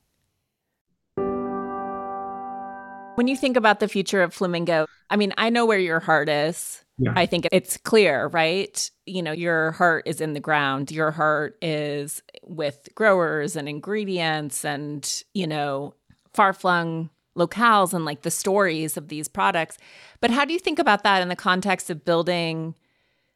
When 3.14 3.28
you 3.28 3.36
think 3.36 3.56
about 3.56 3.80
the 3.80 3.88
future 3.88 4.22
of 4.22 4.32
Flamingo, 4.32 4.86
I 5.10 5.16
mean, 5.16 5.34
I 5.36 5.50
know 5.50 5.66
where 5.66 5.78
your 5.78 6.00
heart 6.00 6.30
is. 6.30 6.82
Yeah. 6.96 7.12
I 7.14 7.26
think 7.26 7.46
it's 7.52 7.76
clear, 7.76 8.28
right? 8.28 8.90
You 9.06 9.22
know, 9.22 9.32
your 9.32 9.72
heart 9.72 10.06
is 10.06 10.20
in 10.20 10.32
the 10.32 10.40
ground. 10.40 10.90
Your 10.90 11.10
heart 11.10 11.58
is 11.60 12.22
with 12.42 12.88
growers 12.94 13.56
and 13.56 13.68
ingredients 13.68 14.64
and, 14.64 15.22
you 15.34 15.46
know, 15.46 15.94
far 16.32 16.52
flung 16.52 17.10
locales 17.36 17.92
and 17.92 18.04
like 18.04 18.22
the 18.22 18.30
stories 18.30 18.96
of 18.96 19.08
these 19.08 19.28
products. 19.28 19.78
But 20.20 20.30
how 20.30 20.44
do 20.44 20.52
you 20.52 20.58
think 20.58 20.78
about 20.78 21.02
that 21.02 21.22
in 21.22 21.28
the 21.28 21.36
context 21.36 21.90
of 21.90 22.04
building 22.04 22.74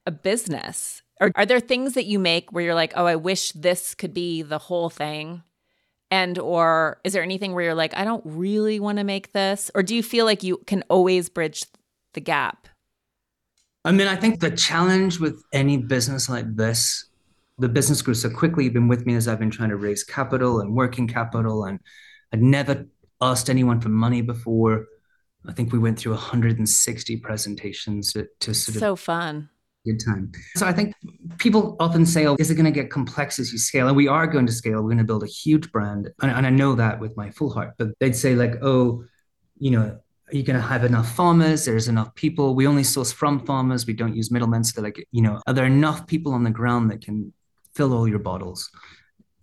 a 0.06 0.10
business 0.10 1.02
or 1.20 1.33
are 1.35 1.46
there 1.46 1.61
things 1.61 1.94
that 1.94 2.07
you 2.07 2.18
make 2.18 2.52
where 2.52 2.64
you're 2.64 2.74
like, 2.74 2.92
oh, 2.96 3.07
I 3.07 3.16
wish 3.16 3.52
this 3.52 3.94
could 3.94 4.12
be 4.12 4.42
the 4.42 4.59
whole 4.59 4.90
thing? 4.90 5.42
And 6.11 6.38
or 6.38 7.00
is 7.05 7.14
there 7.14 7.22
anything 7.22 7.52
where 7.52 7.64
you're 7.64 7.74
like, 7.74 7.96
I 7.96 8.05
don't 8.05 8.22
really 8.24 8.79
want 8.79 8.98
to 8.98 9.05
make 9.05 9.33
this? 9.33 9.70
Or 9.74 9.83
do 9.83 9.94
you 9.94 10.02
feel 10.02 10.24
like 10.24 10.42
you 10.42 10.59
can 10.66 10.85
always 10.88 11.29
bridge 11.29 11.64
the 12.14 12.20
gap? 12.20 12.68
I 13.85 13.92
mean, 13.92 14.09
I 14.09 14.16
think 14.16 14.40
the 14.40 14.50
challenge 14.50 15.18
with 15.20 15.42
any 15.52 15.79
business 15.79 16.29
like 16.29 16.55
this, 16.55 17.07
the 17.59 17.68
business 17.68 18.02
grew 18.02 18.14
so 18.14 18.29
quickly. 18.29 18.64
You've 18.64 18.74
been 18.74 18.88
with 18.88 19.07
me 19.07 19.14
as 19.14 19.26
I've 19.26 19.38
been 19.38 19.50
trying 19.50 19.70
to 19.70 19.76
raise 19.76 20.05
capital 20.05 20.61
and 20.61 20.74
working 20.74 21.09
capital, 21.09 21.64
and 21.64 21.81
I'd 22.33 22.42
never 22.42 22.87
asked 23.20 23.48
anyone 23.48 23.81
for 23.81 23.88
money 23.88 24.22
before. 24.22 24.87
I 25.48 25.52
think 25.52 25.72
we 25.72 25.79
went 25.79 25.98
through 25.98 26.12
160 26.12 27.16
presentations 27.18 28.12
to, 28.12 28.26
to 28.40 28.52
sort 28.52 28.76
of 28.76 28.81
so 28.81 28.96
fun 28.96 29.48
good 29.87 30.01
time. 30.05 30.33
So 30.57 30.66
I 30.66 30.72
think 30.72 30.94
people 31.38 31.77
often 31.81 32.05
say, 32.05 32.27
oh, 32.27 32.37
is 32.38 32.51
it 32.51 32.57
going 32.57 32.72
to 32.72 32.81
get 32.81 32.90
complex 32.90 33.38
as 33.38 33.53
you 33.53 33.59
scale? 33.59 33.88
And 33.88 33.96
we 33.96 34.09
are 34.09 34.27
going 34.27 34.46
to 34.46 34.53
scale. 34.53 34.83
We're 34.83 34.90
going 34.90 34.99
to 34.99 35.05
build 35.05 35.22
a 35.22 35.29
huge 35.42 35.70
brand. 35.72 36.11
And, 36.22 36.31
and 36.31 36.46
I 36.46 36.51
know 36.51 36.75
that 36.75 37.01
with 37.01 37.16
my 37.16 37.31
full 37.31 37.51
heart. 37.51 37.75
But 37.79 37.88
they'd 38.01 38.16
say, 38.16 38.35
like, 38.35 38.57
oh, 38.62 39.05
you 39.59 39.70
know, 39.70 39.99
are 40.29 40.37
you 40.37 40.42
going 40.42 40.61
to 40.61 40.66
have 40.66 40.85
enough 40.85 41.14
farmers? 41.14 41.64
There's 41.64 41.88
enough 41.88 42.14
people. 42.14 42.55
We 42.55 42.66
only 42.66 42.85
source 42.85 43.12
from 43.12 43.46
farmers. 43.46 43.87
We 43.87 43.94
don't 43.94 44.16
use 44.16 44.31
middlemen. 44.31 44.64
So 44.64 44.81
they're 44.81 44.90
like, 44.90 45.07
you 45.12 45.22
know, 45.22 45.40
are 45.46 45.55
there 45.55 45.66
enough 45.66 46.07
people 46.07 46.33
on 46.33 46.42
the 46.42 46.51
ground 46.51 46.90
that 46.90 47.01
can 47.01 47.33
fill 47.75 47.94
all 47.94 48.09
your 48.09 48.18
bottles? 48.18 48.68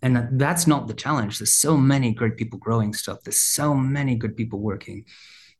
And 0.02 0.38
that's 0.38 0.66
not 0.66 0.86
the 0.86 0.92
challenge. 0.92 1.38
There's 1.38 1.54
so 1.54 1.78
many 1.78 2.12
great 2.12 2.36
people 2.36 2.58
growing 2.58 2.92
stuff. 2.92 3.22
There's 3.24 3.40
so 3.40 3.74
many 3.74 4.16
good 4.16 4.36
people 4.36 4.58
working. 4.58 5.06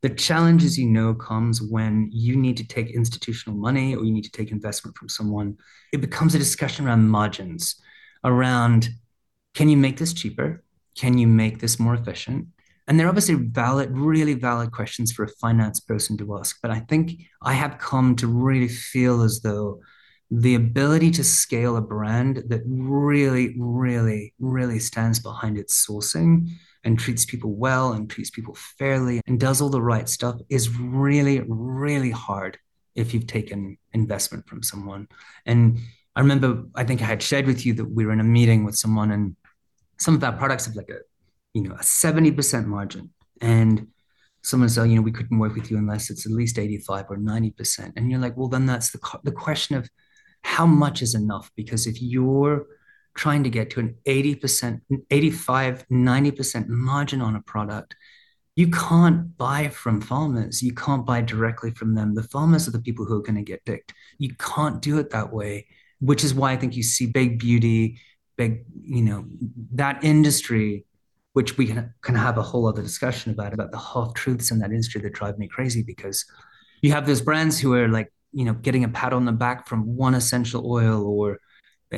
The 0.04 0.10
challenge, 0.10 0.64
as 0.64 0.78
you 0.78 0.86
know, 0.86 1.14
comes 1.14 1.62
when 1.62 2.10
you 2.12 2.36
need 2.36 2.58
to 2.58 2.68
take 2.68 2.90
institutional 2.90 3.58
money 3.58 3.96
or 3.96 4.04
you 4.04 4.12
need 4.12 4.24
to 4.24 4.30
take 4.30 4.50
investment 4.50 4.98
from 4.98 5.08
someone. 5.08 5.56
It 5.94 6.02
becomes 6.02 6.34
a 6.34 6.38
discussion 6.38 6.86
around 6.86 7.08
margins, 7.08 7.76
around 8.22 8.90
can 9.54 9.70
you 9.70 9.78
make 9.78 9.96
this 9.96 10.12
cheaper? 10.12 10.62
Can 10.94 11.16
you 11.16 11.26
make 11.26 11.58
this 11.58 11.80
more 11.80 11.94
efficient? 11.94 12.48
And 12.86 13.00
they're 13.00 13.08
obviously 13.08 13.36
valid, 13.36 13.96
really 13.96 14.34
valid 14.34 14.72
questions 14.72 15.10
for 15.10 15.24
a 15.24 15.36
finance 15.40 15.80
person 15.80 16.18
to 16.18 16.36
ask. 16.36 16.58
But 16.60 16.70
I 16.70 16.80
think 16.80 17.12
I 17.40 17.54
have 17.54 17.78
come 17.78 18.14
to 18.16 18.26
really 18.26 18.68
feel 18.68 19.22
as 19.22 19.40
though 19.40 19.80
the 20.30 20.54
ability 20.54 21.12
to 21.12 21.24
scale 21.24 21.78
a 21.78 21.80
brand 21.80 22.42
that 22.48 22.60
really, 22.66 23.54
really, 23.58 24.34
really 24.38 24.80
stands 24.80 25.18
behind 25.18 25.56
its 25.56 25.86
sourcing 25.86 26.50
and 26.84 26.98
treats 26.98 27.24
people 27.24 27.52
well 27.54 27.92
and 27.92 28.10
treats 28.10 28.30
people 28.30 28.54
fairly 28.78 29.20
and 29.26 29.40
does 29.40 29.60
all 29.60 29.70
the 29.70 29.80
right 29.80 30.08
stuff 30.08 30.36
is 30.48 30.76
really, 30.78 31.42
really 31.46 32.10
hard 32.10 32.58
if 32.94 33.12
you've 33.12 33.26
taken 33.26 33.76
investment 33.92 34.46
from 34.46 34.62
someone. 34.62 35.08
And 35.46 35.78
I 36.14 36.20
remember, 36.20 36.64
I 36.74 36.84
think 36.84 37.02
I 37.02 37.06
had 37.06 37.22
shared 37.22 37.46
with 37.46 37.66
you 37.66 37.72
that 37.74 37.86
we 37.86 38.06
were 38.06 38.12
in 38.12 38.20
a 38.20 38.24
meeting 38.24 38.64
with 38.64 38.76
someone 38.76 39.10
and 39.10 39.34
some 39.98 40.14
of 40.14 40.22
our 40.22 40.32
products 40.32 40.66
have 40.66 40.76
like 40.76 40.90
a 40.90 40.98
you 41.54 41.62
know, 41.62 41.74
a 41.74 41.78
70% 41.78 42.66
margin. 42.66 43.10
And 43.40 43.88
someone 44.42 44.68
says, 44.68 44.78
oh, 44.78 44.84
you 44.84 44.96
know, 44.96 45.02
we 45.02 45.12
couldn't 45.12 45.38
work 45.38 45.54
with 45.54 45.70
you 45.70 45.78
unless 45.78 46.10
it's 46.10 46.26
at 46.26 46.32
least 46.32 46.58
85 46.58 47.06
or 47.08 47.16
90%. 47.16 47.92
And 47.96 48.10
you're 48.10 48.20
like, 48.20 48.36
well, 48.36 48.48
then 48.48 48.66
that's 48.66 48.90
the, 48.90 48.98
the 49.22 49.32
question 49.32 49.76
of 49.76 49.88
how 50.42 50.66
much 50.66 51.00
is 51.00 51.14
enough? 51.14 51.50
Because 51.56 51.86
if 51.86 52.02
you're 52.02 52.66
trying 53.14 53.44
to 53.44 53.50
get 53.50 53.70
to 53.70 53.80
an 53.80 53.96
80%, 54.06 54.80
85, 55.10 55.86
90% 55.88 56.68
margin 56.68 57.20
on 57.20 57.36
a 57.36 57.42
product, 57.42 57.94
you 58.56 58.68
can't 58.70 59.36
buy 59.36 59.68
from 59.68 60.00
farmers. 60.00 60.62
You 60.62 60.74
can't 60.74 61.04
buy 61.04 61.22
directly 61.22 61.72
from 61.72 61.94
them. 61.94 62.14
The 62.14 62.22
farmers 62.22 62.68
are 62.68 62.72
the 62.72 62.80
people 62.80 63.04
who 63.04 63.16
are 63.16 63.22
going 63.22 63.36
to 63.36 63.42
get 63.42 63.64
picked. 63.64 63.92
You 64.18 64.34
can't 64.38 64.80
do 64.80 64.98
it 64.98 65.10
that 65.10 65.32
way, 65.32 65.66
which 66.00 66.22
is 66.22 66.34
why 66.34 66.52
I 66.52 66.56
think 66.56 66.76
you 66.76 66.82
see 66.82 67.06
big 67.06 67.38
beauty, 67.38 68.00
big, 68.36 68.64
you 68.80 69.02
know, 69.02 69.24
that 69.72 70.04
industry, 70.04 70.86
which 71.32 71.56
we 71.58 71.66
can, 71.66 71.92
can 72.02 72.14
have 72.14 72.38
a 72.38 72.42
whole 72.42 72.68
other 72.68 72.82
discussion 72.82 73.32
about, 73.32 73.54
about 73.54 73.72
the 73.72 73.78
half 73.78 74.14
truths 74.14 74.52
in 74.52 74.60
that 74.60 74.70
industry 74.70 75.00
that 75.00 75.14
drive 75.14 75.36
me 75.36 75.48
crazy 75.48 75.82
because 75.82 76.24
you 76.80 76.92
have 76.92 77.06
those 77.06 77.20
brands 77.20 77.58
who 77.58 77.74
are 77.74 77.88
like, 77.88 78.12
you 78.32 78.44
know, 78.44 78.54
getting 78.54 78.84
a 78.84 78.88
pat 78.88 79.12
on 79.12 79.24
the 79.24 79.32
back 79.32 79.66
from 79.66 79.96
one 79.96 80.14
essential 80.14 80.70
oil 80.70 81.04
or, 81.04 81.38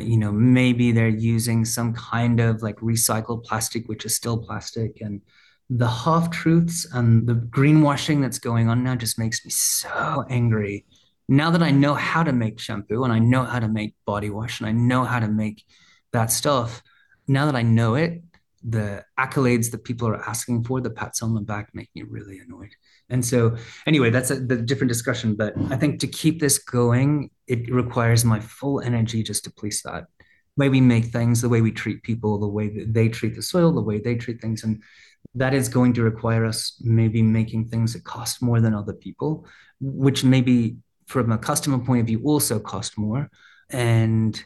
you 0.02 0.16
know, 0.16 0.32
maybe 0.32 0.92
they're 0.92 1.08
using 1.08 1.64
some 1.64 1.94
kind 1.94 2.40
of 2.40 2.62
like 2.62 2.76
recycled 2.76 3.44
plastic, 3.44 3.88
which 3.88 4.04
is 4.04 4.14
still 4.14 4.38
plastic. 4.38 5.00
And, 5.00 5.22
the 5.68 5.88
half 5.88 6.30
truths 6.30 6.86
and 6.92 7.26
the 7.26 7.34
greenwashing 7.34 8.20
that's 8.20 8.38
going 8.38 8.68
on 8.68 8.84
now 8.84 8.94
just 8.94 9.18
makes 9.18 9.44
me 9.44 9.50
so 9.50 10.24
angry. 10.30 10.86
Now 11.28 11.50
that 11.50 11.62
I 11.62 11.72
know 11.72 11.94
how 11.94 12.22
to 12.22 12.32
make 12.32 12.60
shampoo 12.60 13.02
and 13.02 13.12
I 13.12 13.18
know 13.18 13.42
how 13.42 13.58
to 13.58 13.68
make 13.68 13.94
body 14.04 14.30
wash 14.30 14.60
and 14.60 14.68
I 14.68 14.72
know 14.72 15.04
how 15.04 15.18
to 15.18 15.28
make 15.28 15.64
that 16.12 16.30
stuff, 16.30 16.82
now 17.26 17.46
that 17.46 17.56
I 17.56 17.62
know 17.62 17.96
it, 17.96 18.22
the 18.62 19.04
accolades 19.18 19.72
that 19.72 19.82
people 19.82 20.06
are 20.08 20.22
asking 20.28 20.64
for, 20.64 20.80
the 20.80 20.90
pats 20.90 21.22
on 21.22 21.34
the 21.34 21.40
back, 21.40 21.70
make 21.74 21.90
me 21.94 22.02
really 22.02 22.38
annoyed. 22.38 22.74
And 23.08 23.24
so, 23.24 23.56
anyway, 23.86 24.10
that's 24.10 24.30
a 24.30 24.40
different 24.40 24.88
discussion. 24.88 25.36
But 25.36 25.54
I 25.70 25.76
think 25.76 26.00
to 26.00 26.06
keep 26.06 26.40
this 26.40 26.58
going, 26.58 27.30
it 27.46 27.70
requires 27.72 28.24
my 28.24 28.40
full 28.40 28.80
energy 28.80 29.22
just 29.22 29.44
to 29.44 29.52
police 29.52 29.82
that 29.82 30.06
way 30.56 30.68
we 30.68 30.80
make 30.80 31.06
things, 31.06 31.42
the 31.42 31.48
way 31.48 31.60
we 31.60 31.70
treat 31.70 32.02
people, 32.02 32.38
the 32.38 32.48
way 32.48 32.68
that 32.68 32.94
they 32.94 33.08
treat 33.08 33.34
the 33.34 33.42
soil, 33.42 33.72
the 33.72 33.82
way 33.82 33.98
they 33.98 34.14
treat 34.14 34.40
things, 34.40 34.64
and 34.64 34.82
that 35.34 35.52
is 35.52 35.68
going 35.68 35.92
to 35.92 36.02
require 36.02 36.44
us 36.44 36.80
maybe 36.80 37.22
making 37.22 37.68
things 37.68 37.92
that 37.92 38.04
cost 38.04 38.42
more 38.42 38.60
than 38.60 38.74
other 38.74 38.94
people, 38.94 39.46
which 39.80 40.24
maybe 40.24 40.78
from 41.06 41.30
a 41.30 41.38
customer 41.38 41.78
point 41.78 42.00
of 42.00 42.06
view 42.06 42.22
also 42.24 42.58
cost 42.58 42.96
more, 42.96 43.30
and 43.70 44.42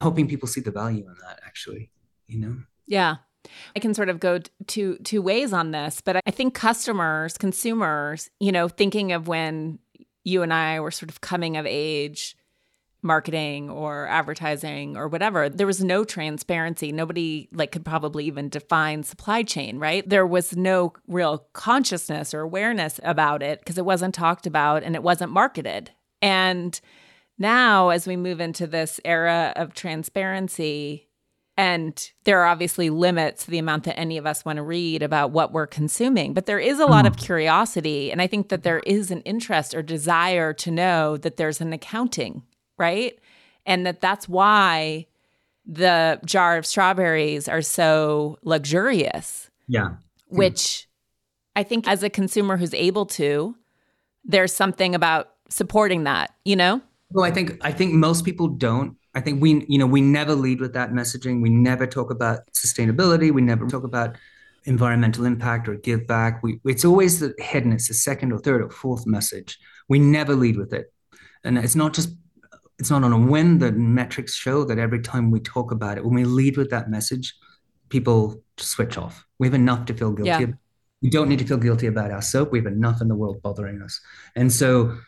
hoping 0.00 0.28
people 0.28 0.46
see 0.46 0.60
the 0.60 0.70
value 0.70 1.04
in 1.06 1.14
that 1.26 1.40
actually, 1.44 1.90
you 2.28 2.38
know? 2.38 2.56
Yeah. 2.86 3.16
I 3.76 3.80
can 3.80 3.94
sort 3.94 4.08
of 4.08 4.20
go 4.20 4.40
two 4.66 4.98
two 5.04 5.22
ways 5.22 5.52
on 5.52 5.70
this, 5.70 6.00
but 6.00 6.16
I 6.26 6.30
think 6.30 6.54
customers, 6.54 7.36
consumers, 7.38 8.30
you 8.40 8.52
know, 8.52 8.68
thinking 8.68 9.12
of 9.12 9.28
when 9.28 9.78
you 10.24 10.42
and 10.42 10.52
I 10.52 10.80
were 10.80 10.90
sort 10.90 11.10
of 11.10 11.20
coming 11.20 11.56
of 11.56 11.66
age 11.66 12.36
marketing 13.00 13.70
or 13.70 14.08
advertising 14.08 14.96
or 14.96 15.06
whatever 15.06 15.48
there 15.48 15.66
was 15.66 15.82
no 15.82 16.04
transparency. 16.04 16.90
Nobody 16.90 17.48
like 17.52 17.70
could 17.70 17.84
probably 17.84 18.24
even 18.24 18.48
define 18.48 19.02
supply 19.04 19.42
chain 19.42 19.78
right? 19.78 20.08
There 20.08 20.26
was 20.26 20.56
no 20.56 20.92
real 21.06 21.46
consciousness 21.52 22.34
or 22.34 22.40
awareness 22.40 22.98
about 23.02 23.42
it 23.42 23.60
because 23.60 23.78
it 23.78 23.84
wasn't 23.84 24.14
talked 24.14 24.46
about 24.46 24.82
and 24.82 24.96
it 24.96 25.02
wasn't 25.02 25.30
marketed. 25.30 25.92
And 26.20 26.78
now 27.38 27.90
as 27.90 28.06
we 28.06 28.16
move 28.16 28.40
into 28.40 28.66
this 28.66 29.00
era 29.04 29.52
of 29.54 29.74
transparency 29.74 31.07
and 31.58 32.10
there 32.24 32.40
are 32.40 32.46
obviously 32.46 32.88
limits 32.88 33.44
to 33.44 33.50
the 33.50 33.58
amount 33.58 33.84
that 33.84 33.98
any 33.98 34.16
of 34.16 34.26
us 34.26 34.46
want 34.46 34.56
to 34.56 34.62
read 34.62 35.02
about 35.02 35.32
what 35.32 35.52
we're 35.52 35.66
consuming, 35.66 36.32
but 36.32 36.46
there 36.46 36.58
is 36.58 36.78
a 36.78 36.86
lot 36.86 37.04
of 37.04 37.16
mm. 37.16 37.24
curiosity. 37.24 38.10
And 38.10 38.22
I 38.22 38.26
think 38.26 38.48
that 38.48 38.62
there 38.62 38.78
is 38.80 39.10
an 39.10 39.20
interest 39.22 39.74
or 39.74 39.82
desire 39.82 40.54
to 40.54 40.70
know 40.70 41.18
that 41.18 41.36
there's 41.36 41.60
an 41.60 41.74
accounting 41.74 42.44
right? 42.78 43.18
And 43.66 43.84
that 43.84 44.00
that's 44.00 44.28
why 44.28 45.06
the 45.66 46.20
jar 46.24 46.56
of 46.56 46.64
strawberries 46.64 47.48
are 47.48 47.60
so 47.60 48.38
luxurious. 48.42 49.50
Yeah. 49.66 49.96
Which 50.28 50.88
I 51.54 51.62
think 51.62 51.86
as 51.86 52.02
a 52.02 52.08
consumer 52.08 52.56
who's 52.56 52.72
able 52.72 53.04
to, 53.06 53.54
there's 54.24 54.54
something 54.54 54.94
about 54.94 55.30
supporting 55.50 56.04
that, 56.04 56.34
you 56.44 56.56
know? 56.56 56.80
Well, 57.10 57.24
I 57.24 57.30
think 57.30 57.58
I 57.62 57.72
think 57.72 57.94
most 57.94 58.24
people 58.24 58.48
don't. 58.48 58.96
I 59.14 59.20
think 59.20 59.40
we, 59.40 59.64
you 59.68 59.78
know, 59.78 59.86
we 59.86 60.00
never 60.00 60.34
lead 60.34 60.60
with 60.60 60.74
that 60.74 60.92
messaging. 60.92 61.40
We 61.40 61.48
never 61.48 61.86
talk 61.86 62.10
about 62.10 62.40
sustainability. 62.52 63.32
We 63.32 63.40
never 63.40 63.66
talk 63.66 63.84
about 63.84 64.16
environmental 64.64 65.24
impact 65.24 65.68
or 65.68 65.76
give 65.76 66.06
back. 66.06 66.42
We, 66.42 66.60
it's 66.66 66.84
always 66.84 67.20
the 67.20 67.34
hidden. 67.38 67.72
It's 67.72 67.88
the 67.88 67.94
second 67.94 68.32
or 68.32 68.38
third 68.38 68.60
or 68.60 68.70
fourth 68.70 69.06
message. 69.06 69.58
We 69.88 69.98
never 69.98 70.34
lead 70.34 70.56
with 70.56 70.74
it, 70.74 70.92
and 71.44 71.56
it's 71.58 71.74
not 71.74 71.94
just 71.94 72.10
it's 72.78 72.90
not 72.90 73.02
on 73.02 73.12
a 73.12 73.18
whim. 73.18 73.58
The 73.58 73.72
metrics 73.72 74.34
show 74.34 74.64
that 74.64 74.78
every 74.78 75.00
time 75.00 75.30
we 75.30 75.40
talk 75.40 75.72
about 75.72 75.96
it, 75.96 76.04
when 76.04 76.14
we 76.14 76.24
lead 76.24 76.56
with 76.56 76.70
that 76.70 76.90
message, 76.90 77.34
people 77.88 78.42
switch 78.58 78.98
off. 78.98 79.24
We 79.38 79.46
have 79.46 79.54
enough 79.54 79.86
to 79.86 79.94
feel 79.94 80.12
guilty. 80.12 80.30
Yeah. 80.30 80.52
We 81.00 81.10
don't 81.10 81.28
need 81.28 81.38
to 81.38 81.44
feel 81.46 81.58
guilty 81.58 81.86
about 81.86 82.10
our 82.10 82.22
soap. 82.22 82.52
We 82.52 82.58
have 82.58 82.66
enough 82.66 83.00
in 83.00 83.08
the 83.08 83.14
world 83.14 83.40
bothering 83.40 83.80
us. 83.82 84.00
And 84.34 84.52
so 84.52 84.98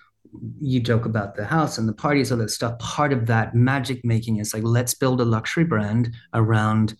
you 0.60 0.80
joke 0.80 1.06
about 1.06 1.34
the 1.34 1.44
house 1.44 1.78
and 1.78 1.88
the 1.88 1.92
parties, 1.92 2.30
all 2.30 2.38
that 2.38 2.50
stuff. 2.50 2.78
Part 2.78 3.12
of 3.12 3.26
that 3.26 3.54
magic 3.54 4.04
making 4.04 4.38
is 4.38 4.54
like, 4.54 4.62
let's 4.64 4.94
build 4.94 5.20
a 5.20 5.24
luxury 5.24 5.64
brand 5.64 6.14
around 6.34 6.96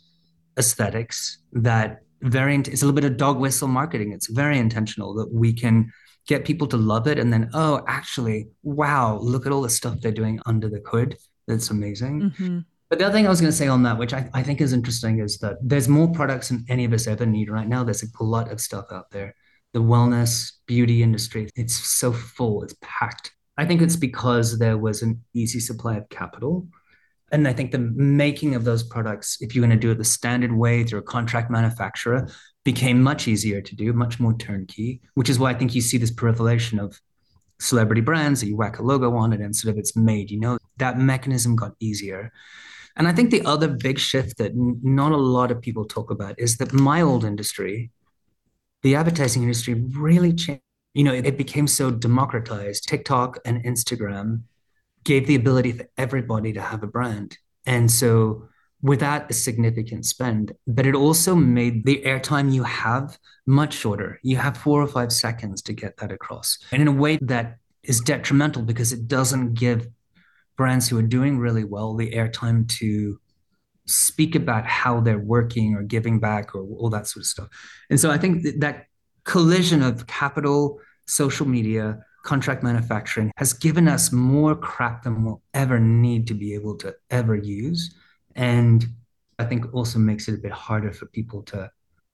aesthetics 0.59 1.39
that 1.53 2.03
very, 2.23 2.57
it's 2.57 2.83
a 2.83 2.87
little 2.87 2.93
bit 2.93 3.05
of 3.05 3.17
dog 3.17 3.39
whistle 3.39 3.69
marketing. 3.69 4.13
It's 4.13 4.29
very 4.29 4.59
intentional 4.59 5.15
that 5.15 5.33
we 5.33 5.53
can 5.53 5.93
get 6.27 6.45
people 6.45 6.67
to 6.69 6.77
love 6.77 7.07
it 7.09 7.19
and 7.19 7.33
then 7.33 7.51
oh 7.55 7.83
actually 7.89 8.49
wow 8.63 9.19
look 9.19 9.47
at 9.47 9.53
all 9.53 9.63
the 9.63 9.71
stuff 9.71 10.01
they're 10.01 10.13
doing 10.13 10.39
under 10.47 10.69
the 10.69 10.81
hood 10.87 11.17
that's 11.49 11.71
amazing 11.71 12.21
mm-hmm. 12.21 12.59
but 12.89 12.99
the 12.99 13.05
other 13.05 13.13
thing 13.13 13.27
i 13.27 13.31
was 13.31 13.41
going 13.41 13.51
to 13.51 13.57
say 13.57 13.67
on 13.67 13.83
that 13.83 13.99
which 13.99 14.13
I, 14.13 14.29
I 14.33 14.43
think 14.43 14.61
is 14.61 14.73
interesting 14.73 15.19
is 15.19 15.39
that 15.39 15.57
there's 15.61 15.89
more 15.89 16.09
products 16.13 16.49
than 16.49 16.65
any 16.69 16.85
of 16.85 16.93
us 16.93 17.07
ever 17.07 17.27
need 17.27 17.51
right 17.51 17.67
now 17.67 17.83
there's 17.83 18.03
a 18.03 18.09
glut 18.09 18.51
of 18.53 18.61
stuff 18.61 18.87
out 18.93 19.11
there 19.11 19.35
the 19.73 19.83
wellness 19.83 20.53
beauty 20.67 21.03
industry 21.03 21.49
it's 21.57 21.75
so 21.75 22.13
full 22.13 22.63
it's 22.63 22.75
packed 22.81 23.33
i 23.57 23.65
think 23.65 23.81
it's 23.81 23.97
because 23.97 24.59
there 24.59 24.79
was 24.79 25.03
an 25.03 25.23
easy 25.35 25.61
supply 25.61 25.97
of 25.97 26.09
capital 26.09 26.67
and 27.33 27.47
I 27.47 27.53
think 27.53 27.71
the 27.71 27.79
making 27.79 28.55
of 28.55 28.65
those 28.65 28.83
products, 28.83 29.39
if 29.41 29.55
you're 29.55 29.65
going 29.65 29.79
to 29.79 29.81
do 29.81 29.93
it 29.93 29.99
the 29.99 30.05
standard 30.05 30.53
way 30.53 30.83
through 30.83 30.99
a 30.99 31.03
contract 31.03 31.51
manufacturer, 31.51 32.29
became 32.65 33.03
much 33.03 33.29
easier 33.29 33.61
to 33.61 33.77
do, 33.77 33.93
much 33.93 34.21
more 34.21 34.37
turnkey, 34.37 35.01
which 35.15 35.31
is 35.31 35.39
why 35.39 35.51
I 35.51 35.55
think 35.55 35.75
you 35.75 35.81
see 35.81 35.97
this 35.97 36.11
proliferation 36.11 36.79
of 36.79 37.01
celebrity 37.61 38.01
brands 38.01 38.41
that 38.41 38.49
you 38.49 38.57
whack 38.57 38.79
a 38.79 38.83
logo 38.83 39.15
on 39.15 39.33
it 39.33 39.41
and 39.41 39.55
sort 39.55 39.73
of 39.73 39.79
it's 39.79 39.97
made. 39.97 40.31
You 40.31 40.41
know, 40.41 40.59
that 40.79 40.99
mechanism 40.99 41.57
got 41.57 41.73
easier. 41.79 42.33
And 42.97 43.07
I 43.07 43.13
think 43.13 43.31
the 43.31 43.45
other 43.45 43.69
big 43.69 43.99
shift 43.99 44.39
that 44.39 44.53
not 44.55 45.13
a 45.13 45.17
lot 45.17 45.51
of 45.51 45.61
people 45.61 45.85
talk 45.85 46.11
about 46.11 46.39
is 46.39 46.57
that 46.57 46.73
my 46.73 47.01
old 47.01 47.25
industry, 47.25 47.91
the 48.83 48.95
advertising 48.95 49.43
industry, 49.43 49.75
really 49.75 50.33
changed. 50.33 50.63
You 50.95 51.05
know, 51.05 51.15
it, 51.15 51.27
it 51.27 51.39
became 51.39 51.67
so 51.67 51.91
democratized. 51.91 52.89
TikTok 52.89 53.39
and 53.45 53.63
Instagram 53.65 54.43
gave 55.05 55.27
the 55.27 55.37
ability 55.37 55.73
for 55.73 55.87
everybody 55.97 56.53
to 56.53 56.61
have 56.61 56.83
a 56.83 56.87
brand. 56.87 57.39
And 57.67 57.91
so 57.91 58.49
without 58.83 59.31
a 59.31 59.35
significant 59.35 60.07
spend. 60.07 60.53
But 60.67 60.87
it 60.87 60.95
also 60.95 61.35
made 61.35 61.85
the 61.85 62.03
airtime 62.05 62.53
you 62.53 62.63
have 62.65 63.19
much 63.47 63.75
shorter. 63.75 64.19
You 64.23 64.37
have 64.37 64.57
four 64.57 64.83
or 64.83 64.87
five 64.87 65.13
seconds 65.13 65.63
to 65.63 65.73
get 65.73 65.97
that 65.99 66.13
across. 66.13 66.59
And 66.73 66.81
in 66.81 66.89
a 66.89 66.93
way 66.93 67.19
that 67.23 67.59
is 67.83 68.01
detrimental 68.01 68.63
because 68.63 68.93
it 68.93 69.09
doesn't 69.09 69.55
give 69.55 69.89
brands 70.57 70.89
who 70.89 70.99
are 70.99 71.03
doing 71.03 71.39
really 71.39 71.65
well 71.65 71.95
the 71.95 72.11
airtime 72.13 72.69
to 72.79 73.19
speak 73.91 74.35
about 74.35 74.67
how 74.67 75.01
they're 75.01 75.19
working 75.19 75.75
or 75.75 75.83
giving 75.83 76.21
back 76.21 76.55
or 76.55 76.63
all 76.63 76.91
that 76.91 77.07
sort 77.07 77.23
of 77.23 77.27
stuff. 77.27 77.49
And 77.89 77.99
so 77.99 78.11
I 78.11 78.19
think 78.19 78.43
that, 78.45 78.61
that 78.61 78.87
collision 79.25 79.83
of 79.83 80.07
capital, 80.07 80.81
social 81.07 81.47
media, 81.47 81.99
contract 82.23 82.63
manufacturing 82.63 83.33
has 83.37 83.53
given 83.53 83.89
us 83.89 84.13
more 84.13 84.55
crap 84.55 85.05
than 85.05 85.25
we'll 85.25 85.43
ever 85.55 85.81
need 85.81 86.27
to 86.27 86.35
be 86.35 86.55
able 86.55 86.77
to 86.77 86.95
ever 87.11 87.35
use 87.35 87.95
and 88.37 88.87
I 89.39 89.45
think 89.45 89.73
also 89.73 89.99
makes 89.99 90.29
it 90.29 90.35
a 90.35 90.39
bit 90.39 90.53
harder 90.53 90.93
for 90.93 91.07
people 91.07 91.43
to 91.45 91.71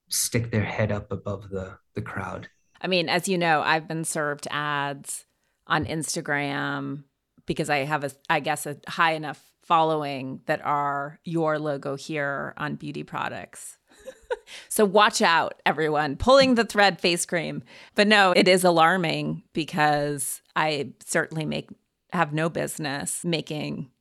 stick 0.07 0.49
their 0.49 0.63
head 0.63 0.91
up 0.91 1.11
above 1.11 1.49
the 1.49 1.77
the 1.93 2.01
crowd. 2.01 2.47
I 2.79 2.87
mean, 2.87 3.09
as 3.09 3.27
you 3.27 3.37
know, 3.37 3.61
I've 3.61 3.87
been 3.87 4.05
served 4.05 4.47
ads 4.49 5.25
on 5.67 5.85
Instagram 5.85 7.03
because 7.45 7.69
I 7.69 7.79
have 7.79 8.05
a 8.05 8.11
I 8.29 8.39
guess 8.39 8.65
a 8.65 8.77
high 8.87 9.13
enough 9.13 9.43
following 9.67 10.39
that 10.45 10.65
are 10.65 11.19
your 11.23 11.59
logo 11.59 11.95
here 11.95 12.53
on 12.57 12.75
beauty 12.75 13.03
products. 13.03 13.77
so 14.69 14.85
watch 14.85 15.21
out 15.21 15.61
everyone 15.65 16.15
pulling 16.15 16.55
the 16.55 16.65
thread 16.65 16.99
face 16.99 17.25
cream. 17.25 17.61
But 17.93 18.07
no, 18.07 18.31
it 18.31 18.47
is 18.47 18.63
alarming 18.63 19.43
because 19.53 20.41
I 20.55 20.93
certainly 21.05 21.45
make 21.45 21.69
have 22.13 22.33
no 22.33 22.47
business 22.49 23.25
making 23.25 23.91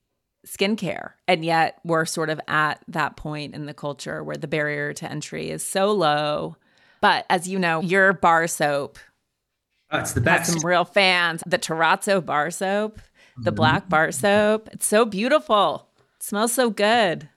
skincare. 0.47 1.13
And 1.27 1.45
yet 1.45 1.81
we're 1.85 2.05
sort 2.05 2.31
of 2.31 2.41
at 2.47 2.81
that 2.87 3.17
point 3.17 3.55
in 3.55 3.67
the 3.67 3.75
culture 3.75 4.23
where 4.23 4.37
the 4.37 4.47
barrier 4.47 4.93
to 4.95 5.11
entry 5.11 5.51
is 5.51 5.65
so 5.65 5.91
low. 5.91 6.57
But 7.01 7.27
as 7.29 7.49
you 7.49 7.59
know, 7.59 7.81
your 7.81 8.13
bar 8.13 8.47
soap 8.47 8.99
oh, 9.91 9.99
it's 9.99 10.13
the 10.13 10.21
best. 10.21 10.53
some 10.53 10.65
real 10.65 10.85
fans. 10.85 11.43
The 11.47 11.59
Terrazzo 11.59 12.25
bar 12.25 12.51
soap, 12.51 13.01
the 13.39 13.51
mm-hmm. 13.51 13.57
black 13.57 13.89
bar 13.89 14.13
soap. 14.13 14.69
It's 14.73 14.87
so 14.87 15.05
beautiful. 15.05 15.89
It 16.17 16.23
smells 16.23 16.53
so 16.53 16.71
good. 16.71 17.29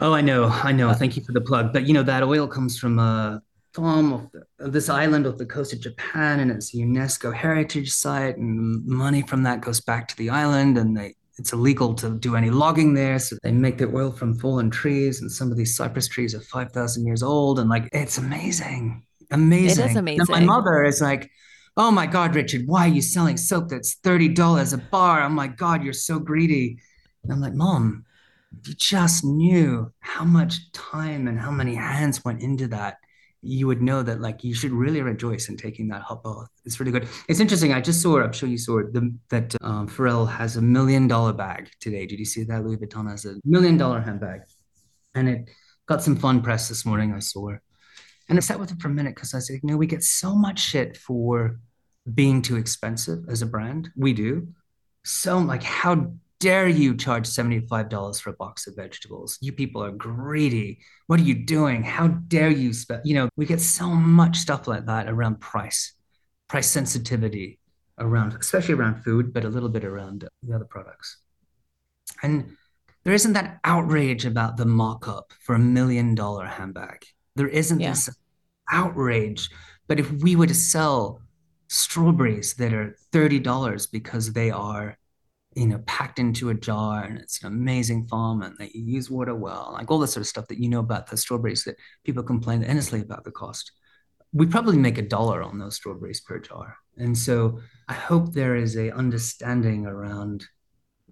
Oh, 0.00 0.12
I 0.12 0.20
know, 0.20 0.46
I 0.48 0.72
know. 0.72 0.92
Thank 0.92 1.16
you 1.16 1.24
for 1.24 1.32
the 1.32 1.40
plug. 1.40 1.72
But 1.72 1.86
you 1.86 1.94
know 1.94 2.02
that 2.02 2.22
oil 2.22 2.46
comes 2.46 2.78
from 2.78 2.98
a 2.98 3.42
farm 3.72 4.12
of, 4.12 4.30
the, 4.32 4.42
of 4.64 4.72
this 4.72 4.88
island 4.88 5.26
off 5.26 5.38
the 5.38 5.46
coast 5.46 5.72
of 5.72 5.80
Japan, 5.80 6.40
and 6.40 6.50
it's 6.50 6.74
a 6.74 6.78
UNESCO 6.78 7.34
heritage 7.34 7.90
site, 7.90 8.36
and 8.36 8.84
money 8.86 9.22
from 9.22 9.42
that 9.44 9.62
goes 9.62 9.80
back 9.80 10.08
to 10.08 10.16
the 10.16 10.30
island, 10.30 10.76
and 10.76 10.96
they 10.96 11.14
it's 11.38 11.52
illegal 11.52 11.94
to 11.94 12.10
do 12.18 12.34
any 12.34 12.50
logging 12.50 12.94
there. 12.94 13.18
So 13.18 13.36
they 13.42 13.52
make 13.52 13.78
the 13.78 13.88
oil 13.94 14.10
from 14.10 14.38
fallen 14.38 14.70
trees, 14.70 15.20
and 15.20 15.30
some 15.30 15.50
of 15.50 15.56
these 15.56 15.76
cypress 15.76 16.08
trees 16.08 16.34
are 16.34 16.40
5,000 16.40 17.06
years 17.06 17.22
old. 17.22 17.58
And 17.58 17.68
like, 17.68 17.88
it's 17.92 18.18
amazing. 18.18 19.04
Amazing. 19.30 19.84
It 19.84 19.90
is 19.90 19.96
amazing. 19.96 20.20
And 20.20 20.28
my 20.28 20.40
mother 20.40 20.82
is 20.84 21.00
like, 21.00 21.30
Oh 21.78 21.90
my 21.90 22.06
God, 22.06 22.34
Richard, 22.34 22.62
why 22.66 22.86
are 22.86 22.92
you 22.92 23.02
selling 23.02 23.36
soap 23.36 23.68
that's 23.68 23.96
$30 23.96 24.72
a 24.72 24.78
bar? 24.78 25.22
Oh 25.22 25.28
my 25.28 25.46
God, 25.46 25.84
you're 25.84 25.92
so 25.92 26.18
greedy. 26.18 26.78
And 27.22 27.32
I'm 27.32 27.40
like, 27.40 27.52
Mom, 27.52 28.06
if 28.58 28.68
you 28.68 28.74
just 28.74 29.24
knew 29.24 29.92
how 30.00 30.24
much 30.24 30.72
time 30.72 31.28
and 31.28 31.38
how 31.38 31.50
many 31.50 31.74
hands 31.74 32.24
went 32.24 32.40
into 32.40 32.68
that, 32.68 32.96
you 33.42 33.66
would 33.66 33.82
know 33.82 34.02
that 34.02 34.20
like 34.20 34.42
you 34.42 34.54
should 34.54 34.72
really 34.72 35.02
rejoice 35.02 35.48
in 35.48 35.56
taking 35.56 35.88
that 35.88 36.02
hot 36.02 36.22
bath. 36.24 36.48
It's 36.64 36.80
really 36.80 36.92
good. 36.92 37.08
It's 37.28 37.40
interesting. 37.40 37.72
I 37.72 37.80
just 37.80 38.00
saw. 38.02 38.20
I'm 38.20 38.32
sure 38.32 38.48
you 38.48 38.58
saw 38.58 38.78
it. 38.78 38.92
The, 38.92 39.14
that 39.28 39.54
um, 39.60 39.86
Pharrell 39.88 40.28
has 40.28 40.56
a 40.56 40.62
million 40.62 41.06
dollar 41.06 41.32
bag 41.32 41.70
today. 41.80 42.06
Did 42.06 42.18
you 42.18 42.24
see 42.24 42.44
that? 42.44 42.64
Louis 42.64 42.78
Vuitton 42.78 43.10
has 43.10 43.24
a 43.24 43.36
million 43.44 43.76
dollar 43.76 44.00
handbag, 44.00 44.40
and 45.14 45.28
it 45.28 45.50
got 45.86 46.02
some 46.02 46.16
fun 46.16 46.42
press 46.42 46.68
this 46.68 46.84
morning. 46.84 47.12
I 47.12 47.20
saw, 47.20 47.50
and 48.28 48.38
I 48.38 48.40
sat 48.40 48.58
with 48.58 48.72
it 48.72 48.80
for 48.80 48.88
a 48.88 48.94
minute 48.94 49.14
because 49.14 49.34
I 49.34 49.38
said, 49.38 49.60
you 49.62 49.70
know, 49.70 49.76
we 49.76 49.86
get 49.86 50.02
so 50.02 50.34
much 50.34 50.58
shit 50.58 50.96
for 50.96 51.60
being 52.14 52.42
too 52.42 52.56
expensive 52.56 53.28
as 53.28 53.42
a 53.42 53.46
brand. 53.46 53.90
We 53.96 54.12
do. 54.12 54.48
So 55.04 55.38
like, 55.38 55.62
how 55.62 56.12
dare 56.40 56.68
you 56.68 56.96
charge 56.96 57.28
$75 57.28 58.20
for 58.20 58.30
a 58.30 58.34
box 58.34 58.66
of 58.66 58.76
vegetables? 58.76 59.38
You 59.40 59.52
people 59.52 59.82
are 59.82 59.90
greedy. 59.90 60.80
What 61.06 61.20
are 61.20 61.24
you 61.24 61.34
doing? 61.34 61.82
How 61.82 62.08
dare 62.08 62.50
you 62.50 62.72
spend? 62.72 63.02
You 63.04 63.14
know, 63.14 63.28
we 63.36 63.46
get 63.46 63.60
so 63.60 63.88
much 63.88 64.36
stuff 64.38 64.66
like 64.66 64.86
that 64.86 65.08
around 65.08 65.40
price, 65.40 65.94
price 66.48 66.68
sensitivity 66.68 67.58
around, 67.98 68.34
especially 68.34 68.74
around 68.74 69.02
food, 69.02 69.32
but 69.32 69.44
a 69.44 69.48
little 69.48 69.68
bit 69.68 69.84
around 69.84 70.28
the 70.42 70.54
other 70.54 70.64
products. 70.64 71.18
And 72.22 72.56
there 73.04 73.14
isn't 73.14 73.34
that 73.34 73.60
outrage 73.64 74.26
about 74.26 74.56
the 74.56 74.66
mock-up 74.66 75.32
for 75.40 75.54
a 75.54 75.58
million 75.60 76.14
dollar 76.14 76.46
handbag. 76.46 77.06
There 77.36 77.48
isn't 77.48 77.80
yeah. 77.80 77.90
this 77.90 78.10
outrage. 78.70 79.48
But 79.88 80.00
if 80.00 80.10
we 80.10 80.34
were 80.34 80.48
to 80.48 80.54
sell 80.54 81.20
strawberries 81.68 82.54
that 82.54 82.72
are 82.72 82.96
$30 83.12 83.90
because 83.90 84.32
they 84.32 84.50
are 84.50 84.96
you 85.56 85.66
know, 85.66 85.78
packed 85.86 86.18
into 86.18 86.50
a 86.50 86.54
jar 86.54 87.02
and 87.02 87.18
it's 87.18 87.42
an 87.42 87.48
amazing 87.48 88.06
farm 88.06 88.42
and 88.42 88.54
they 88.58 88.70
use 88.74 89.10
water 89.10 89.34
well, 89.34 89.70
like 89.72 89.90
all 89.90 89.98
the 89.98 90.06
sort 90.06 90.20
of 90.20 90.26
stuff 90.26 90.46
that 90.48 90.58
you 90.58 90.68
know 90.68 90.80
about 90.80 91.06
the 91.06 91.16
strawberries 91.16 91.64
that 91.64 91.76
people 92.04 92.22
complain 92.22 92.62
endlessly 92.62 93.00
about 93.00 93.24
the 93.24 93.30
cost. 93.30 93.72
We 94.34 94.44
probably 94.44 94.76
make 94.76 94.98
a 94.98 95.02
dollar 95.02 95.42
on 95.42 95.58
those 95.58 95.76
strawberries 95.76 96.20
per 96.20 96.38
jar. 96.40 96.76
And 96.98 97.16
so 97.16 97.58
I 97.88 97.94
hope 97.94 98.32
there 98.32 98.54
is 98.54 98.76
a 98.76 98.94
understanding 98.94 99.86
around 99.86 100.44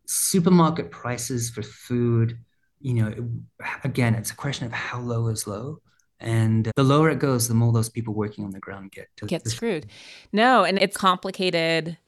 supermarket 0.05 0.91
prices 0.91 1.49
for 1.49 1.63
food. 1.63 2.39
You 2.81 2.95
know, 2.95 3.15
again, 3.83 4.15
it's 4.15 4.31
a 4.31 4.37
question 4.37 4.67
of 4.67 4.73
how 4.73 5.01
low 5.01 5.29
is 5.29 5.47
low. 5.47 5.81
And 6.25 6.71
the 6.75 6.83
lower 6.83 7.11
it 7.11 7.19
goes, 7.19 7.49
the 7.49 7.55
more 7.55 7.73
those 7.73 7.91
people 7.91 8.15
working 8.15 8.45
on 8.45 8.51
the 8.51 8.59
ground 8.59 8.91
get 8.93 9.09
to 9.19 9.27
get 9.27 9.47
screwed. 9.47 9.87
No, 10.33 10.65
and 10.65 10.79
it's 10.79 10.97
complicated 10.97 11.99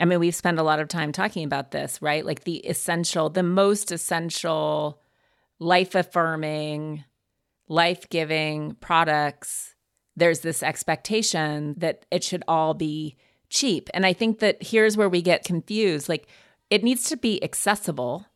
I 0.00 0.06
mean, 0.06 0.18
we've 0.18 0.34
spent 0.34 0.58
a 0.58 0.62
lot 0.62 0.80
of 0.80 0.88
time 0.88 1.12
talking 1.12 1.44
about 1.44 1.72
this, 1.72 2.00
right? 2.00 2.24
Like 2.24 2.44
the 2.44 2.56
essential, 2.58 3.28
the 3.28 3.42
most 3.42 3.92
essential, 3.92 5.02
life 5.58 5.94
affirming, 5.94 7.04
life 7.68 8.08
giving 8.08 8.76
products. 8.76 9.74
There's 10.16 10.40
this 10.40 10.62
expectation 10.62 11.74
that 11.76 12.06
it 12.10 12.24
should 12.24 12.42
all 12.48 12.72
be 12.72 13.16
cheap. 13.50 13.90
And 13.92 14.06
I 14.06 14.14
think 14.14 14.38
that 14.38 14.62
here's 14.62 14.96
where 14.96 15.08
we 15.08 15.20
get 15.20 15.44
confused. 15.44 16.08
Like, 16.08 16.28
it 16.70 16.82
needs 16.82 17.04
to 17.10 17.16
be 17.16 17.42
accessible. 17.44 18.26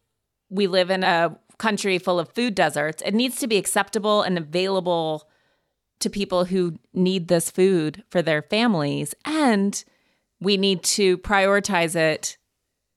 We 0.51 0.67
live 0.67 0.91
in 0.91 1.03
a 1.03 1.39
country 1.59 1.99
full 1.99 2.19
of 2.19 2.33
food 2.33 2.55
deserts. 2.55 3.03
It 3.03 3.15
needs 3.15 3.39
to 3.41 3.47
be 3.47 3.57
acceptable 3.57 4.23
and 4.23 4.39
available 4.39 5.29
to 6.01 6.11
people 6.11 6.47
who 6.47 6.79
need 6.93 7.29
this 7.29 7.51
food 7.51 8.03
for 8.11 8.23
their 8.23 8.43
families. 8.43 9.15
And 9.25 9.83
we 10.41 10.57
need 10.57 10.83
to 10.85 11.19
prioritize 11.19 11.97
it 11.97 12.37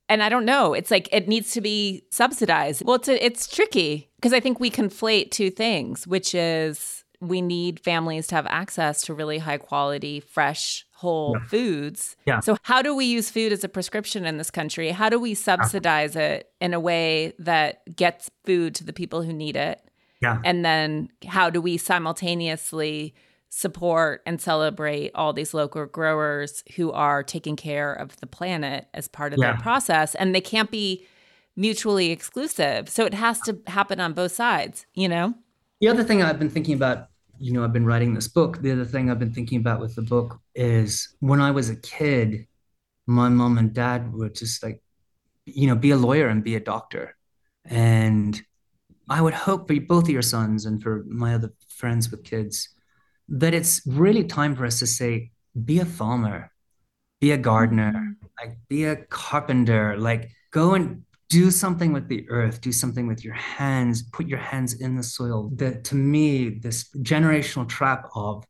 and 0.09 0.23
I 0.23 0.29
don't 0.29 0.45
know. 0.45 0.73
It's 0.73 0.91
like 0.91 1.09
it 1.11 1.27
needs 1.27 1.51
to 1.51 1.61
be 1.61 2.03
subsidized. 2.11 2.83
Well, 2.85 2.95
it's 2.95 3.09
a, 3.09 3.25
it's 3.25 3.47
tricky 3.47 4.09
because 4.15 4.33
I 4.33 4.39
think 4.39 4.59
we 4.59 4.71
conflate 4.71 5.31
two 5.31 5.49
things, 5.49 6.07
which 6.07 6.33
is 6.33 7.03
we 7.19 7.41
need 7.41 7.79
families 7.79 8.27
to 8.27 8.35
have 8.35 8.47
access 8.47 9.01
to 9.03 9.13
really 9.13 9.39
high 9.39 9.57
quality, 9.57 10.19
fresh, 10.19 10.85
whole 10.97 11.37
yeah. 11.37 11.45
foods. 11.45 12.15
Yeah. 12.25 12.39
So 12.39 12.57
how 12.63 12.81
do 12.81 12.95
we 12.95 13.05
use 13.05 13.29
food 13.29 13.51
as 13.51 13.63
a 13.63 13.69
prescription 13.69 14.25
in 14.25 14.37
this 14.37 14.49
country? 14.49 14.89
How 14.89 15.09
do 15.09 15.19
we 15.19 15.35
subsidize 15.35 16.15
it 16.15 16.49
in 16.59 16.73
a 16.73 16.79
way 16.79 17.33
that 17.37 17.95
gets 17.95 18.31
food 18.45 18.73
to 18.75 18.83
the 18.83 18.93
people 18.93 19.21
who 19.21 19.31
need 19.31 19.55
it? 19.55 19.79
Yeah. 20.23 20.39
And 20.43 20.65
then 20.65 21.09
how 21.27 21.51
do 21.51 21.61
we 21.61 21.77
simultaneously 21.77 23.13
support 23.49 24.23
and 24.25 24.41
celebrate 24.41 25.11
all 25.13 25.33
these 25.33 25.53
local 25.53 25.85
growers 25.85 26.63
who 26.75 26.91
are 26.91 27.21
taking 27.21 27.55
care 27.55 27.93
of 27.93 28.19
the 28.19 28.27
planet 28.27 28.87
as 28.95 29.07
part 29.07 29.33
of 29.33 29.39
yeah. 29.39 29.51
their 29.51 29.61
process 29.61 30.15
and 30.15 30.33
they 30.33 30.41
can't 30.41 30.69
be 30.69 31.05
mutually 31.55 32.11
exclusive 32.11 32.89
so 32.89 33.05
it 33.05 33.13
has 33.13 33.39
to 33.39 33.57
happen 33.67 34.01
on 34.01 34.11
both 34.11 34.33
sides 34.33 34.85
you 34.93 35.07
know 35.07 35.33
the 35.79 35.87
other 35.87 36.03
thing 36.03 36.21
i've 36.21 36.37
been 36.37 36.49
thinking 36.49 36.75
about 36.75 37.07
you 37.39 37.53
know 37.53 37.63
i've 37.63 37.73
been 37.73 37.85
writing 37.85 38.13
this 38.13 38.27
book 38.27 38.61
the 38.61 38.71
other 38.71 38.85
thing 38.85 39.09
i've 39.09 39.19
been 39.19 39.33
thinking 39.33 39.59
about 39.59 39.79
with 39.79 39.95
the 39.95 40.01
book 40.01 40.39
is 40.55 41.15
when 41.19 41.41
i 41.41 41.51
was 41.51 41.69
a 41.69 41.75
kid 41.75 42.47
my 43.05 43.29
mom 43.29 43.57
and 43.57 43.73
dad 43.73 44.13
were 44.13 44.29
just 44.29 44.63
like 44.63 44.81
you 45.45 45.67
know 45.67 45.75
be 45.75 45.91
a 45.91 45.97
lawyer 45.97 46.27
and 46.27 46.43
be 46.43 46.55
a 46.55 46.59
doctor 46.59 47.15
and 47.65 48.41
i 49.09 49.21
would 49.21 49.33
hope 49.33 49.67
for 49.67 49.79
both 49.79 50.03
of 50.05 50.09
your 50.09 50.21
sons 50.21 50.65
and 50.65 50.81
for 50.81 51.03
my 51.07 51.33
other 51.35 51.53
friends 51.67 52.11
with 52.11 52.23
kids 52.23 52.69
that 53.29 53.53
it's 53.53 53.81
really 53.85 54.23
time 54.23 54.55
for 54.55 54.65
us 54.65 54.79
to 54.79 54.87
say, 54.87 55.31
be 55.65 55.79
a 55.79 55.85
farmer, 55.85 56.51
be 57.19 57.31
a 57.31 57.37
gardener, 57.37 57.93
mm-hmm. 57.93 58.27
like 58.39 58.57
be 58.67 58.85
a 58.85 58.95
carpenter, 58.95 59.97
like 59.97 60.29
go 60.51 60.73
and 60.73 61.03
do 61.29 61.51
something 61.51 61.91
with 61.91 62.07
the 62.07 62.29
earth, 62.29 62.61
do 62.61 62.71
something 62.71 63.07
with 63.07 63.23
your 63.23 63.33
hands, 63.33 64.03
put 64.03 64.27
your 64.27 64.39
hands 64.39 64.73
in 64.81 64.95
the 64.95 65.03
soil. 65.03 65.51
That 65.55 65.83
to 65.85 65.95
me, 65.95 66.49
this 66.49 66.89
generational 66.97 67.67
trap 67.67 68.07
of 68.15 68.45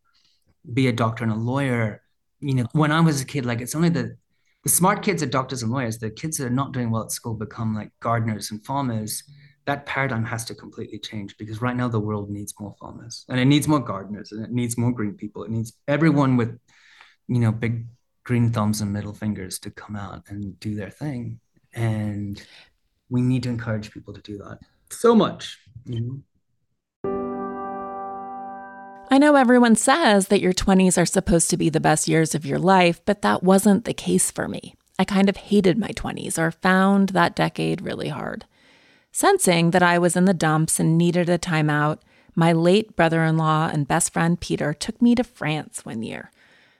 be 0.73 0.87
a 0.87 0.93
doctor 0.93 1.23
and 1.23 1.33
a 1.33 1.35
lawyer, 1.35 2.01
you 2.39 2.53
know, 2.53 2.65
when 2.73 2.91
I 2.91 2.99
was 2.99 3.21
a 3.21 3.25
kid, 3.25 3.45
like 3.45 3.61
it's 3.61 3.75
only 3.75 3.89
the 3.89 4.15
the 4.63 4.69
smart 4.69 5.01
kids 5.01 5.23
are 5.23 5.27
doctors 5.27 5.63
and 5.63 5.71
lawyers. 5.71 5.97
The 5.97 6.09
kids 6.09 6.37
that 6.37 6.47
are 6.47 6.49
not 6.49 6.73
doing 6.73 6.91
well 6.91 7.03
at 7.03 7.11
school 7.11 7.35
become 7.35 7.73
like 7.73 7.91
gardeners 8.01 8.51
and 8.51 8.65
farmers 8.65 9.23
that 9.67 9.85
paradigm 9.85 10.23
has 10.23 10.45
to 10.45 10.55
completely 10.55 10.97
change 10.97 11.37
because 11.37 11.61
right 11.61 11.75
now 11.75 11.89
the 11.89 11.99
world 11.99 12.29
needs 12.29 12.53
more 12.57 12.73
farmers 12.79 13.25
and 13.27 13.37
it 13.37 13.45
needs 13.45 13.67
more 13.67 13.81
gardeners 13.81 14.31
and 14.31 14.43
it 14.43 14.51
needs 14.51 14.77
more 14.77 14.93
green 14.93 15.13
people. 15.13 15.43
It 15.43 15.51
needs 15.51 15.73
everyone 15.89 16.37
with, 16.37 16.57
you 17.27 17.39
know, 17.39 17.51
big 17.51 17.85
green 18.23 18.49
thumbs 18.49 18.79
and 18.79 18.93
middle 18.93 19.13
fingers 19.13 19.59
to 19.59 19.69
come 19.69 19.97
out 19.97 20.23
and 20.29 20.57
do 20.61 20.73
their 20.73 20.89
thing. 20.89 21.41
And 21.77 22.43
we 23.09 23.21
need 23.21 23.43
to 23.43 23.49
encourage 23.49 23.91
people 23.91 24.13
to 24.13 24.21
do 24.21 24.37
that 24.39 24.59
so 24.89 25.15
much. 25.15 25.59
You 25.85 26.01
know? 26.01 26.19
I 29.09 29.19
know 29.19 29.35
everyone 29.35 29.75
says 29.75 30.27
that 30.27 30.41
your 30.41 30.53
20s 30.53 31.01
are 31.01 31.05
supposed 31.05 31.49
to 31.51 31.57
be 31.57 31.69
the 31.69 31.79
best 31.79 32.07
years 32.07 32.35
of 32.35 32.45
your 32.45 32.59
life, 32.59 32.99
but 33.05 33.21
that 33.21 33.43
wasn't 33.43 33.85
the 33.85 33.93
case 33.93 34.31
for 34.31 34.47
me. 34.47 34.75
I 34.99 35.05
kind 35.05 35.29
of 35.29 35.37
hated 35.37 35.77
my 35.77 35.89
20s 35.89 36.39
or 36.39 36.51
found 36.51 37.09
that 37.09 37.35
decade 37.35 37.81
really 37.81 38.09
hard. 38.09 38.45
Sensing 39.11 39.71
that 39.71 39.83
I 39.83 39.97
was 39.99 40.15
in 40.15 40.25
the 40.25 40.33
dumps 40.33 40.79
and 40.79 40.97
needed 40.97 41.29
a 41.29 41.37
timeout, 41.37 41.99
my 42.35 42.51
late 42.51 42.95
brother 42.95 43.23
in 43.23 43.37
law 43.37 43.69
and 43.71 43.87
best 43.87 44.11
friend 44.11 44.39
Peter 44.39 44.73
took 44.73 45.01
me 45.01 45.15
to 45.15 45.23
France 45.23 45.85
one 45.85 46.03
year. 46.03 46.31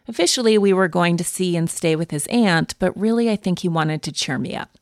Officially, 0.07 0.57
we 0.57 0.73
were 0.73 0.87
going 0.87 1.17
to 1.17 1.23
see 1.23 1.55
and 1.55 1.69
stay 1.69 1.95
with 1.95 2.11
his 2.11 2.27
aunt, 2.27 2.75
but 2.79 2.97
really, 2.97 3.29
I 3.29 3.35
think 3.35 3.59
he 3.59 3.69
wanted 3.69 4.01
to 4.03 4.11
cheer 4.11 4.37
me 4.37 4.55
up. 4.55 4.76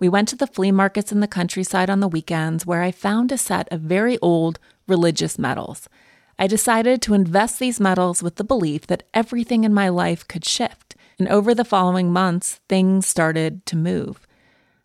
We 0.00 0.08
went 0.08 0.28
to 0.28 0.36
the 0.36 0.46
flea 0.46 0.72
markets 0.72 1.12
in 1.12 1.20
the 1.20 1.28
countryside 1.28 1.90
on 1.90 2.00
the 2.00 2.08
weekends 2.08 2.64
where 2.64 2.82
I 2.82 2.90
found 2.90 3.30
a 3.30 3.38
set 3.38 3.70
of 3.70 3.82
very 3.82 4.18
old 4.18 4.58
religious 4.88 5.38
medals. 5.38 5.90
I 6.38 6.46
decided 6.46 7.02
to 7.02 7.12
invest 7.12 7.58
these 7.58 7.78
medals 7.78 8.22
with 8.22 8.36
the 8.36 8.44
belief 8.44 8.86
that 8.86 9.02
everything 9.12 9.62
in 9.62 9.74
my 9.74 9.90
life 9.90 10.26
could 10.26 10.46
shift, 10.46 10.96
and 11.18 11.28
over 11.28 11.54
the 11.54 11.66
following 11.66 12.10
months, 12.10 12.60
things 12.66 13.06
started 13.06 13.66
to 13.66 13.76
move. 13.76 14.26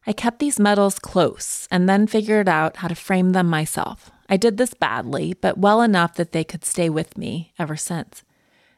I 0.05 0.11
kept 0.11 0.39
these 0.39 0.59
medals 0.59 0.99
close 0.99 1.65
and 1.71 1.87
then 1.87 2.07
figured 2.07 2.49
out 2.49 2.77
how 2.77 2.89
to 2.89 2.95
frame 2.95 3.31
them 3.31 3.47
myself. 3.47 4.11
I 4.27 4.35
did 4.35 4.57
this 4.57 4.73
badly, 4.73 5.33
but 5.33 5.57
well 5.57 5.81
enough 5.81 6.15
that 6.15 6.33
they 6.33 6.43
could 6.43 6.65
stay 6.65 6.89
with 6.89 7.17
me 7.17 7.53
ever 7.57 7.77
since. 7.77 8.23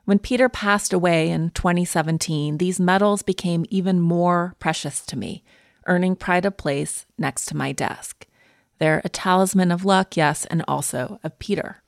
When 0.05 0.19
Peter 0.19 0.49
passed 0.49 0.93
away 0.93 1.31
in 1.31 1.49
2017, 1.49 2.59
these 2.59 2.79
medals 2.79 3.23
became 3.23 3.65
even 3.69 3.99
more 3.99 4.55
precious 4.59 5.03
to 5.07 5.17
me, 5.17 5.43
earning 5.87 6.15
pride 6.15 6.45
of 6.45 6.57
place 6.57 7.05
next 7.17 7.45
to 7.47 7.57
my 7.57 7.71
desk. 7.71 8.27
They're 8.79 9.01
a 9.03 9.09
talisman 9.09 9.71
of 9.71 9.85
luck, 9.85 10.15
yes, 10.15 10.45
and 10.45 10.63
also 10.67 11.19
of 11.23 11.39
Peter. 11.39 11.81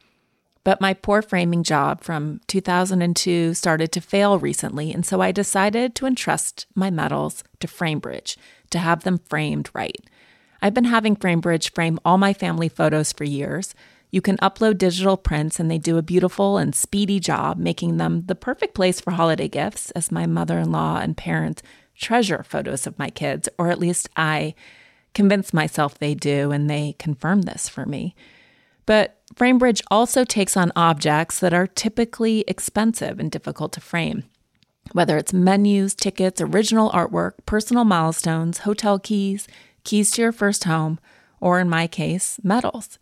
But 0.63 0.81
my 0.81 0.93
poor 0.93 1.21
framing 1.21 1.63
job 1.63 2.01
from 2.01 2.41
2002 2.47 3.53
started 3.53 3.91
to 3.91 4.01
fail 4.01 4.37
recently, 4.39 4.91
and 4.91 5.05
so 5.05 5.21
I 5.21 5.31
decided 5.31 5.95
to 5.95 6.05
entrust 6.05 6.65
my 6.75 6.89
medals 6.89 7.43
to 7.59 7.67
FrameBridge 7.67 8.35
to 8.71 8.79
have 8.79 9.03
them 9.03 9.19
framed 9.29 9.69
right. 9.73 9.99
I've 10.61 10.73
been 10.73 10.85
having 10.85 11.15
FrameBridge 11.15 11.73
frame 11.73 11.99
all 12.03 12.17
my 12.17 12.33
family 12.33 12.67
photos 12.67 13.13
for 13.13 13.23
years. 13.23 13.73
You 14.11 14.21
can 14.21 14.37
upload 14.37 14.77
digital 14.77 15.15
prints, 15.15 15.59
and 15.59 15.71
they 15.71 15.77
do 15.77 15.97
a 15.97 16.03
beautiful 16.03 16.57
and 16.57 16.75
speedy 16.75 17.19
job, 17.19 17.57
making 17.57 17.97
them 17.97 18.23
the 18.25 18.35
perfect 18.35 18.73
place 18.73 18.99
for 18.99 19.11
holiday 19.11 19.47
gifts, 19.47 19.91
as 19.91 20.11
my 20.11 20.25
mother 20.25 20.59
in 20.59 20.71
law 20.71 20.99
and 20.99 21.15
parents 21.15 21.61
treasure 21.99 22.43
photos 22.43 22.87
of 22.87 22.97
my 22.97 23.09
kids, 23.09 23.49
or 23.57 23.69
at 23.69 23.79
least 23.79 24.09
I 24.15 24.55
convince 25.13 25.53
myself 25.53 25.97
they 25.97 26.15
do, 26.15 26.51
and 26.51 26.69
they 26.69 26.95
confirm 26.97 27.43
this 27.43 27.69
for 27.69 27.85
me. 27.85 28.15
But 28.85 29.19
FrameBridge 29.35 29.81
also 29.91 30.23
takes 30.23 30.57
on 30.57 30.71
objects 30.75 31.39
that 31.39 31.53
are 31.53 31.67
typically 31.67 32.43
expensive 32.47 33.19
and 33.19 33.29
difficult 33.29 33.73
to 33.73 33.81
frame. 33.81 34.23
Whether 34.93 35.17
it's 35.17 35.33
menus, 35.33 35.93
tickets, 35.93 36.41
original 36.41 36.89
artwork, 36.89 37.33
personal 37.45 37.83
milestones, 37.83 38.59
hotel 38.59 38.97
keys, 38.97 39.47
keys 39.83 40.09
to 40.11 40.23
your 40.23 40.31
first 40.31 40.63
home, 40.63 40.99
or 41.39 41.59
in 41.59 41.69
my 41.69 41.85
case, 41.85 42.39
medals. 42.43 42.97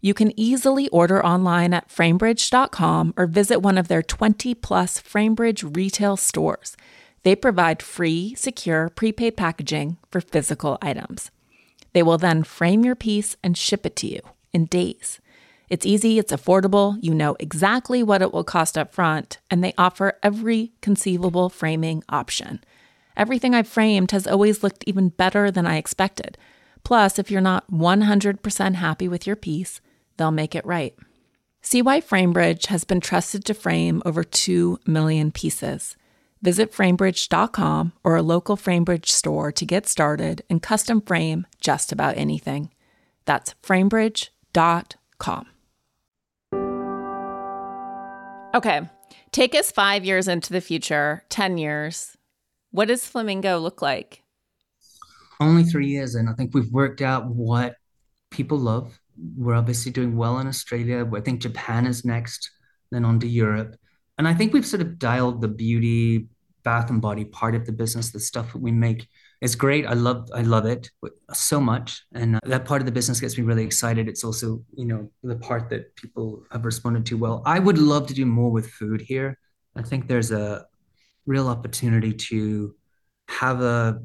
You 0.00 0.14
can 0.14 0.38
easily 0.38 0.88
order 0.88 1.24
online 1.24 1.74
at 1.74 1.88
framebridge.com 1.88 3.14
or 3.16 3.26
visit 3.26 3.60
one 3.60 3.78
of 3.78 3.88
their 3.88 4.02
20 4.02 4.54
plus 4.56 5.00
FrameBridge 5.00 5.76
retail 5.76 6.16
stores. 6.16 6.76
They 7.22 7.36
provide 7.36 7.82
free, 7.82 8.34
secure, 8.34 8.88
prepaid 8.88 9.36
packaging 9.36 9.98
for 10.10 10.20
physical 10.20 10.78
items. 10.80 11.30
They 11.92 12.02
will 12.02 12.18
then 12.18 12.44
frame 12.44 12.84
your 12.84 12.94
piece 12.94 13.36
and 13.42 13.56
ship 13.56 13.84
it 13.84 13.96
to 13.96 14.06
you 14.06 14.20
in 14.52 14.66
days. 14.66 15.20
It's 15.68 15.86
easy, 15.86 16.18
it's 16.18 16.32
affordable, 16.32 16.98
you 17.00 17.14
know 17.14 17.36
exactly 17.38 18.02
what 18.02 18.22
it 18.22 18.32
will 18.32 18.42
cost 18.42 18.76
up 18.76 18.92
front, 18.92 19.38
and 19.50 19.62
they 19.62 19.74
offer 19.78 20.18
every 20.22 20.72
conceivable 20.80 21.48
framing 21.48 22.02
option. 22.08 22.64
Everything 23.16 23.54
I've 23.54 23.68
framed 23.68 24.10
has 24.10 24.26
always 24.26 24.64
looked 24.64 24.82
even 24.86 25.10
better 25.10 25.50
than 25.50 25.66
I 25.66 25.76
expected. 25.76 26.36
Plus, 26.82 27.18
if 27.18 27.30
you're 27.30 27.40
not 27.40 27.70
100% 27.70 28.74
happy 28.74 29.06
with 29.06 29.26
your 29.26 29.36
piece, 29.36 29.80
they'll 30.16 30.30
make 30.30 30.54
it 30.54 30.66
right. 30.66 30.94
See 31.62 31.82
why 31.82 32.00
FrameBridge 32.00 32.66
has 32.66 32.84
been 32.84 33.00
trusted 33.00 33.44
to 33.44 33.54
frame 33.54 34.02
over 34.04 34.24
2 34.24 34.80
million 34.86 35.30
pieces. 35.30 35.96
Visit 36.42 36.72
framebridge.com 36.72 37.92
or 38.02 38.16
a 38.16 38.22
local 38.22 38.56
FrameBridge 38.56 39.08
store 39.08 39.52
to 39.52 39.66
get 39.66 39.86
started 39.86 40.42
and 40.48 40.62
custom 40.62 41.02
frame 41.02 41.46
just 41.60 41.92
about 41.92 42.16
anything. 42.16 42.70
That's 43.26 43.54
framebridge.com. 43.62 45.46
Okay, 48.52 48.80
take 49.32 49.54
us 49.54 49.70
five 49.70 50.04
years 50.04 50.26
into 50.26 50.52
the 50.52 50.60
future, 50.60 51.22
10 51.28 51.58
years. 51.58 52.16
What 52.72 52.88
does 52.88 53.06
Flamingo 53.06 53.58
look 53.58 53.82
like? 53.82 54.22
Only 55.40 55.62
three 55.64 55.86
years 55.88 56.14
and 56.14 56.28
I 56.28 56.32
think 56.32 56.54
we've 56.54 56.72
worked 56.72 57.02
out 57.02 57.26
what 57.26 57.76
people 58.30 58.58
love. 58.58 58.98
We're 59.36 59.54
obviously 59.54 59.92
doing 59.92 60.16
well 60.16 60.38
in 60.38 60.46
Australia. 60.46 61.08
I 61.14 61.20
think 61.20 61.42
Japan 61.42 61.86
is 61.86 62.04
next, 62.04 62.50
then 62.90 63.04
on 63.04 63.20
to 63.20 63.28
Europe. 63.28 63.76
And 64.20 64.28
I 64.28 64.34
think 64.34 64.52
we've 64.52 64.66
sort 64.66 64.82
of 64.82 64.98
dialed 64.98 65.40
the 65.40 65.48
beauty, 65.48 66.28
bath 66.62 66.90
and 66.90 67.00
body 67.00 67.24
part 67.24 67.54
of 67.54 67.64
the 67.64 67.72
business, 67.72 68.10
the 68.10 68.20
stuff 68.20 68.52
that 68.52 68.60
we 68.60 68.70
make 68.70 69.08
is 69.40 69.56
great. 69.56 69.86
I 69.86 69.94
love 69.94 70.28
I 70.34 70.42
love 70.42 70.66
it 70.66 70.90
so 71.32 71.58
much, 71.58 72.04
and 72.12 72.36
uh, 72.36 72.40
that 72.42 72.66
part 72.66 72.82
of 72.82 72.84
the 72.84 72.92
business 72.92 73.18
gets 73.18 73.38
me 73.38 73.44
really 73.44 73.64
excited. 73.64 74.10
It's 74.10 74.22
also 74.22 74.62
you 74.76 74.84
know 74.84 75.10
the 75.22 75.36
part 75.36 75.70
that 75.70 75.96
people 75.96 76.44
have 76.52 76.66
responded 76.66 77.06
to 77.06 77.16
well. 77.16 77.42
I 77.46 77.60
would 77.60 77.78
love 77.78 78.08
to 78.08 78.12
do 78.12 78.26
more 78.26 78.50
with 78.50 78.68
food 78.68 79.00
here. 79.00 79.38
I 79.74 79.80
think 79.80 80.06
there's 80.06 80.32
a 80.32 80.66
real 81.24 81.48
opportunity 81.48 82.12
to 82.12 82.74
have 83.28 83.62
a 83.62 84.02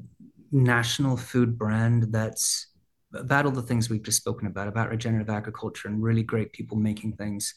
national 0.50 1.18
food 1.18 1.58
brand 1.58 2.14
that's 2.14 2.68
about 3.14 3.46
all 3.46 3.52
the 3.52 3.62
things 3.62 3.90
we've 3.90 4.02
just 4.02 4.20
spoken 4.20 4.48
about 4.48 4.70
about 4.70 4.92
regenerative 4.92 5.30
agriculture 5.30 5.90
and 5.90 6.02
really 6.02 6.24
great 6.24 6.54
people 6.54 6.78
making 6.78 7.18
things 7.18 7.56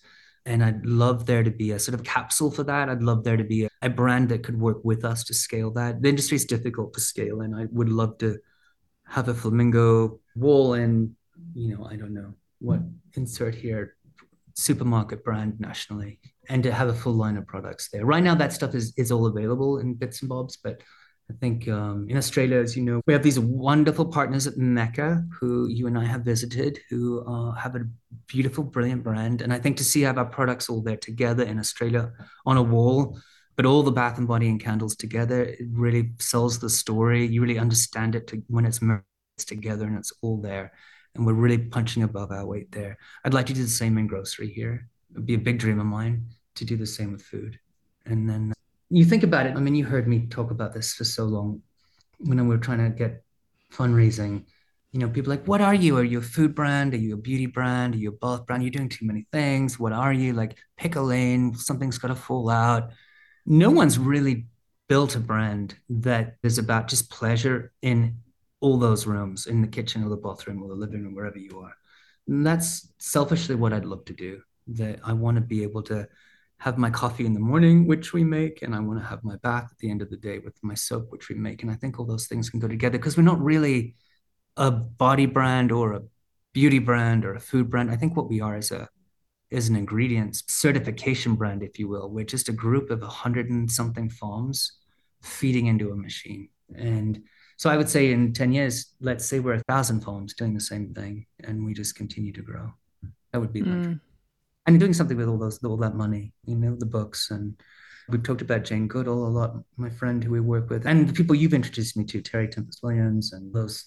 and 0.48 0.64
I'd 0.64 0.84
love 0.86 1.26
there 1.26 1.42
to 1.42 1.50
be 1.50 1.72
a 1.72 1.78
sort 1.78 1.94
of 1.94 2.02
capsule 2.04 2.50
for 2.50 2.64
that. 2.64 2.88
I'd 2.88 3.02
love 3.02 3.22
there 3.22 3.36
to 3.36 3.44
be 3.44 3.64
a, 3.64 3.68
a 3.82 3.90
brand 3.90 4.30
that 4.30 4.42
could 4.42 4.58
work 4.58 4.82
with 4.82 5.04
us 5.04 5.22
to 5.24 5.34
scale 5.34 5.70
that. 5.72 6.00
The 6.00 6.08
industry 6.08 6.36
is 6.36 6.46
difficult 6.46 6.94
to 6.94 7.00
scale, 7.00 7.42
and 7.42 7.54
I 7.54 7.66
would 7.70 7.90
love 7.90 8.16
to 8.18 8.38
have 9.06 9.28
a 9.28 9.34
flamingo 9.34 10.20
wall 10.36 10.74
and 10.74 11.14
you 11.54 11.74
know 11.74 11.86
I 11.86 11.96
don't 11.96 12.12
know 12.12 12.34
what 12.58 12.80
insert 13.14 13.54
here 13.54 13.96
supermarket 14.54 15.24
brand 15.24 15.58
nationally 15.60 16.18
and 16.48 16.62
to 16.62 16.72
have 16.72 16.88
a 16.88 16.94
full 16.94 17.14
line 17.14 17.36
of 17.36 17.46
products 17.46 17.88
there. 17.90 18.04
Right 18.04 18.22
now, 18.22 18.34
that 18.34 18.52
stuff 18.52 18.74
is 18.74 18.92
is 18.96 19.12
all 19.12 19.26
available 19.26 19.78
in 19.78 19.94
bits 19.94 20.22
and 20.22 20.28
bobs, 20.28 20.56
but 20.56 20.82
I 21.30 21.34
think 21.34 21.68
um, 21.68 22.06
in 22.08 22.16
Australia, 22.16 22.58
as 22.58 22.74
you 22.74 22.82
know, 22.82 23.02
we 23.06 23.12
have 23.12 23.22
these 23.22 23.38
wonderful 23.38 24.06
partners 24.06 24.46
at 24.46 24.56
Mecca 24.56 25.22
who 25.38 25.68
you 25.68 25.86
and 25.86 25.98
I 25.98 26.04
have 26.04 26.22
visited, 26.22 26.80
who 26.88 27.22
uh, 27.26 27.52
have 27.52 27.74
a 27.76 27.86
beautiful, 28.26 28.64
brilliant 28.64 29.04
brand. 29.04 29.42
And 29.42 29.52
I 29.52 29.58
think 29.58 29.76
to 29.76 29.84
see 29.84 30.02
how 30.02 30.14
our 30.14 30.24
products 30.24 30.70
all 30.70 30.80
there 30.80 30.96
together 30.96 31.44
in 31.44 31.58
Australia 31.58 32.12
on 32.46 32.56
a 32.56 32.62
wall, 32.62 33.18
but 33.56 33.66
all 33.66 33.82
the 33.82 33.92
bath 33.92 34.16
and 34.16 34.26
body 34.26 34.48
and 34.48 34.58
candles 34.58 34.96
together, 34.96 35.42
it 35.42 35.66
really 35.70 36.12
sells 36.18 36.58
the 36.58 36.70
story. 36.70 37.26
You 37.26 37.42
really 37.42 37.58
understand 37.58 38.14
it 38.14 38.26
to, 38.28 38.42
when 38.46 38.64
it's 38.64 38.80
merged 38.80 39.04
together 39.46 39.86
and 39.86 39.98
it's 39.98 40.12
all 40.22 40.40
there. 40.40 40.72
And 41.14 41.26
we're 41.26 41.34
really 41.34 41.58
punching 41.58 42.04
above 42.04 42.30
our 42.30 42.46
weight 42.46 42.72
there. 42.72 42.96
I'd 43.24 43.34
like 43.34 43.46
to 43.46 43.52
do 43.52 43.62
the 43.62 43.68
same 43.68 43.98
in 43.98 44.06
grocery 44.06 44.50
here. 44.50 44.88
It'd 45.12 45.26
be 45.26 45.34
a 45.34 45.38
big 45.38 45.58
dream 45.58 45.78
of 45.78 45.86
mine 45.86 46.28
to 46.54 46.64
do 46.64 46.76
the 46.76 46.86
same 46.86 47.12
with 47.12 47.22
food. 47.22 47.58
And 48.06 48.28
then 48.28 48.54
you 48.90 49.04
think 49.04 49.22
about 49.22 49.46
it. 49.46 49.56
I 49.56 49.60
mean, 49.60 49.74
you 49.74 49.84
heard 49.84 50.08
me 50.08 50.26
talk 50.26 50.50
about 50.50 50.72
this 50.72 50.94
for 50.94 51.04
so 51.04 51.24
long 51.24 51.62
when 52.18 52.40
we 52.40 52.48
were 52.48 52.62
trying 52.62 52.78
to 52.78 52.90
get 52.96 53.22
fundraising. 53.72 54.44
You 54.92 55.00
know, 55.00 55.08
people 55.08 55.30
like, 55.30 55.46
what 55.46 55.60
are 55.60 55.74
you? 55.74 55.98
Are 55.98 56.04
you 56.04 56.18
a 56.18 56.22
food 56.22 56.54
brand? 56.54 56.94
Are 56.94 56.98
you 56.98 57.14
a 57.14 57.18
beauty 57.18 57.46
brand? 57.46 57.94
Are 57.94 57.98
you 57.98 58.08
a 58.08 58.12
bath 58.12 58.46
brand? 58.46 58.62
You're 58.62 58.70
doing 58.70 58.88
too 58.88 59.06
many 59.06 59.26
things. 59.32 59.78
What 59.78 59.92
are 59.92 60.12
you? 60.12 60.32
Like, 60.32 60.56
pick 60.78 60.96
a 60.96 61.00
lane. 61.00 61.54
Something's 61.54 61.98
got 61.98 62.08
to 62.08 62.14
fall 62.14 62.48
out. 62.48 62.90
No 63.44 63.70
one's 63.70 63.98
really 63.98 64.46
built 64.88 65.14
a 65.16 65.20
brand 65.20 65.74
that 65.90 66.36
is 66.42 66.56
about 66.56 66.88
just 66.88 67.10
pleasure 67.10 67.72
in 67.82 68.16
all 68.60 68.78
those 68.78 69.06
rooms, 69.06 69.46
in 69.46 69.60
the 69.60 69.68
kitchen 69.68 70.02
or 70.02 70.08
the 70.08 70.16
bathroom 70.16 70.62
or 70.62 70.68
the 70.68 70.74
living 70.74 71.04
room, 71.04 71.14
wherever 71.14 71.38
you 71.38 71.60
are. 71.60 71.76
And 72.26 72.46
that's 72.46 72.90
selfishly 72.98 73.54
what 73.54 73.74
I'd 73.74 73.84
love 73.84 74.06
to 74.06 74.14
do. 74.14 74.40
That 74.68 75.00
I 75.04 75.12
want 75.12 75.36
to 75.36 75.42
be 75.42 75.62
able 75.62 75.82
to 75.84 76.08
have 76.60 76.76
my 76.76 76.90
coffee 76.90 77.24
in 77.24 77.34
the 77.34 77.40
morning, 77.40 77.86
which 77.86 78.12
we 78.12 78.24
make, 78.24 78.62
and 78.62 78.74
I 78.74 78.80
want 78.80 79.00
to 79.00 79.06
have 79.06 79.22
my 79.22 79.36
bath 79.36 79.68
at 79.70 79.78
the 79.78 79.90
end 79.90 80.02
of 80.02 80.10
the 80.10 80.16
day 80.16 80.40
with 80.40 80.58
my 80.62 80.74
soap, 80.74 81.06
which 81.10 81.28
we 81.28 81.36
make. 81.36 81.62
And 81.62 81.70
I 81.70 81.74
think 81.74 81.98
all 81.98 82.04
those 82.04 82.26
things 82.26 82.50
can 82.50 82.58
go 82.58 82.66
together 82.66 82.98
because 82.98 83.16
we're 83.16 83.22
not 83.22 83.40
really 83.40 83.94
a 84.56 84.70
body 84.70 85.26
brand 85.26 85.70
or 85.70 85.92
a 85.92 86.02
beauty 86.52 86.80
brand 86.80 87.24
or 87.24 87.34
a 87.34 87.40
food 87.40 87.70
brand. 87.70 87.90
I 87.90 87.96
think 87.96 88.16
what 88.16 88.28
we 88.28 88.40
are 88.40 88.56
is 88.56 88.72
a 88.72 88.88
is 89.50 89.68
an 89.68 89.76
ingredients 89.76 90.42
certification 90.48 91.34
brand, 91.34 91.62
if 91.62 91.78
you 91.78 91.88
will. 91.88 92.10
We're 92.10 92.24
just 92.24 92.50
a 92.50 92.52
group 92.52 92.90
of 92.90 93.02
a 93.02 93.08
hundred 93.08 93.48
and 93.48 93.70
something 93.70 94.10
farms 94.10 94.72
feeding 95.22 95.66
into 95.66 95.90
a 95.90 95.96
machine. 95.96 96.48
And 96.74 97.22
so 97.56 97.70
I 97.70 97.76
would 97.76 97.88
say 97.88 98.12
in 98.12 98.34
10 98.34 98.52
years, 98.52 98.92
let's 99.00 99.24
say 99.24 99.40
we're 99.40 99.54
a 99.54 99.62
thousand 99.66 100.02
farms 100.02 100.34
doing 100.34 100.52
the 100.52 100.60
same 100.60 100.92
thing 100.92 101.26
and 101.44 101.64
we 101.64 101.72
just 101.72 101.94
continue 101.94 102.32
to 102.32 102.42
grow. 102.42 102.72
That 103.32 103.40
would 103.40 103.52
be 103.52 103.62
mm 103.62 104.00
and 104.68 104.78
doing 104.78 104.92
something 104.92 105.16
with 105.16 105.28
all 105.28 105.38
those 105.38 105.62
all 105.64 105.78
that 105.78 105.94
money, 105.94 106.32
you 106.44 106.54
know, 106.54 106.76
the 106.76 106.86
books 106.86 107.30
and 107.30 107.58
we've 108.08 108.22
talked 108.22 108.42
about 108.42 108.64
Jane 108.64 108.86
Goodall 108.86 109.26
a 109.26 109.28
lot, 109.28 109.54
my 109.78 109.88
friend 109.88 110.22
who 110.22 110.30
we 110.30 110.40
work 110.40 110.68
with, 110.68 110.86
and 110.86 111.08
the 111.08 111.12
people 111.12 111.34
you've 111.34 111.54
introduced 111.54 111.96
me 111.96 112.04
to, 112.04 112.20
Terry 112.20 112.48
Tempest 112.48 112.82
Williams, 112.82 113.32
and 113.32 113.52
those 113.52 113.86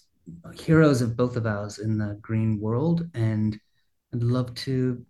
heroes 0.54 1.00
of 1.00 1.16
both 1.16 1.36
of 1.36 1.46
ours 1.46 1.78
in 1.78 1.98
the 1.98 2.18
green 2.20 2.60
world. 2.60 3.08
And 3.14 3.58
I'd 4.12 4.24
love 4.24 4.54
to 4.66 5.04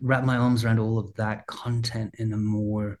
wrap 0.00 0.24
my 0.24 0.36
arms 0.36 0.64
around 0.64 0.78
all 0.78 0.98
of 0.98 1.14
that 1.14 1.46
content 1.46 2.14
in 2.18 2.34
a 2.34 2.38
more 2.38 2.98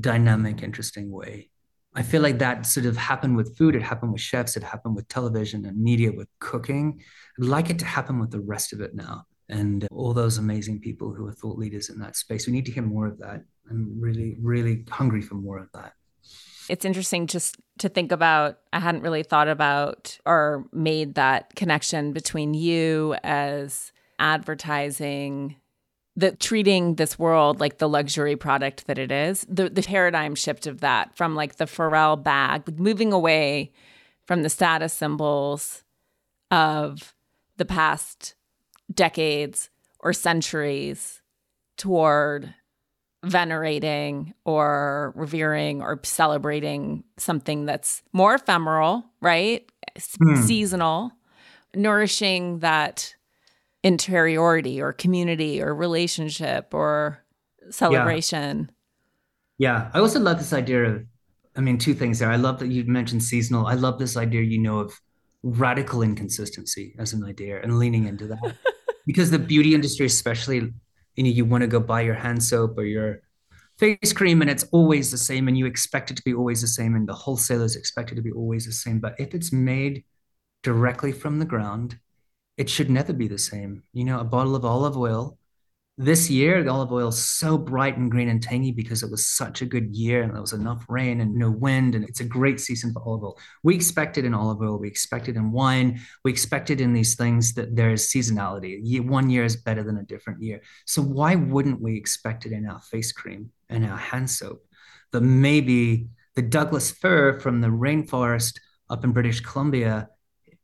dynamic, 0.00 0.64
interesting 0.64 1.12
way. 1.12 1.50
I 1.94 2.02
feel 2.02 2.22
like 2.22 2.38
that 2.38 2.66
sort 2.66 2.86
of 2.86 2.96
happened 2.96 3.36
with 3.36 3.56
food, 3.56 3.76
it 3.76 3.82
happened 3.82 4.12
with 4.12 4.20
chefs, 4.20 4.56
it 4.56 4.64
happened 4.64 4.96
with 4.96 5.06
television 5.06 5.64
and 5.64 5.80
media, 5.80 6.10
with 6.12 6.28
cooking. 6.40 7.00
I'd 7.40 7.46
like 7.46 7.70
it 7.70 7.78
to 7.78 7.84
happen 7.84 8.18
with 8.18 8.32
the 8.32 8.40
rest 8.40 8.72
of 8.72 8.80
it 8.80 8.96
now 8.96 9.26
and 9.48 9.86
all 9.90 10.12
those 10.12 10.38
amazing 10.38 10.80
people 10.80 11.12
who 11.12 11.26
are 11.26 11.32
thought 11.32 11.58
leaders 11.58 11.88
in 11.88 11.98
that 12.00 12.16
space. 12.16 12.46
We 12.46 12.52
need 12.52 12.66
to 12.66 12.72
hear 12.72 12.82
more 12.82 13.06
of 13.06 13.18
that. 13.18 13.44
I'm 13.70 14.00
really, 14.00 14.36
really 14.40 14.84
hungry 14.90 15.22
for 15.22 15.34
more 15.34 15.58
of 15.58 15.68
that. 15.74 15.92
It's 16.68 16.84
interesting 16.84 17.26
just 17.26 17.56
to 17.78 17.88
think 17.88 18.10
about. 18.10 18.58
I 18.72 18.80
hadn't 18.80 19.02
really 19.02 19.22
thought 19.22 19.48
about 19.48 20.18
or 20.26 20.66
made 20.72 21.14
that 21.14 21.54
connection 21.54 22.12
between 22.12 22.54
you 22.54 23.14
as 23.22 23.92
advertising 24.18 25.56
the 26.16 26.32
treating 26.32 26.94
this 26.94 27.18
world 27.18 27.60
like 27.60 27.76
the 27.78 27.88
luxury 27.88 28.36
product 28.36 28.86
that 28.86 28.98
it 28.98 29.12
is, 29.12 29.46
the, 29.48 29.68
the 29.68 29.82
paradigm 29.82 30.34
shift 30.34 30.66
of 30.66 30.80
that 30.80 31.14
from 31.14 31.34
like 31.34 31.56
the 31.56 31.66
Pharrell 31.66 32.20
bag, 32.20 32.80
moving 32.80 33.12
away 33.12 33.70
from 34.24 34.42
the 34.42 34.48
status 34.48 34.94
symbols 34.94 35.84
of 36.50 37.14
the 37.58 37.66
past 37.66 38.34
decades 38.96 39.70
or 40.00 40.12
centuries 40.12 41.20
toward 41.76 42.54
venerating 43.24 44.34
or 44.44 45.12
revering 45.16 45.82
or 45.82 46.00
celebrating 46.02 47.04
something 47.16 47.66
that's 47.66 48.02
more 48.12 48.34
ephemeral, 48.34 49.04
right? 49.20 49.70
Mm. 49.98 50.38
Seasonal, 50.44 51.12
nourishing 51.74 52.60
that 52.60 53.14
interiority 53.82 54.80
or 54.80 54.92
community 54.92 55.62
or 55.62 55.74
relationship 55.74 56.72
or 56.74 57.24
celebration. 57.70 58.70
Yeah. 59.58 59.72
yeah. 59.72 59.90
I 59.94 60.00
also 60.00 60.20
love 60.20 60.38
this 60.38 60.52
idea 60.52 60.84
of, 60.84 61.04
I 61.56 61.60
mean, 61.60 61.78
two 61.78 61.94
things 61.94 62.18
there. 62.18 62.30
I 62.30 62.36
love 62.36 62.58
that 62.60 62.68
you 62.68 62.84
mentioned 62.84 63.22
seasonal. 63.22 63.66
I 63.66 63.74
love 63.74 63.98
this 63.98 64.16
idea, 64.16 64.42
you 64.42 64.58
know, 64.58 64.80
of 64.80 65.00
radical 65.42 66.02
inconsistency 66.02 66.94
as 66.98 67.12
an 67.12 67.24
idea 67.24 67.60
and 67.62 67.78
leaning 67.78 68.06
into 68.06 68.26
that. 68.28 68.56
because 69.06 69.30
the 69.30 69.38
beauty 69.38 69.74
industry, 69.74 70.06
especially, 70.06 70.72
you 71.14 71.22
know, 71.22 71.30
you 71.30 71.44
want 71.44 71.62
to 71.62 71.68
go 71.68 71.80
buy 71.80 72.00
your 72.02 72.14
hand 72.14 72.42
soap 72.42 72.76
or 72.76 72.84
your 72.84 73.22
face 73.78 74.12
cream 74.12 74.40
and 74.40 74.50
it's 74.50 74.64
always 74.72 75.10
the 75.10 75.18
same 75.18 75.48
and 75.48 75.56
you 75.56 75.66
expect 75.66 76.10
it 76.10 76.16
to 76.16 76.22
be 76.22 76.34
always 76.34 76.60
the 76.60 76.66
same 76.66 76.94
and 76.94 77.06
the 77.06 77.14
wholesalers 77.14 77.76
expect 77.76 78.10
it 78.10 78.16
to 78.16 78.22
be 78.22 78.32
always 78.32 78.66
the 78.66 78.72
same. 78.72 78.98
But 78.98 79.14
if 79.18 79.34
it's 79.34 79.52
made 79.52 80.04
directly 80.62 81.12
from 81.12 81.38
the 81.38 81.44
ground, 81.44 81.98
it 82.56 82.68
should 82.68 82.90
never 82.90 83.12
be 83.12 83.28
the 83.28 83.38
same. 83.38 83.82
You 83.92 84.04
know, 84.04 84.20
a 84.20 84.24
bottle 84.24 84.56
of 84.56 84.64
olive 84.64 84.96
oil. 84.96 85.38
This 85.98 86.28
year, 86.28 86.62
the 86.62 86.70
olive 86.70 86.92
oil 86.92 87.08
is 87.08 87.16
so 87.16 87.56
bright 87.56 87.96
and 87.96 88.10
green 88.10 88.28
and 88.28 88.42
tangy 88.42 88.70
because 88.70 89.02
it 89.02 89.10
was 89.10 89.26
such 89.26 89.62
a 89.62 89.66
good 89.66 89.96
year 89.96 90.22
and 90.22 90.34
there 90.34 90.42
was 90.42 90.52
enough 90.52 90.84
rain 90.90 91.22
and 91.22 91.34
no 91.34 91.50
wind. 91.50 91.94
And 91.94 92.04
it's 92.04 92.20
a 92.20 92.24
great 92.24 92.60
season 92.60 92.92
for 92.92 93.02
olive 93.02 93.24
oil. 93.24 93.38
We 93.62 93.74
expect 93.74 94.18
it 94.18 94.26
in 94.26 94.34
olive 94.34 94.60
oil. 94.60 94.78
We 94.78 94.88
expect 94.88 95.26
it 95.28 95.36
in 95.36 95.52
wine. 95.52 96.00
We 96.22 96.30
expect 96.30 96.68
it 96.68 96.82
in 96.82 96.92
these 96.92 97.14
things 97.14 97.54
that 97.54 97.74
there's 97.74 98.08
seasonality. 98.08 99.00
One 99.06 99.30
year 99.30 99.44
is 99.44 99.56
better 99.56 99.82
than 99.82 99.96
a 99.96 100.02
different 100.02 100.42
year. 100.42 100.60
So 100.84 101.00
why 101.00 101.34
wouldn't 101.34 101.80
we 101.80 101.96
expect 101.96 102.44
it 102.44 102.52
in 102.52 102.68
our 102.68 102.80
face 102.82 103.12
cream 103.12 103.50
and 103.70 103.86
our 103.86 103.96
hand 103.96 104.28
soap? 104.28 104.66
That 105.12 105.22
maybe 105.22 106.08
the 106.34 106.42
Douglas 106.42 106.90
fir 106.90 107.40
from 107.40 107.62
the 107.62 107.68
rainforest 107.68 108.60
up 108.90 109.02
in 109.02 109.12
British 109.12 109.40
Columbia 109.40 110.10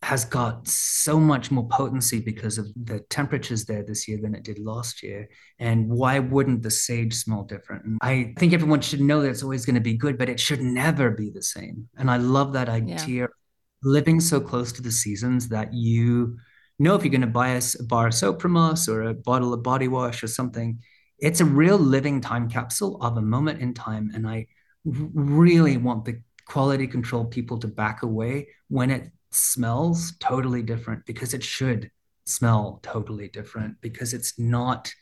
has 0.02 0.24
got 0.24 0.66
so 0.66 1.20
much 1.20 1.52
more 1.52 1.66
potency 1.68 2.18
because 2.18 2.58
of 2.58 2.66
the 2.74 2.98
temperatures 3.08 3.64
there 3.64 3.84
this 3.84 4.08
year 4.08 4.18
than 4.20 4.34
it 4.34 4.42
did 4.42 4.58
last 4.58 5.02
year. 5.02 5.28
And 5.60 5.88
why 5.88 6.18
wouldn't 6.18 6.62
the 6.62 6.72
sage 6.72 7.14
smell 7.14 7.44
different? 7.44 7.84
And 7.84 7.98
I 8.02 8.34
think 8.36 8.52
everyone 8.52 8.80
should 8.80 9.00
know 9.00 9.22
that 9.22 9.30
it's 9.30 9.44
always 9.44 9.64
going 9.64 9.76
to 9.76 9.80
be 9.80 9.94
good, 9.94 10.18
but 10.18 10.28
it 10.28 10.40
should 10.40 10.60
never 10.60 11.10
be 11.10 11.30
the 11.30 11.42
same. 11.42 11.88
And 11.96 12.10
I 12.10 12.16
love 12.16 12.52
that 12.54 12.68
idea 12.68 13.06
yeah. 13.06 13.26
living 13.84 14.18
so 14.18 14.40
close 14.40 14.72
to 14.72 14.82
the 14.82 14.90
seasons 14.90 15.48
that 15.50 15.72
you 15.72 16.36
know 16.80 16.96
if 16.96 17.04
you're 17.04 17.10
going 17.10 17.20
to 17.20 17.28
buy 17.28 17.50
a, 17.50 17.62
a 17.78 17.84
bar 17.84 18.08
of 18.08 18.14
soap 18.14 18.42
from 18.42 18.56
us 18.56 18.88
or 18.88 19.02
a 19.02 19.14
bottle 19.14 19.54
of 19.54 19.62
body 19.62 19.86
wash 19.86 20.24
or 20.24 20.28
something, 20.28 20.80
it's 21.20 21.40
a 21.40 21.44
real 21.44 21.78
living 21.78 22.20
time 22.20 22.50
capsule 22.50 23.00
of 23.00 23.16
a 23.16 23.22
moment 23.22 23.60
in 23.60 23.72
time. 23.72 24.10
And 24.12 24.26
I 24.28 24.48
really 24.84 25.76
want 25.76 26.04
the 26.04 26.20
quality 26.44 26.88
control 26.88 27.24
people 27.24 27.58
to 27.58 27.68
back 27.68 28.02
away 28.02 28.48
when 28.68 28.90
it 28.90 29.12
smells 29.34 30.14
totally 30.20 30.62
different 30.62 31.04
because 31.06 31.34
it 31.34 31.42
should 31.42 31.90
smell 32.24 32.80
totally 32.82 33.28
different 33.28 33.80
because 33.80 34.14
it's 34.14 34.38
not 34.38 34.92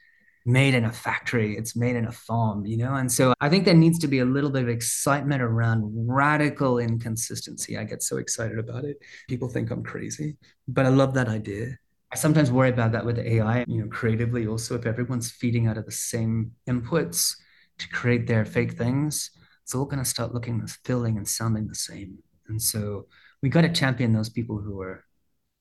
made 0.47 0.75
in 0.75 0.87
a 0.87 0.93
factory 0.93 1.57
it's 1.57 1.77
made 1.77 1.95
in 1.95 2.07
a 2.07 2.13
farm 2.13 2.65
you 2.65 2.77
know? 2.77 2.95
And 2.95 3.13
so 3.13 3.35
i 3.41 3.49
think 3.49 3.65
there 3.65 3.75
needs 3.75 3.99
to 3.99 4.09
be 4.09 4.21
a 4.21 4.25
little 4.25 4.51
bit 4.51 4.63
of 4.63 4.69
excitement 4.69 5.43
around 5.43 5.83
radical 6.09 6.79
inconsistency. 6.79 7.77
I 7.77 7.85
get 7.85 8.03
so 8.03 8.17
excited 8.17 8.59
about 8.59 8.85
it. 8.85 8.97
People 9.29 9.49
think 9.49 9.71
i'm 9.71 9.83
crazy 9.83 10.37
but 10.67 10.87
i 10.87 10.89
love 10.89 11.15
that 11.15 11.29
idea. 11.29 11.77
I 12.13 12.17
sometimes 12.17 12.51
worry 12.51 12.71
about 12.71 12.93
that 12.93 13.05
with 13.05 13.19
ai 13.19 13.65
you 13.69 13.83
know 13.83 13.89
creatively 13.89 14.47
also 14.47 14.77
if 14.77 14.87
everyone's 14.87 15.31
feeding 15.31 15.67
out 15.67 15.77
of 15.77 15.85
the 15.85 15.93
same 15.93 16.53
inputs 16.69 17.37
to 17.79 17.89
create 17.89 18.27
their 18.27 18.45
fake 18.45 18.73
things 18.73 19.31
it's 19.71 19.77
all 19.77 19.85
going 19.85 20.03
to 20.03 20.05
start 20.05 20.35
looking 20.35 20.67
feeling 20.67 21.17
and 21.17 21.29
sounding 21.29 21.69
the 21.69 21.77
same. 21.77 22.19
And 22.49 22.61
so 22.61 23.07
we 23.43 23.49
got 23.49 23.63
to 23.63 23.73
champion 23.73 24.13
those 24.13 24.29
people 24.29 24.59
who 24.59 24.81
are 24.81 25.05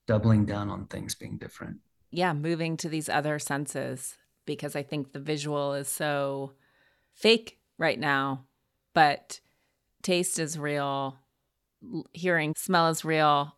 doubling 0.07 0.45
down 0.45 0.69
on 0.69 0.87
things 0.87 1.15
being 1.15 1.37
different. 1.37 1.77
Yeah, 2.11 2.33
moving 2.33 2.77
to 2.77 2.89
these 2.89 3.09
other 3.09 3.39
senses 3.39 4.15
because 4.45 4.75
I 4.75 4.83
think 4.83 5.11
the 5.11 5.19
visual 5.19 5.73
is 5.73 5.87
so 5.87 6.53
fake 7.13 7.59
right 7.77 7.99
now, 7.99 8.45
but 8.93 9.39
taste 10.01 10.39
is 10.39 10.57
real, 10.57 11.17
hearing, 12.13 12.55
smell 12.57 12.87
is 12.87 13.05
real. 13.05 13.55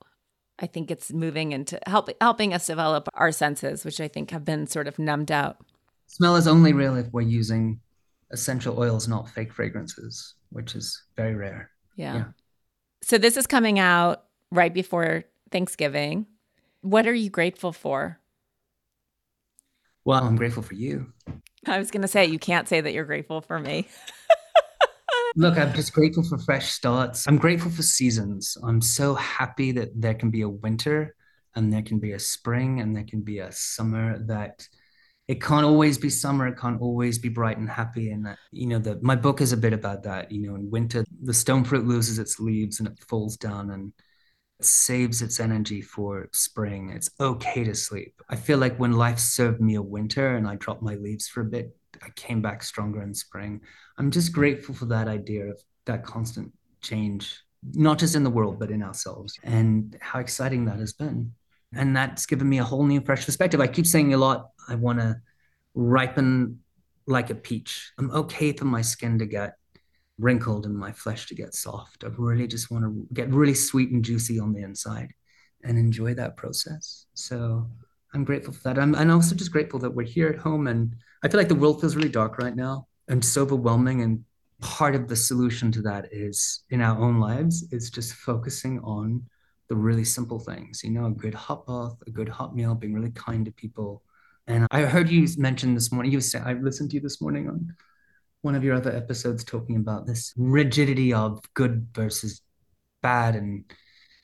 I 0.59 0.67
think 0.67 0.91
it's 0.91 1.11
moving 1.11 1.53
into 1.53 1.80
help, 1.88 2.09
helping 2.19 2.53
us 2.53 2.67
develop 2.67 3.07
our 3.13 3.32
senses, 3.32 3.86
which 3.86 4.01
I 4.01 4.07
think 4.07 4.32
have 4.32 4.45
been 4.45 4.67
sort 4.67 4.88
of 4.88 4.99
numbed 4.99 5.32
out. 5.32 5.57
Smell 6.07 6.36
is 6.36 6.47
only 6.47 6.74
real 6.74 6.97
if 6.97 7.07
we're 7.13 7.22
using 7.22 7.80
essential 8.32 8.78
oils, 8.78 9.07
not 9.07 9.30
fake 9.30 9.53
fragrances, 9.53 10.36
which 10.49 10.76
is 10.76 11.01
very 11.15 11.34
rare. 11.34 11.72
yeah. 11.95 12.15
yeah. 12.15 12.24
So 13.02 13.18
this 13.18 13.38
is 13.38 13.47
coming 13.47 13.80
out 13.80 14.24
right 14.52 14.74
before 14.74 15.26
Thanksgiving. 15.52 16.28
What 16.82 17.08
are 17.08 17.14
you 17.14 17.30
grateful 17.30 17.74
for? 17.74 18.20
Well, 20.06 20.24
I'm 20.24 20.36
grateful 20.36 20.64
for 20.64 20.74
you. 20.74 21.12
I 21.68 21.78
was 21.78 21.91
going 21.91 22.02
to 22.02 22.08
say, 22.08 22.26
you 22.26 22.39
can't 22.39 22.68
say 22.68 22.82
that 22.82 22.93
you're 22.93 23.06
grateful 23.06 23.41
for 23.41 23.60
me. 23.60 23.88
Look, 25.36 25.58
I'm 25.58 25.74
just 25.74 25.93
grateful 25.93 26.24
for 26.24 26.38
fresh 26.39 26.72
starts. 26.72 27.28
I'm 27.28 27.38
grateful 27.38 27.72
for 27.72 27.84
seasons. 27.84 28.58
I'm 28.64 28.82
so 28.82 29.14
happy 29.16 29.72
that 29.74 29.89
there 29.99 30.16
can 30.16 30.30
be 30.30 30.41
a 30.41 30.49
winter 30.49 31.16
and 31.56 31.72
there 31.72 31.84
can 31.84 31.99
be 31.99 32.14
a 32.14 32.20
spring 32.20 32.82
and 32.82 32.95
there 32.95 33.04
can 33.04 33.22
be 33.22 33.39
a 33.39 33.52
summer 33.52 34.18
that 34.26 34.68
it 35.32 35.40
can't 35.42 35.66
always 35.66 35.98
be 35.98 36.10
summer 36.10 36.46
it 36.46 36.58
can't 36.60 36.82
always 36.82 37.18
be 37.18 37.30
bright 37.30 37.58
and 37.58 37.70
happy 37.70 38.12
and 38.12 38.26
that 38.26 38.38
you 38.52 38.68
know 38.68 38.80
the 38.80 39.00
my 39.02 39.16
book 39.16 39.40
is 39.40 39.54
a 39.54 39.58
bit 39.66 39.72
about 39.72 40.04
that 40.04 40.30
you 40.30 40.42
know 40.42 40.56
in 40.56 40.70
winter 40.70 41.06
the 41.24 41.34
stone 41.34 41.64
fruit 41.64 41.88
loses 41.88 42.20
its 42.20 42.38
leaves 42.38 42.80
and 42.80 42.90
it 42.90 43.00
falls 43.08 43.38
down 43.38 43.72
and 43.72 43.94
saves 44.64 45.22
its 45.24 45.40
energy 45.40 45.82
for 45.82 46.30
spring. 46.34 46.92
It's 46.92 47.10
okay 47.20 47.64
to 47.64 47.74
sleep. 47.74 48.22
I 48.30 48.36
feel 48.36 48.60
like 48.60 48.78
when 48.78 48.92
life 48.92 49.18
served 49.18 49.60
me 49.60 49.76
a 49.76 49.82
winter 49.82 50.36
and 50.36 50.48
i 50.48 50.56
dropped 50.56 50.84
my 50.84 50.96
leaves 50.96 51.28
for 51.28 51.42
a 51.42 51.52
bit 51.56 51.76
i 52.04 52.10
came 52.16 52.42
back 52.42 52.62
stronger 52.62 53.02
in 53.02 53.14
spring. 53.14 53.62
I'm 53.98 54.12
just 54.12 54.34
grateful 54.34 54.76
for 54.76 54.88
that 54.88 55.08
idea 55.08 55.46
of 55.46 55.62
that 55.86 56.04
constant 56.04 56.52
change 56.82 57.42
not 57.74 58.00
just 58.00 58.16
in 58.16 58.24
the 58.24 58.30
world 58.30 58.60
but 58.60 58.72
in 58.72 58.84
ourselves 58.84 59.40
and 59.44 59.96
how 60.02 60.20
exciting 60.20 60.66
that 60.66 60.80
has 60.80 60.94
been 60.94 61.32
and 61.76 61.95
that's 61.95 62.26
given 62.26 62.47
me 62.47 62.59
a 62.59 62.63
whole 62.63 62.86
new 62.86 63.01
fresh 63.01 63.26
perspective. 63.26 63.61
I 63.61 63.67
keep 63.67 63.86
saying 63.86 64.13
a 64.13 64.17
lot 64.17 64.49
i 64.67 64.76
want 64.76 64.99
to 64.99 65.19
ripen 65.74 66.59
like 67.07 67.30
a 67.30 67.36
peach. 67.36 67.91
I'm 67.97 68.11
okay 68.11 68.51
for 68.53 68.65
my 68.65 68.82
skin 68.82 69.19
to 69.19 69.26
get 69.26 69.55
wrinkled 70.19 70.65
and 70.65 70.78
my 70.78 70.91
flesh 70.91 71.28
to 71.28 71.36
get 71.36 71.55
soft. 71.55 72.03
I 72.03 72.07
really 72.17 72.47
just 72.47 72.69
want 72.69 72.86
to 72.86 73.07
get 73.13 73.30
really 73.30 73.55
sweet 73.55 73.91
and 73.91 74.03
juicy 74.03 74.39
on 74.39 74.53
the 74.53 74.61
inside 74.61 75.11
and 75.63 75.78
enjoy 75.78 76.13
that 76.15 76.38
process. 76.38 77.05
So 77.13 77.69
i'm 78.13 78.26
grateful 78.26 78.53
for 78.53 78.63
that. 78.63 78.78
I'm, 78.78 78.93
I'm 78.95 79.09
also 79.11 79.36
just 79.36 79.51
grateful 79.51 79.80
that 79.80 79.93
we're 79.93 80.05
here 80.05 80.28
at 80.28 80.38
home 80.38 80.67
and 80.67 80.95
i 81.24 81.30
feel 81.30 81.39
like 81.39 81.47
the 81.47 81.55
world 81.55 81.80
feels 81.80 81.95
really 81.95 82.09
dark 82.09 82.38
right 82.38 82.55
now 82.55 82.88
and 83.07 83.24
so 83.24 83.43
overwhelming. 83.43 84.01
And 84.01 84.24
part 84.61 84.95
of 84.95 85.07
the 85.07 85.15
solution 85.15 85.72
to 85.74 85.82
that 85.84 86.07
is 86.11 86.63
in 86.69 86.82
our 86.82 86.97
own 86.97 87.19
lives 87.19 87.65
is 87.72 87.89
just 87.89 88.13
focusing 88.13 88.80
on 88.80 89.24
the 89.72 89.78
really 89.78 90.03
simple 90.03 90.38
things, 90.38 90.84
you 90.84 90.89
know, 90.89 91.05
a 91.05 91.11
good 91.11 91.34
hot 91.34 91.65
bath, 91.65 91.95
a 92.05 92.11
good 92.11 92.28
hot 92.28 92.53
meal, 92.53 92.76
being 92.76 92.93
really 92.93 93.11
kind 93.11 93.45
to 93.45 93.53
people. 93.53 94.03
And 94.45 94.67
I 94.69 94.82
heard 94.82 95.09
you 95.09 95.26
mention 95.38 95.74
this 95.74 95.93
morning, 95.93 96.11
you 96.11 96.19
said, 96.19 96.43
I 96.45 96.51
listened 96.55 96.89
to 96.89 96.97
you 96.97 97.01
this 97.01 97.22
morning 97.22 97.47
on 97.47 97.74
one 98.41 98.53
of 98.53 98.65
your 98.65 98.76
other 98.76 98.91
episodes 98.91 99.45
talking 99.45 99.78
about 99.78 100.05
this 100.05 100.34
rigidity 100.36 101.13
of 101.13 101.41
good 101.53 101.88
versus 101.93 102.41
bad. 103.01 103.38
And 103.38 103.63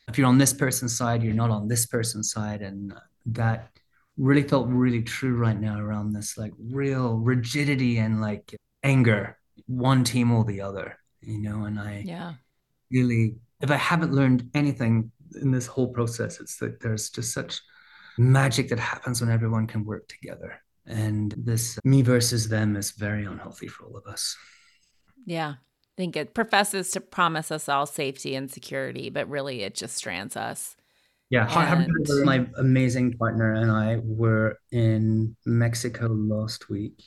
if 0.09 0.17
you're 0.17 0.27
on 0.27 0.37
this 0.37 0.51
person's 0.51 0.97
side, 0.97 1.23
you're 1.23 1.33
not 1.33 1.49
on 1.49 1.69
this 1.69 1.85
person's 1.85 2.29
side. 2.29 2.61
And 2.61 2.93
that 3.27 3.69
really 4.17 4.43
felt 4.43 4.67
really 4.67 5.01
true 5.01 5.37
right 5.37 5.57
now 5.57 5.79
around 5.79 6.11
this 6.11 6.37
like 6.37 6.51
real 6.59 7.19
rigidity 7.19 7.99
and 7.99 8.19
like 8.19 8.53
anger, 8.83 9.37
one 9.67 10.03
team 10.03 10.33
or 10.33 10.43
the 10.43 10.59
other, 10.59 10.99
you 11.21 11.39
know, 11.39 11.63
and 11.63 11.79
I 11.79 12.03
yeah 12.05 12.33
really 12.91 13.35
if 13.61 13.71
I 13.71 13.75
haven't 13.75 14.13
learned 14.13 14.49
anything 14.53 15.11
in 15.41 15.51
this 15.51 15.67
whole 15.67 15.87
process. 15.87 16.39
It's 16.39 16.57
that 16.57 16.79
there's 16.79 17.09
just 17.09 17.33
such 17.33 17.61
magic 18.17 18.69
that 18.69 18.79
happens 18.79 19.21
when 19.21 19.29
everyone 19.29 19.67
can 19.67 19.85
work 19.85 20.07
together. 20.07 20.61
And 20.85 21.33
this 21.37 21.77
me 21.83 22.01
versus 22.01 22.47
them 22.47 22.75
is 22.75 22.91
very 22.91 23.25
unhealthy 23.25 23.67
for 23.67 23.85
all 23.85 23.97
of 23.97 24.05
us. 24.07 24.35
Yeah. 25.25 25.55
I 25.57 25.95
think 25.97 26.15
it 26.15 26.33
professes 26.33 26.91
to 26.91 27.01
promise 27.01 27.51
us 27.51 27.67
all 27.67 27.85
safety 27.85 28.35
and 28.35 28.51
security, 28.51 29.09
but 29.09 29.29
really 29.29 29.63
it 29.63 29.75
just 29.75 29.95
strands 29.95 30.37
us. 30.37 30.75
Yeah, 31.29 31.47
and... 31.73 31.91
my 32.23 32.47
amazing 32.57 33.17
partner 33.17 33.53
and 33.53 33.69
I 33.69 33.99
were 34.01 34.59
in 34.71 35.35
Mexico 35.45 36.07
last 36.07 36.69
week, 36.69 37.03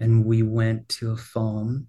and 0.00 0.24
we 0.26 0.42
went 0.42 0.88
to 0.90 1.12
a 1.12 1.16
farm. 1.16 1.88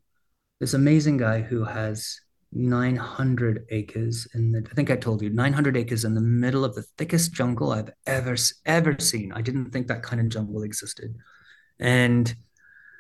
This 0.59 0.73
amazing 0.73 1.17
guy 1.17 1.41
who 1.41 1.65
has 1.65 2.21
900 2.51 3.65
acres 3.69 4.27
in 4.33 4.51
the. 4.51 4.65
I 4.69 4.73
think 4.73 4.89
I 4.89 4.95
told 4.95 5.21
you 5.21 5.29
900 5.29 5.77
acres 5.77 6.05
in 6.05 6.13
the 6.13 6.21
middle 6.21 6.63
of 6.63 6.75
the 6.75 6.83
thickest 6.97 7.33
jungle 7.33 7.71
I've 7.71 7.91
ever 8.07 8.35
ever 8.65 8.95
seen. 8.99 9.31
I 9.33 9.41
didn't 9.41 9.71
think 9.71 9.87
that 9.87 10.03
kind 10.03 10.21
of 10.21 10.29
jungle 10.29 10.63
existed, 10.63 11.15
and 11.79 12.33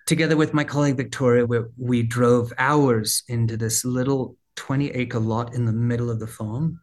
together 0.05 0.37
with 0.37 0.53
my 0.53 0.63
colleague 0.63 0.97
Victoria, 0.97 1.45
we, 1.45 1.59
we 1.77 2.03
drove 2.03 2.53
hours 2.57 3.23
into 3.27 3.57
this 3.57 3.83
little 3.85 4.37
20 4.55 4.91
acre 4.91 5.19
lot 5.19 5.53
in 5.53 5.65
the 5.65 5.73
middle 5.73 6.09
of 6.09 6.19
the 6.19 6.27
farm 6.27 6.79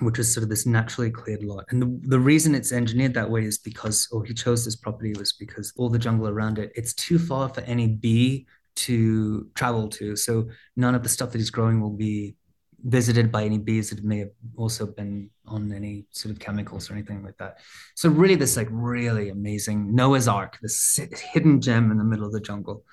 which 0.00 0.18
is 0.18 0.32
sort 0.32 0.42
of 0.42 0.50
this 0.50 0.66
naturally 0.66 1.10
cleared 1.10 1.44
lot. 1.44 1.64
And 1.70 1.80
the, 1.80 2.00
the 2.08 2.18
reason 2.18 2.54
it's 2.54 2.72
engineered 2.72 3.14
that 3.14 3.30
way 3.30 3.44
is 3.44 3.58
because, 3.58 4.08
or 4.10 4.24
he 4.24 4.34
chose 4.34 4.64
this 4.64 4.76
property 4.76 5.14
was 5.16 5.32
because 5.32 5.72
all 5.76 5.88
the 5.88 5.98
jungle 5.98 6.28
around 6.28 6.58
it, 6.58 6.72
it's 6.74 6.94
too 6.94 7.18
far 7.18 7.48
for 7.48 7.60
any 7.62 7.86
bee 7.86 8.46
to 8.76 9.48
travel 9.54 9.88
to. 9.88 10.16
So 10.16 10.48
none 10.76 10.94
of 10.94 11.02
the 11.02 11.08
stuff 11.08 11.32
that 11.32 11.38
he's 11.38 11.50
growing 11.50 11.80
will 11.80 11.96
be 11.96 12.36
visited 12.84 13.32
by 13.32 13.44
any 13.44 13.58
bees 13.58 13.90
that 13.90 14.04
may 14.04 14.18
have 14.18 14.30
also 14.56 14.86
been 14.86 15.30
on 15.46 15.72
any 15.72 16.04
sort 16.10 16.32
of 16.32 16.38
chemicals 16.38 16.90
or 16.90 16.94
anything 16.94 17.22
like 17.22 17.36
that. 17.38 17.58
So 17.94 18.08
really 18.10 18.34
this 18.34 18.56
like 18.56 18.68
really 18.70 19.30
amazing 19.30 19.94
Noah's 19.94 20.28
Ark, 20.28 20.58
this 20.60 20.98
hidden 21.32 21.60
gem 21.60 21.90
in 21.90 21.98
the 21.98 22.04
middle 22.04 22.26
of 22.26 22.32
the 22.32 22.40
jungle. 22.40 22.84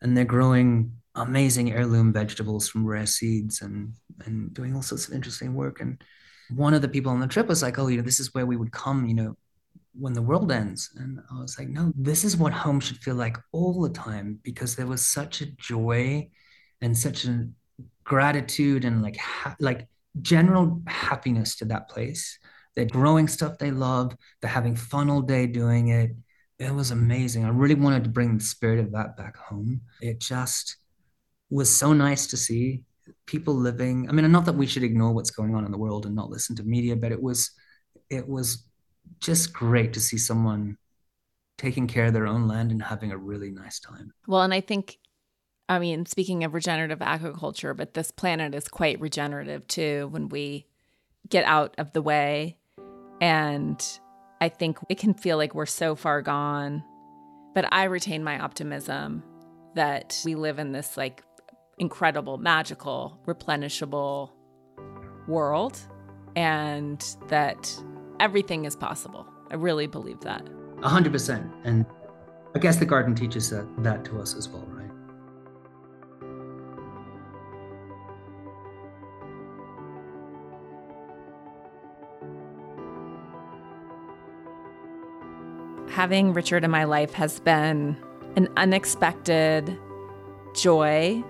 And 0.00 0.16
they're 0.16 0.24
growing 0.24 0.92
amazing 1.14 1.72
heirloom 1.72 2.12
vegetables 2.12 2.68
from 2.68 2.84
rare 2.84 3.06
seeds 3.06 3.62
and 3.62 3.94
and 4.26 4.52
doing 4.52 4.74
all 4.74 4.82
sorts 4.82 5.08
of 5.08 5.14
interesting 5.14 5.54
work. 5.54 5.80
And 5.80 6.02
one 6.50 6.74
of 6.74 6.82
the 6.82 6.88
people 6.88 7.10
on 7.10 7.20
the 7.20 7.26
trip 7.26 7.46
was 7.46 7.62
like, 7.62 7.78
oh, 7.78 7.86
you 7.88 7.96
know, 7.96 8.02
this 8.02 8.20
is 8.20 8.34
where 8.34 8.46
we 8.46 8.56
would 8.56 8.72
come, 8.72 9.06
you 9.06 9.14
know, 9.14 9.36
when 9.98 10.12
the 10.12 10.22
world 10.22 10.50
ends. 10.50 10.90
And 10.96 11.20
I 11.30 11.40
was 11.40 11.58
like, 11.58 11.68
no, 11.68 11.92
this 11.96 12.24
is 12.24 12.36
what 12.36 12.52
home 12.52 12.80
should 12.80 12.98
feel 12.98 13.14
like 13.14 13.36
all 13.52 13.80
the 13.80 13.90
time 13.90 14.38
because 14.42 14.74
there 14.74 14.86
was 14.86 15.04
such 15.06 15.40
a 15.40 15.46
joy 15.46 16.28
and 16.80 16.96
such 16.96 17.24
a 17.24 17.48
gratitude 18.04 18.84
and 18.84 19.02
like 19.02 19.16
ha- 19.16 19.56
like 19.60 19.88
general 20.20 20.82
happiness 20.86 21.56
to 21.56 21.64
that 21.66 21.88
place. 21.88 22.38
They're 22.76 22.84
growing 22.84 23.28
stuff 23.28 23.58
they 23.58 23.70
love. 23.70 24.16
They're 24.40 24.50
having 24.50 24.76
fun 24.76 25.10
all 25.10 25.22
day 25.22 25.46
doing 25.46 25.88
it. 25.88 26.10
It 26.58 26.74
was 26.74 26.90
amazing. 26.90 27.44
I 27.44 27.48
really 27.48 27.74
wanted 27.74 28.04
to 28.04 28.10
bring 28.10 28.36
the 28.36 28.44
spirit 28.44 28.80
of 28.80 28.92
that 28.92 29.16
back 29.16 29.36
home. 29.36 29.80
It 30.00 30.20
just 30.20 30.76
was 31.50 31.74
so 31.74 31.92
nice 31.92 32.26
to 32.28 32.36
see 32.36 32.82
people 33.26 33.54
living 33.54 34.08
i 34.08 34.12
mean 34.12 34.30
not 34.32 34.44
that 34.46 34.54
we 34.54 34.66
should 34.66 34.82
ignore 34.82 35.12
what's 35.12 35.30
going 35.30 35.54
on 35.54 35.64
in 35.64 35.70
the 35.70 35.78
world 35.78 36.06
and 36.06 36.14
not 36.14 36.30
listen 36.30 36.56
to 36.56 36.62
media 36.62 36.96
but 36.96 37.12
it 37.12 37.22
was 37.22 37.50
it 38.10 38.26
was 38.26 38.66
just 39.20 39.52
great 39.52 39.92
to 39.92 40.00
see 40.00 40.18
someone 40.18 40.76
taking 41.58 41.86
care 41.86 42.06
of 42.06 42.12
their 42.12 42.26
own 42.26 42.48
land 42.48 42.70
and 42.70 42.82
having 42.82 43.12
a 43.12 43.16
really 43.16 43.50
nice 43.50 43.78
time. 43.78 44.12
Well 44.26 44.42
and 44.42 44.52
i 44.52 44.60
think 44.60 44.98
i 45.68 45.78
mean 45.78 46.04
speaking 46.06 46.44
of 46.44 46.52
regenerative 46.52 47.00
agriculture 47.00 47.74
but 47.74 47.94
this 47.94 48.10
planet 48.10 48.54
is 48.54 48.68
quite 48.68 49.00
regenerative 49.00 49.66
too 49.66 50.08
when 50.10 50.28
we 50.28 50.66
get 51.28 51.44
out 51.44 51.74
of 51.78 51.92
the 51.92 52.02
way. 52.02 52.56
And 53.20 53.82
i 54.40 54.48
think 54.48 54.78
it 54.88 54.98
can 54.98 55.14
feel 55.14 55.36
like 55.36 55.54
we're 55.54 55.66
so 55.66 55.94
far 55.94 56.20
gone 56.22 56.82
but 57.54 57.72
i 57.72 57.84
retain 57.84 58.24
my 58.24 58.38
optimism 58.40 59.22
that 59.74 60.20
we 60.24 60.34
live 60.34 60.58
in 60.58 60.72
this 60.72 60.96
like 60.96 61.22
incredible, 61.78 62.38
magical, 62.38 63.18
replenishable 63.26 64.30
world 65.26 65.78
and 66.36 67.16
that 67.28 67.72
everything 68.20 68.64
is 68.64 68.76
possible. 68.76 69.26
I 69.50 69.54
really 69.54 69.86
believe 69.86 70.20
that. 70.20 70.48
A 70.82 70.88
hundred 70.88 71.12
percent. 71.12 71.50
And 71.64 71.86
I 72.54 72.58
guess 72.58 72.76
the 72.76 72.86
garden 72.86 73.14
teaches 73.14 73.50
that, 73.50 73.66
that 73.82 74.04
to 74.06 74.20
us 74.20 74.34
as 74.34 74.48
well, 74.48 74.66
right? 74.68 74.90
Having 85.90 86.32
Richard 86.32 86.64
in 86.64 86.70
my 86.70 86.84
life 86.84 87.12
has 87.14 87.40
been 87.40 87.96
an 88.36 88.48
unexpected 88.56 89.78
joy 90.54 91.22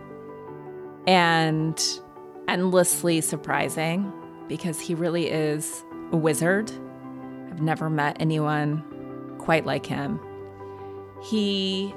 and 1.06 1.82
endlessly 2.48 3.20
surprising 3.20 4.10
because 4.48 4.80
he 4.80 4.94
really 4.94 5.28
is 5.28 5.83
a 6.12 6.16
wizard. 6.16 6.70
I've 7.50 7.60
never 7.60 7.88
met 7.90 8.16
anyone 8.20 8.82
quite 9.38 9.66
like 9.66 9.86
him. 9.86 10.20
He 11.22 11.94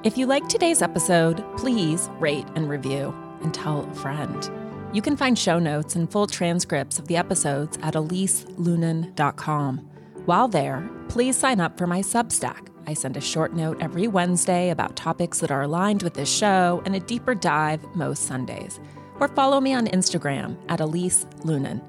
If 0.05 0.17
you 0.19 0.27
like 0.27 0.49
today's 0.49 0.83
episode, 0.83 1.45
please 1.57 2.11
rate 2.19 2.47
and 2.55 2.69
review 2.69 3.15
and 3.43 3.55
tell 3.55 3.89
a 3.89 3.95
friend. 3.95 4.51
You 4.93 5.01
can 5.03 5.17
find 5.17 5.39
show 5.39 5.59
notes 5.59 5.97
and 5.97 6.11
full 6.11 6.27
transcripts 6.27 6.99
of 6.99 7.09
the 7.09 7.17
episodes 7.17 7.79
at 7.83 7.95
eliseloehnen.com. 7.95 9.79
While 10.25 10.49
there, 10.49 10.91
please 11.09 11.37
sign 11.37 11.61
up 11.61 11.79
for 11.79 11.87
my 11.87 12.01
Substack 12.01 12.69
I 12.89 12.95
send 12.95 13.19
a 13.19 13.21
short 13.21 13.53
note 13.53 13.83
every 13.83 14.09
Wednesday 14.09 14.71
about 14.71 14.97
topics 14.97 15.41
that 15.41 15.51
are 15.51 15.61
aligned 15.61 16.03
with 16.03 16.15
this 16.15 16.35
show 16.35 16.81
and 16.87 16.97
a 16.97 17.01
deeper 17.01 17.35
dive 17.35 17.85
most 17.95 18.23
Sundays. 18.23 18.81
Or 19.21 19.29
follow 19.29 19.61
me 19.61 19.75
on 19.75 19.89
Instagram 19.89 20.57
at 20.71 20.81
Elise 20.81 21.27
Loehnen. 21.41 21.83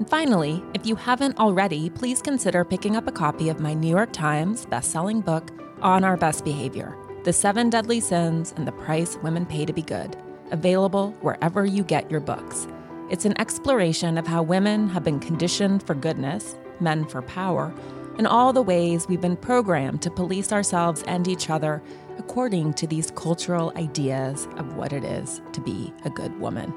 And 0.00 0.08
finally, 0.08 0.64
if 0.72 0.86
you 0.86 0.96
haven't 0.96 1.38
already, 1.38 1.90
please 1.90 2.22
consider 2.22 2.64
picking 2.64 2.96
up 2.96 3.06
a 3.06 3.12
copy 3.12 3.50
of 3.50 3.60
my 3.60 3.74
New 3.74 3.90
York 3.90 4.14
Times 4.14 4.64
bestselling 4.64 5.22
book, 5.22 5.50
On 5.82 6.04
Our 6.04 6.16
Best 6.16 6.42
Behavior 6.42 6.96
The 7.24 7.34
Seven 7.34 7.68
Deadly 7.68 8.00
Sins 8.00 8.54
and 8.56 8.66
the 8.66 8.72
Price 8.72 9.18
Women 9.18 9.44
Pay 9.44 9.66
to 9.66 9.74
Be 9.74 9.82
Good, 9.82 10.16
available 10.52 11.10
wherever 11.20 11.66
you 11.66 11.84
get 11.84 12.10
your 12.10 12.20
books. 12.20 12.66
It's 13.10 13.26
an 13.26 13.38
exploration 13.38 14.16
of 14.16 14.26
how 14.26 14.42
women 14.42 14.88
have 14.88 15.04
been 15.04 15.20
conditioned 15.20 15.82
for 15.82 15.94
goodness, 15.94 16.56
men 16.80 17.04
for 17.04 17.20
power 17.20 17.70
and 18.16 18.26
all 18.26 18.54
the 18.54 18.62
ways 18.62 19.06
we've 19.06 19.20
been 19.20 19.36
programmed 19.36 20.00
to 20.00 20.10
police 20.10 20.50
ourselves 20.50 21.04
and 21.08 21.28
each 21.28 21.50
other 21.50 21.82
according 22.16 22.72
to 22.72 22.86
these 22.86 23.10
cultural 23.10 23.70
ideas 23.76 24.48
of 24.56 24.76
what 24.76 24.94
it 24.94 25.04
is 25.04 25.42
to 25.52 25.60
be 25.60 25.92
a 26.06 26.10
good 26.10 26.40
woman. 26.40 26.72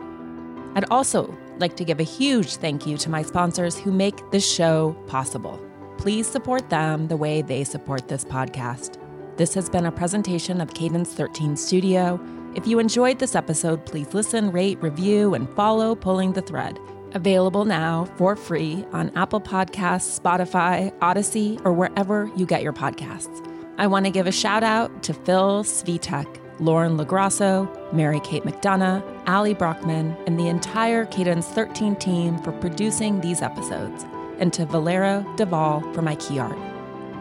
I'd 0.75 0.89
also 0.91 1.37
like 1.59 1.75
to 1.77 1.85
give 1.85 1.99
a 1.99 2.03
huge 2.03 2.55
thank 2.57 2.85
you 2.85 2.97
to 2.97 3.09
my 3.09 3.21
sponsors 3.21 3.77
who 3.77 3.91
make 3.91 4.31
this 4.31 4.49
show 4.49 4.93
possible. 5.07 5.59
Please 5.97 6.27
support 6.27 6.69
them 6.69 7.07
the 7.07 7.17
way 7.17 7.41
they 7.41 7.63
support 7.63 8.07
this 8.07 8.25
podcast. 8.25 8.97
This 9.37 9.53
has 9.53 9.69
been 9.69 9.85
a 9.85 9.91
presentation 9.91 10.61
of 10.61 10.73
Cadence 10.73 11.13
13 11.13 11.55
Studio. 11.55 12.19
If 12.55 12.67
you 12.67 12.79
enjoyed 12.79 13.19
this 13.19 13.35
episode, 13.35 13.85
please 13.85 14.13
listen, 14.13 14.51
rate, 14.51 14.81
review, 14.81 15.33
and 15.33 15.49
follow 15.55 15.95
Pulling 15.95 16.33
the 16.33 16.41
Thread 16.41 16.79
Available 17.13 17.63
now 17.63 18.05
for 18.17 18.35
free 18.35 18.85
on 18.91 19.11
Apple 19.15 19.39
Podcasts, 19.39 20.19
Spotify, 20.19 20.91
Audacy, 20.99 21.63
or 21.63 21.71
wherever 21.71 22.31
you 22.35 22.45
get 22.45 22.63
your 22.63 22.73
podcasts. 22.73 23.47
I 23.77 23.85
want 23.87 24.05
to 24.05 24.11
give 24.11 24.25
a 24.25 24.31
shout 24.31 24.63
out 24.63 25.03
to 25.03 25.13
Phil 25.13 25.63
Svitek, 25.63 26.27
Lauren 26.59 26.97
LaGrasso, 26.97 27.93
Mary 27.93 28.19
Kate 28.21 28.43
McDonough, 28.43 29.03
Ali 29.27 29.53
Brockman, 29.53 30.15
and 30.27 30.39
the 30.39 30.47
entire 30.47 31.05
Cadence 31.05 31.47
13 31.47 31.95
team 31.95 32.37
for 32.39 32.51
producing 32.51 33.21
these 33.21 33.41
episodes, 33.41 34.05
and 34.39 34.53
to 34.53 34.65
Valero 34.65 35.25
Duvall 35.35 35.81
for 35.93 36.01
my 36.01 36.15
key 36.15 36.39
art. 36.39 36.57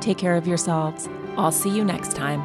Take 0.01 0.19
care 0.19 0.37
of 0.37 0.47
yourselves. 0.47 1.09
I'll 1.37 1.53
see 1.53 1.71
you 1.71 1.85
next 1.85 2.15
time. 2.15 2.45